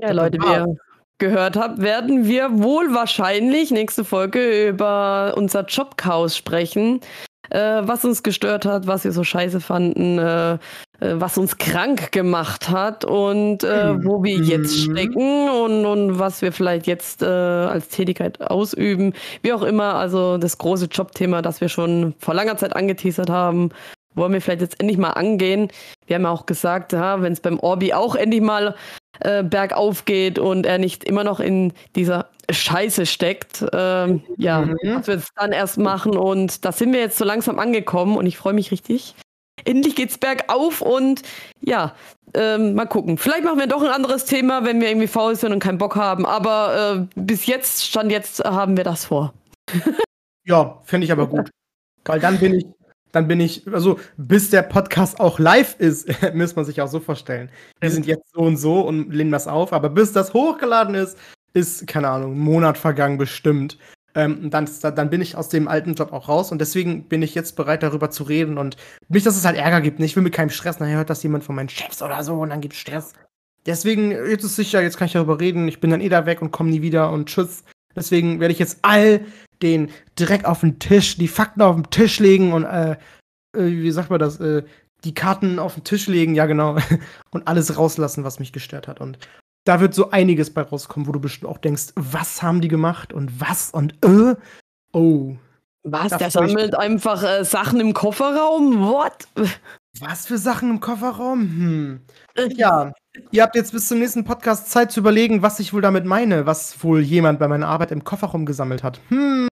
Ja, 0.00 0.12
Leute, 0.12 0.38
wir, 0.38 0.76
gehört 1.18 1.56
habt, 1.56 1.80
werden 1.80 2.26
wir 2.26 2.62
wohl 2.62 2.92
wahrscheinlich 2.94 3.70
nächste 3.70 4.04
Folge 4.04 4.68
über 4.68 5.34
unser 5.36 5.64
Jobchaos 5.64 6.36
sprechen. 6.36 7.00
Äh, 7.50 7.82
was 7.84 8.04
uns 8.04 8.22
gestört 8.22 8.64
hat, 8.64 8.86
was 8.86 9.04
wir 9.04 9.12
so 9.12 9.22
scheiße 9.22 9.60
fanden, 9.60 10.18
äh, 10.18 10.54
äh 10.54 10.58
was 10.98 11.38
uns 11.38 11.58
krank 11.58 12.10
gemacht 12.10 12.70
hat 12.70 13.04
und 13.04 13.62
äh, 13.62 13.92
mhm. 13.92 14.04
wo 14.04 14.24
wir 14.24 14.36
jetzt 14.36 14.76
stecken 14.80 15.48
und, 15.48 15.86
und 15.86 16.18
was 16.18 16.42
wir 16.42 16.50
vielleicht 16.50 16.88
jetzt 16.88 17.22
äh, 17.22 17.26
als 17.26 17.88
Tätigkeit 17.88 18.40
ausüben. 18.40 19.12
Wie 19.42 19.52
auch 19.52 19.62
immer, 19.62 19.94
also 19.94 20.38
das 20.38 20.58
große 20.58 20.86
Jobthema, 20.86 21.40
das 21.40 21.60
wir 21.60 21.68
schon 21.68 22.14
vor 22.18 22.34
langer 22.34 22.56
Zeit 22.56 22.74
angeteasert 22.74 23.30
haben, 23.30 23.70
wollen 24.16 24.32
wir 24.32 24.40
vielleicht 24.40 24.62
jetzt 24.62 24.80
endlich 24.80 24.98
mal 24.98 25.10
angehen. 25.10 25.68
Wir 26.06 26.16
haben 26.16 26.22
ja 26.22 26.30
auch 26.30 26.46
gesagt, 26.46 26.92
ja, 26.92 27.22
wenn 27.22 27.32
es 27.32 27.40
beim 27.40 27.60
Orbi 27.60 27.92
auch 27.92 28.16
endlich 28.16 28.40
mal 28.40 28.74
äh, 29.20 29.42
bergauf 29.42 30.04
geht 30.04 30.38
und 30.38 30.66
er 30.66 30.78
nicht 30.78 31.04
immer 31.04 31.24
noch 31.24 31.40
in 31.40 31.72
dieser 31.94 32.28
Scheiße 32.50 33.06
steckt. 33.06 33.64
Ähm, 33.72 34.22
ja, 34.36 34.62
mhm. 34.62 34.76
dass 34.82 35.06
wir 35.06 35.14
es 35.16 35.28
dann 35.34 35.52
erst 35.52 35.78
machen 35.78 36.16
und 36.16 36.64
da 36.64 36.72
sind 36.72 36.92
wir 36.92 37.00
jetzt 37.00 37.18
so 37.18 37.24
langsam 37.24 37.58
angekommen 37.58 38.16
und 38.16 38.26
ich 38.26 38.36
freue 38.36 38.54
mich 38.54 38.70
richtig. 38.70 39.14
Endlich 39.64 39.96
geht's 39.96 40.18
bergauf 40.18 40.82
und 40.82 41.22
ja, 41.60 41.94
ähm, 42.34 42.74
mal 42.74 42.86
gucken. 42.86 43.18
Vielleicht 43.18 43.44
machen 43.44 43.58
wir 43.58 43.66
doch 43.66 43.82
ein 43.82 43.90
anderes 43.90 44.26
Thema, 44.26 44.64
wenn 44.64 44.80
wir 44.80 44.88
irgendwie 44.88 45.06
faul 45.06 45.34
sind 45.34 45.52
und 45.52 45.60
keinen 45.60 45.78
Bock 45.78 45.96
haben. 45.96 46.26
Aber 46.26 47.08
äh, 47.16 47.20
bis 47.20 47.46
jetzt, 47.46 47.84
stand 47.84 48.12
jetzt, 48.12 48.44
haben 48.44 48.76
wir 48.76 48.84
das 48.84 49.06
vor. 49.06 49.32
ja, 50.44 50.78
finde 50.84 51.06
ich 51.06 51.12
aber 51.12 51.26
gut. 51.26 51.50
Weil 52.04 52.20
dann 52.20 52.38
bin 52.38 52.54
ich 52.54 52.66
dann 53.16 53.28
bin 53.28 53.40
ich, 53.40 53.66
also 53.72 53.98
bis 54.18 54.50
der 54.50 54.62
Podcast 54.62 55.18
auch 55.18 55.38
live 55.38 55.74
ist, 55.78 56.06
muss 56.34 56.54
man 56.54 56.66
sich 56.66 56.82
auch 56.82 56.88
so 56.88 57.00
vorstellen. 57.00 57.50
Wir 57.80 57.90
sind 57.90 58.06
jetzt 58.06 58.30
so 58.32 58.40
und 58.40 58.58
so 58.58 58.80
und 58.80 59.10
lehnen 59.12 59.32
das 59.32 59.48
auf, 59.48 59.72
aber 59.72 59.88
bis 59.88 60.12
das 60.12 60.34
hochgeladen 60.34 60.94
ist, 60.94 61.16
ist, 61.54 61.86
keine 61.86 62.10
Ahnung, 62.10 62.34
ein 62.34 62.38
Monat 62.38 62.76
vergangen 62.76 63.16
bestimmt. 63.16 63.78
Ähm, 64.14 64.50
dann, 64.50 64.68
dann 64.82 65.10
bin 65.10 65.22
ich 65.22 65.34
aus 65.34 65.48
dem 65.48 65.66
alten 65.66 65.94
Job 65.94 66.12
auch 66.12 66.28
raus 66.28 66.52
und 66.52 66.58
deswegen 66.58 67.04
bin 67.04 67.22
ich 67.22 67.34
jetzt 67.34 67.56
bereit, 67.56 67.82
darüber 67.82 68.10
zu 68.10 68.24
reden 68.24 68.58
und 68.58 68.76
nicht, 69.08 69.26
dass 69.26 69.36
es 69.36 69.46
halt 69.46 69.56
Ärger 69.56 69.80
gibt. 69.80 69.98
Ich 70.00 70.14
will 70.14 70.22
mit 70.22 70.34
keinem 70.34 70.50
Stress, 70.50 70.78
nachher 70.78 70.96
hört 70.98 71.10
das 71.10 71.22
jemand 71.22 71.44
von 71.44 71.54
meinen 71.54 71.70
Chefs 71.70 72.02
oder 72.02 72.22
so 72.22 72.34
und 72.34 72.50
dann 72.50 72.60
gibt 72.60 72.74
es 72.74 72.80
Stress. 72.80 73.14
Deswegen, 73.64 74.10
jetzt 74.12 74.44
ist 74.44 74.56
sicher, 74.56 74.82
jetzt 74.82 74.98
kann 74.98 75.06
ich 75.06 75.14
darüber 75.14 75.40
reden. 75.40 75.66
Ich 75.68 75.80
bin 75.80 75.90
dann 75.90 76.00
eh 76.00 76.08
da 76.08 76.24
weg 76.24 76.40
und 76.40 76.50
komme 76.50 76.70
nie 76.70 76.82
wieder 76.82 77.10
und 77.10 77.28
tschüss. 77.28 77.64
Deswegen 77.96 78.38
werde 78.38 78.52
ich 78.52 78.58
jetzt 78.58 78.78
all 78.82 79.24
den 79.62 79.90
Dreck 80.16 80.44
auf 80.44 80.60
den 80.60 80.78
Tisch, 80.78 81.16
die 81.16 81.28
Fakten 81.28 81.62
auf 81.62 81.74
den 81.74 81.90
Tisch 81.90 82.20
legen 82.20 82.52
und, 82.52 82.64
äh, 82.64 82.92
äh, 82.92 82.96
wie 83.54 83.90
sagt 83.90 84.10
man 84.10 84.20
das, 84.20 84.38
äh, 84.38 84.62
die 85.04 85.14
Karten 85.14 85.58
auf 85.58 85.74
den 85.74 85.84
Tisch 85.84 86.06
legen, 86.06 86.34
ja 86.34 86.46
genau, 86.46 86.76
und 87.30 87.48
alles 87.48 87.76
rauslassen, 87.76 88.24
was 88.24 88.38
mich 88.38 88.52
gestört 88.52 88.86
hat. 88.86 89.00
Und 89.00 89.18
da 89.64 89.80
wird 89.80 89.94
so 89.94 90.10
einiges 90.10 90.52
bei 90.52 90.62
rauskommen, 90.62 91.08
wo 91.08 91.12
du 91.12 91.20
bestimmt 91.20 91.50
auch 91.50 91.58
denkst, 91.58 91.92
was 91.96 92.42
haben 92.42 92.60
die 92.60 92.68
gemacht 92.68 93.12
und 93.12 93.40
was 93.40 93.70
und 93.70 93.94
äh, 94.04 94.36
oh. 94.92 95.36
Was? 95.88 96.16
Der 96.18 96.30
sammelt 96.30 96.74
einfach 96.74 97.22
äh, 97.22 97.44
Sachen 97.44 97.78
im 97.78 97.92
Kofferraum? 97.92 98.80
What? 98.80 99.28
Was 100.00 100.26
für 100.26 100.36
Sachen 100.36 100.70
im 100.70 100.80
Kofferraum? 100.80 101.40
Hm. 101.40 102.00
Ja, 102.56 102.92
ihr 103.30 103.42
habt 103.42 103.54
jetzt 103.54 103.72
bis 103.72 103.88
zum 103.88 103.98
nächsten 103.98 104.24
Podcast 104.24 104.70
Zeit 104.70 104.92
zu 104.92 105.00
überlegen, 105.00 105.42
was 105.42 105.60
ich 105.60 105.72
wohl 105.72 105.82
damit 105.82 106.04
meine, 106.04 106.46
was 106.46 106.82
wohl 106.82 107.00
jemand 107.00 107.38
bei 107.38 107.48
meiner 107.48 107.68
Arbeit 107.68 107.92
im 107.92 108.04
Kofferraum 108.04 108.46
gesammelt 108.46 108.82
hat. 108.82 109.00
Hm. 109.08 109.48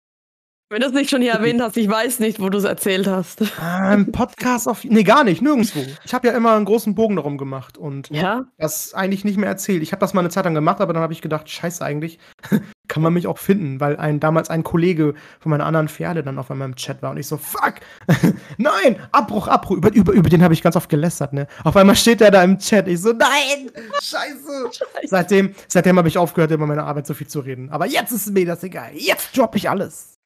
Wenn 0.72 0.80
du 0.80 0.88
es 0.88 0.93
nicht 0.93 1.09
schon 1.09 1.22
hier 1.22 1.34
erwähnt 1.34 1.61
hast, 1.61 1.76
ich 1.76 1.89
weiß 1.89 2.19
nicht, 2.19 2.39
wo 2.39 2.47
du 2.47 2.57
es 2.57 2.63
erzählt 2.63 3.05
hast. 3.05 3.41
Ein 3.59 4.05
ähm, 4.05 4.11
Podcast 4.13 4.69
auf. 4.69 4.86
Nee, 4.86 5.03
gar 5.03 5.26
nicht, 5.26 5.41
nirgendwo. 5.41 5.82
Ich 6.05 6.13
habe 6.13 6.30
ja 6.30 6.34
immer 6.34 6.53
einen 6.55 6.63
großen 6.63 6.95
Bogen 6.95 7.17
darum 7.17 7.38
gemacht 7.38 7.78
und 7.78 8.09
ja? 8.09 8.45
das 8.57 8.93
eigentlich 8.93 9.26
nicht 9.26 9.36
mehr 9.36 9.49
erzählt. 9.49 9.84
Ich 9.84 9.91
habe 9.91 9.99
das 9.99 10.13
mal 10.13 10.22
eine 10.22 10.30
Zeit 10.30 10.45
lang 10.45 10.53
gemacht, 10.53 10.80
aber 10.80 10.93
dann 10.93 11.03
habe 11.03 11.11
ich 11.11 11.22
gedacht, 11.22 11.49
scheiße 11.49 11.84
eigentlich, 11.84 12.19
kann 12.88 13.03
man 13.03 13.11
mich 13.11 13.28
auch 13.28 13.38
finden, 13.38 13.82
weil 13.82 13.97
ein 13.97 14.22
damals 14.22 14.49
ein 14.49 14.63
Kollege 14.63 15.13
von 15.41 15.49
meiner 15.49 15.65
anderen 15.65 15.89
Pferde 15.89 16.24
dann 16.24 16.39
auf 16.39 16.49
einmal 16.49 16.69
im 16.69 16.76
Chat 16.76 17.01
war 17.01 17.11
und 17.11 17.17
ich 17.17 17.28
so, 17.28 17.36
fuck, 17.36 17.74
nein, 18.57 18.95
Abbruch, 19.11 19.49
Abbruch, 19.49 19.76
über, 19.76 19.91
über, 19.91 20.13
über 20.13 20.30
den 20.30 20.41
habe 20.41 20.53
ich 20.53 20.63
ganz 20.63 20.78
oft 20.78 20.88
gelästert, 20.88 21.34
ne? 21.34 21.47
Auf 21.65 21.76
einmal 21.76 21.97
steht 21.97 22.22
er 22.22 22.32
da 22.32 22.41
im 22.45 22.57
Chat, 22.59 22.88
ich 22.88 23.01
so, 23.01 23.11
nein, 23.11 23.69
scheiße. 24.01 24.69
scheiße. 24.72 25.07
Seitdem, 25.07 25.53
seitdem 25.67 25.97
habe 25.97 26.07
ich 26.07 26.17
aufgehört, 26.17 26.51
über 26.51 26.65
meine 26.65 26.84
Arbeit 26.84 27.07
so 27.07 27.13
viel 27.13 27.28
zu 27.28 27.41
reden. 27.41 27.69
Aber 27.72 27.88
jetzt 27.88 28.13
ist 28.13 28.32
mir 28.32 28.45
das 28.45 28.63
egal. 28.63 28.91
Jetzt 28.93 29.38
droppe 29.38 29.57
ich 29.57 29.69
alles. 29.69 30.20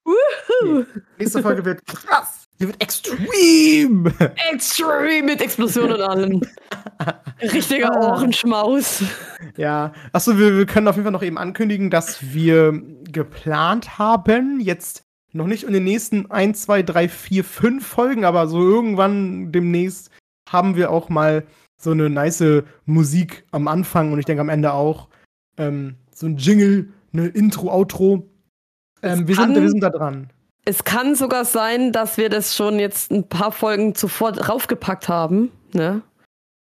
Okay. 0.61 0.85
Nächste 1.17 1.41
Folge 1.41 1.65
wird 1.65 1.85
krass. 1.85 2.47
Die 2.59 2.67
wird 2.67 2.81
extrem. 2.81 4.11
Extrem 4.51 5.25
mit 5.25 5.41
Explosionen 5.41 5.93
und 5.93 6.01
allem. 6.01 6.41
Richtiger 7.41 7.91
ah. 7.91 8.13
Ohrenschmaus. 8.13 9.03
Ja. 9.57 9.91
Achso, 10.13 10.37
wir, 10.37 10.57
wir 10.57 10.65
können 10.65 10.87
auf 10.87 10.95
jeden 10.95 11.03
Fall 11.03 11.11
noch 11.11 11.23
eben 11.23 11.37
ankündigen, 11.37 11.89
dass 11.89 12.33
wir 12.33 12.81
geplant 13.11 13.97
haben, 13.97 14.59
jetzt 14.61 15.03
noch 15.33 15.47
nicht 15.47 15.63
in 15.63 15.73
den 15.73 15.83
nächsten 15.83 16.31
1, 16.31 16.61
2, 16.61 16.83
3, 16.83 17.09
4, 17.09 17.43
5 17.43 17.85
Folgen, 17.85 18.23
aber 18.23 18.47
so 18.47 18.61
irgendwann 18.61 19.51
demnächst 19.51 20.09
haben 20.49 20.77
wir 20.77 20.91
auch 20.91 21.09
mal 21.09 21.45
so 21.77 21.91
eine 21.91 22.09
nice 22.09 22.63
Musik 22.85 23.45
am 23.51 23.67
Anfang 23.67 24.13
und 24.13 24.19
ich 24.19 24.25
denke 24.25 24.41
am 24.41 24.49
Ende 24.49 24.71
auch. 24.71 25.09
Ähm, 25.57 25.95
so 26.13 26.25
ein 26.25 26.37
Jingle, 26.37 26.89
eine 27.11 27.27
Intro, 27.27 27.69
Outro, 27.69 28.29
ähm, 29.01 29.27
wir, 29.27 29.35
sind, 29.35 29.55
wir 29.55 29.69
sind 29.69 29.81
da 29.81 29.89
dran. 29.89 30.29
Es 30.65 30.83
kann 30.83 31.15
sogar 31.15 31.45
sein, 31.45 31.91
dass 31.91 32.17
wir 32.17 32.29
das 32.29 32.55
schon 32.55 32.79
jetzt 32.79 33.11
ein 33.11 33.27
paar 33.27 33.51
Folgen 33.51 33.93
zuvor 33.93 34.31
draufgepackt 34.31 35.07
haben. 35.07 35.51
Ne? 35.73 36.01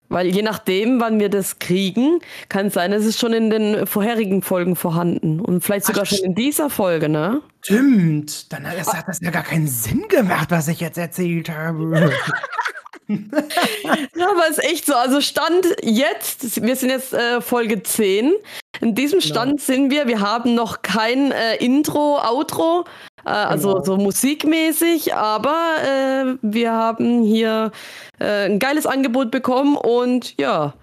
Weil 0.09 0.29
je 0.29 0.43
nachdem, 0.43 1.01
wann 1.01 1.19
wir 1.19 1.29
das 1.29 1.59
kriegen, 1.59 2.21
kann 2.49 2.67
es 2.67 2.75
sein, 2.75 2.93
es 2.93 3.05
ist 3.05 3.19
schon 3.19 3.33
in 3.33 3.51
den 3.51 3.87
vorherigen 3.87 4.43
Folgen 4.43 4.77
vorhanden. 4.77 5.41
Und 5.41 5.65
vielleicht 5.65 5.87
sogar 5.87 6.05
Ach, 6.05 6.07
schon 6.07 6.25
in 6.25 6.35
dieser 6.35 6.71
Folge, 6.71 7.09
ne? 7.09 7.43
Stimmt. 7.63 8.53
Dann 8.53 8.69
hat 8.69 8.79
das, 8.79 8.95
hat 8.95 9.09
das 9.09 9.21
ja 9.21 9.31
gar 9.31 9.43
keinen 9.43 9.67
Sinn 9.67 10.07
gemacht, 10.09 10.51
was 10.51 10.69
ich 10.69 10.81
jetzt 10.81 10.99
erzählt 10.99 11.51
habe. 11.51 12.13
ja, 13.09 14.31
aber 14.31 14.45
es 14.51 14.59
ist 14.59 14.65
echt 14.65 14.87
so. 14.87 14.95
Also 14.95 15.21
Stand 15.21 15.67
jetzt, 15.83 16.63
wir 16.63 16.75
sind 16.77 16.91
jetzt 16.91 17.13
äh, 17.13 17.41
Folge 17.41 17.83
10. 17.83 18.33
In 18.81 18.95
diesem 18.95 19.21
genau. 19.21 19.33
Stand 19.33 19.51
genau. 19.53 19.63
sind 19.63 19.91
wir. 19.91 20.09
Wir 20.09 20.21
haben 20.21 20.55
noch 20.55 20.83
kein 20.83 21.31
äh, 21.31 21.57
Intro, 21.57 22.19
Outro, 22.19 22.85
äh, 23.25 23.31
also 23.31 23.75
genau. 23.75 23.85
so 23.85 23.97
musikmäßig, 23.97 25.15
aber 25.15 25.57
äh, 25.85 26.37
wir 26.43 26.73
haben 26.73 27.23
hier 27.23 27.71
äh, 28.19 28.47
ein 28.47 28.59
geiles 28.59 28.87
Angebot 28.87 29.31
bekommen 29.31 29.77
und 29.77 30.37
ja. 30.39 30.75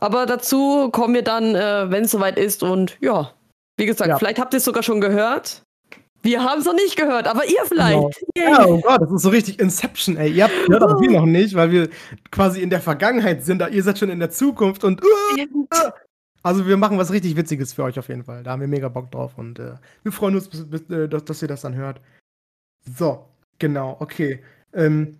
Aber 0.00 0.26
dazu 0.26 0.90
kommen 0.90 1.14
wir 1.14 1.22
dann, 1.24 1.54
äh, 1.54 1.90
wenn 1.90 2.04
es 2.04 2.12
soweit 2.12 2.38
ist 2.38 2.62
und 2.62 2.96
ja. 3.00 3.32
Wie 3.76 3.86
gesagt, 3.86 4.08
ja. 4.08 4.18
vielleicht 4.18 4.40
habt 4.40 4.54
ihr 4.54 4.58
es 4.58 4.64
sogar 4.64 4.82
schon 4.82 5.00
gehört. 5.00 5.62
Wir 6.22 6.42
haben 6.42 6.60
es 6.60 6.66
noch 6.66 6.74
nicht 6.74 6.96
gehört, 6.96 7.26
aber 7.26 7.44
ihr 7.46 7.64
vielleicht. 7.64 8.20
Genau. 8.34 8.50
Ja, 8.50 8.66
oh 8.66 8.80
Gott, 8.80 9.02
das 9.02 9.12
ist 9.12 9.22
so 9.22 9.28
richtig 9.28 9.60
Inception, 9.60 10.16
ey. 10.16 10.32
Ihr 10.32 10.44
habt 10.44 10.66
gehört, 10.66 10.82
aber 10.82 11.00
wir 11.00 11.10
noch 11.10 11.26
nicht, 11.26 11.54
weil 11.54 11.70
wir 11.70 11.88
quasi 12.30 12.60
in 12.60 12.70
der 12.70 12.80
Vergangenheit 12.80 13.44
sind, 13.44 13.60
da 13.60 13.68
ihr 13.68 13.82
seid 13.82 13.98
schon 13.98 14.10
in 14.10 14.18
der 14.18 14.30
Zukunft 14.30 14.84
und. 14.84 15.02
Uh, 15.02 15.40
uh, 15.40 15.90
also 16.42 16.66
wir 16.66 16.76
machen 16.76 16.98
was 16.98 17.12
richtig 17.12 17.36
Witziges 17.36 17.72
für 17.72 17.84
euch 17.84 17.98
auf 17.98 18.08
jeden 18.08 18.24
Fall. 18.24 18.42
Da 18.42 18.52
haben 18.52 18.60
wir 18.60 18.68
mega 18.68 18.88
Bock 18.88 19.10
drauf 19.10 19.38
und 19.38 19.58
äh, 19.58 19.74
wir 20.02 20.12
freuen 20.12 20.34
uns, 20.34 20.48
bis, 20.48 20.68
bis, 20.68 20.82
äh, 20.90 21.08
dass, 21.08 21.24
dass, 21.24 21.42
ihr 21.42 21.48
das 21.48 21.62
dann 21.62 21.74
hört. 21.74 22.00
So, 22.96 23.26
genau, 23.58 23.96
okay. 24.00 24.42
Ähm, 24.72 25.18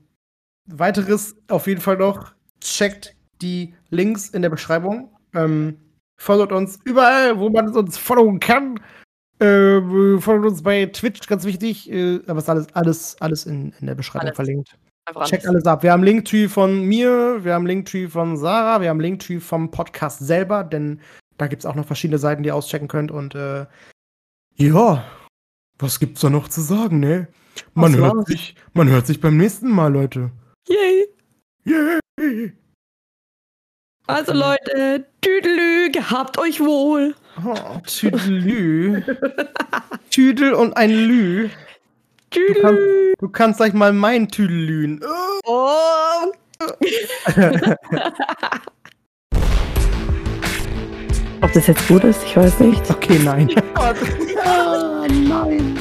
weiteres 0.67 1.37
auf 1.49 1.67
jeden 1.67 1.81
Fall 1.81 1.97
noch, 1.97 2.33
checkt 2.61 3.15
die 3.41 3.75
Links 3.91 4.31
in 4.31 4.43
der 4.43 4.51
Beschreibung. 4.51 5.11
Ähm, 5.35 5.79
followt 6.19 6.53
uns 6.53 6.79
überall, 6.85 7.39
wo 7.39 7.51
man 7.51 7.75
uns 7.75 7.97
followen 7.99 8.41
kann. 8.41 8.81
Äh, 9.41 10.21
folgt 10.21 10.47
uns 10.47 10.63
bei 10.63 10.87
Twitch, 10.87 11.27
ganz 11.27 11.45
wichtig. 11.45 11.91
Äh, 11.91 12.21
aber 12.27 12.39
ist 12.39 12.49
alles, 12.49 12.67
alles, 12.75 13.17
alles 13.21 13.47
in, 13.47 13.73
in 13.81 13.87
der 13.87 13.95
Beschreibung 13.95 14.27
alles. 14.27 14.37
verlinkt. 14.37 14.79
Checkt 15.25 15.47
alles 15.47 15.65
ab. 15.65 15.83
Wir 15.83 15.93
haben 15.93 16.03
Linktree 16.03 16.49
von 16.49 16.83
mir, 16.83 17.43
wir 17.43 17.55
haben 17.55 17.67
Linktree 17.67 18.09
von 18.09 18.37
Sarah, 18.37 18.81
wir 18.81 18.91
haben 18.91 19.01
Linktree 19.01 19.41
vom 19.41 19.71
Podcast 19.71 20.19
selber, 20.19 20.65
denn 20.65 21.01
da 21.39 21.47
gibt 21.47 21.63
es 21.63 21.67
auch 21.67 21.75
noch 21.75 21.87
verschiedene 21.87 22.19
Seiten, 22.19 22.43
die 22.43 22.49
ihr 22.49 22.55
auschecken 22.55 22.89
könnt. 22.89 23.11
Und 23.11 23.35
äh, 23.35 23.65
ja, 24.57 25.05
was 25.79 25.99
gibt's 25.99 26.21
da 26.21 26.29
noch 26.29 26.49
zu 26.49 26.61
sagen, 26.61 27.01
ne? 27.01 27.29
Man 27.75 27.97
hört, 27.97 28.27
sich, 28.27 28.55
man 28.73 28.89
hört 28.89 29.07
sich 29.07 29.21
beim 29.21 29.37
nächsten 29.37 29.71
Mal, 29.71 29.93
Leute. 29.93 30.31
Yay! 30.69 31.07
Yay! 31.65 32.53
Also 34.07 34.33
Leute, 34.33 35.07
Tüdelü, 35.21 35.91
gehabt 35.91 36.39
euch 36.39 36.61
wohl. 36.61 37.15
Oh, 37.45 37.81
Tüdelü. 37.87 39.05
Tüdel 40.11 40.55
und 40.55 40.77
ein 40.77 40.91
Lü. 40.91 41.51
Tüdelü. 42.31 42.55
Du, 42.55 42.63
kannst, 42.63 42.83
du 43.21 43.29
kannst 43.29 43.59
gleich 43.59 43.73
mal 43.73 43.93
mein 43.93 44.29
Tüdelün. 44.29 45.01
Oh. 45.45 46.33
Ob 51.41 51.53
das 51.53 51.69
jetzt 51.69 51.87
gut 51.87 52.05
ist, 52.05 52.25
ich 52.25 52.37
weiß 52.37 52.61
nicht. 52.61 52.91
Okay, 52.91 53.21
nein. 53.23 53.49
oh, 53.77 53.95
nein. 55.09 55.78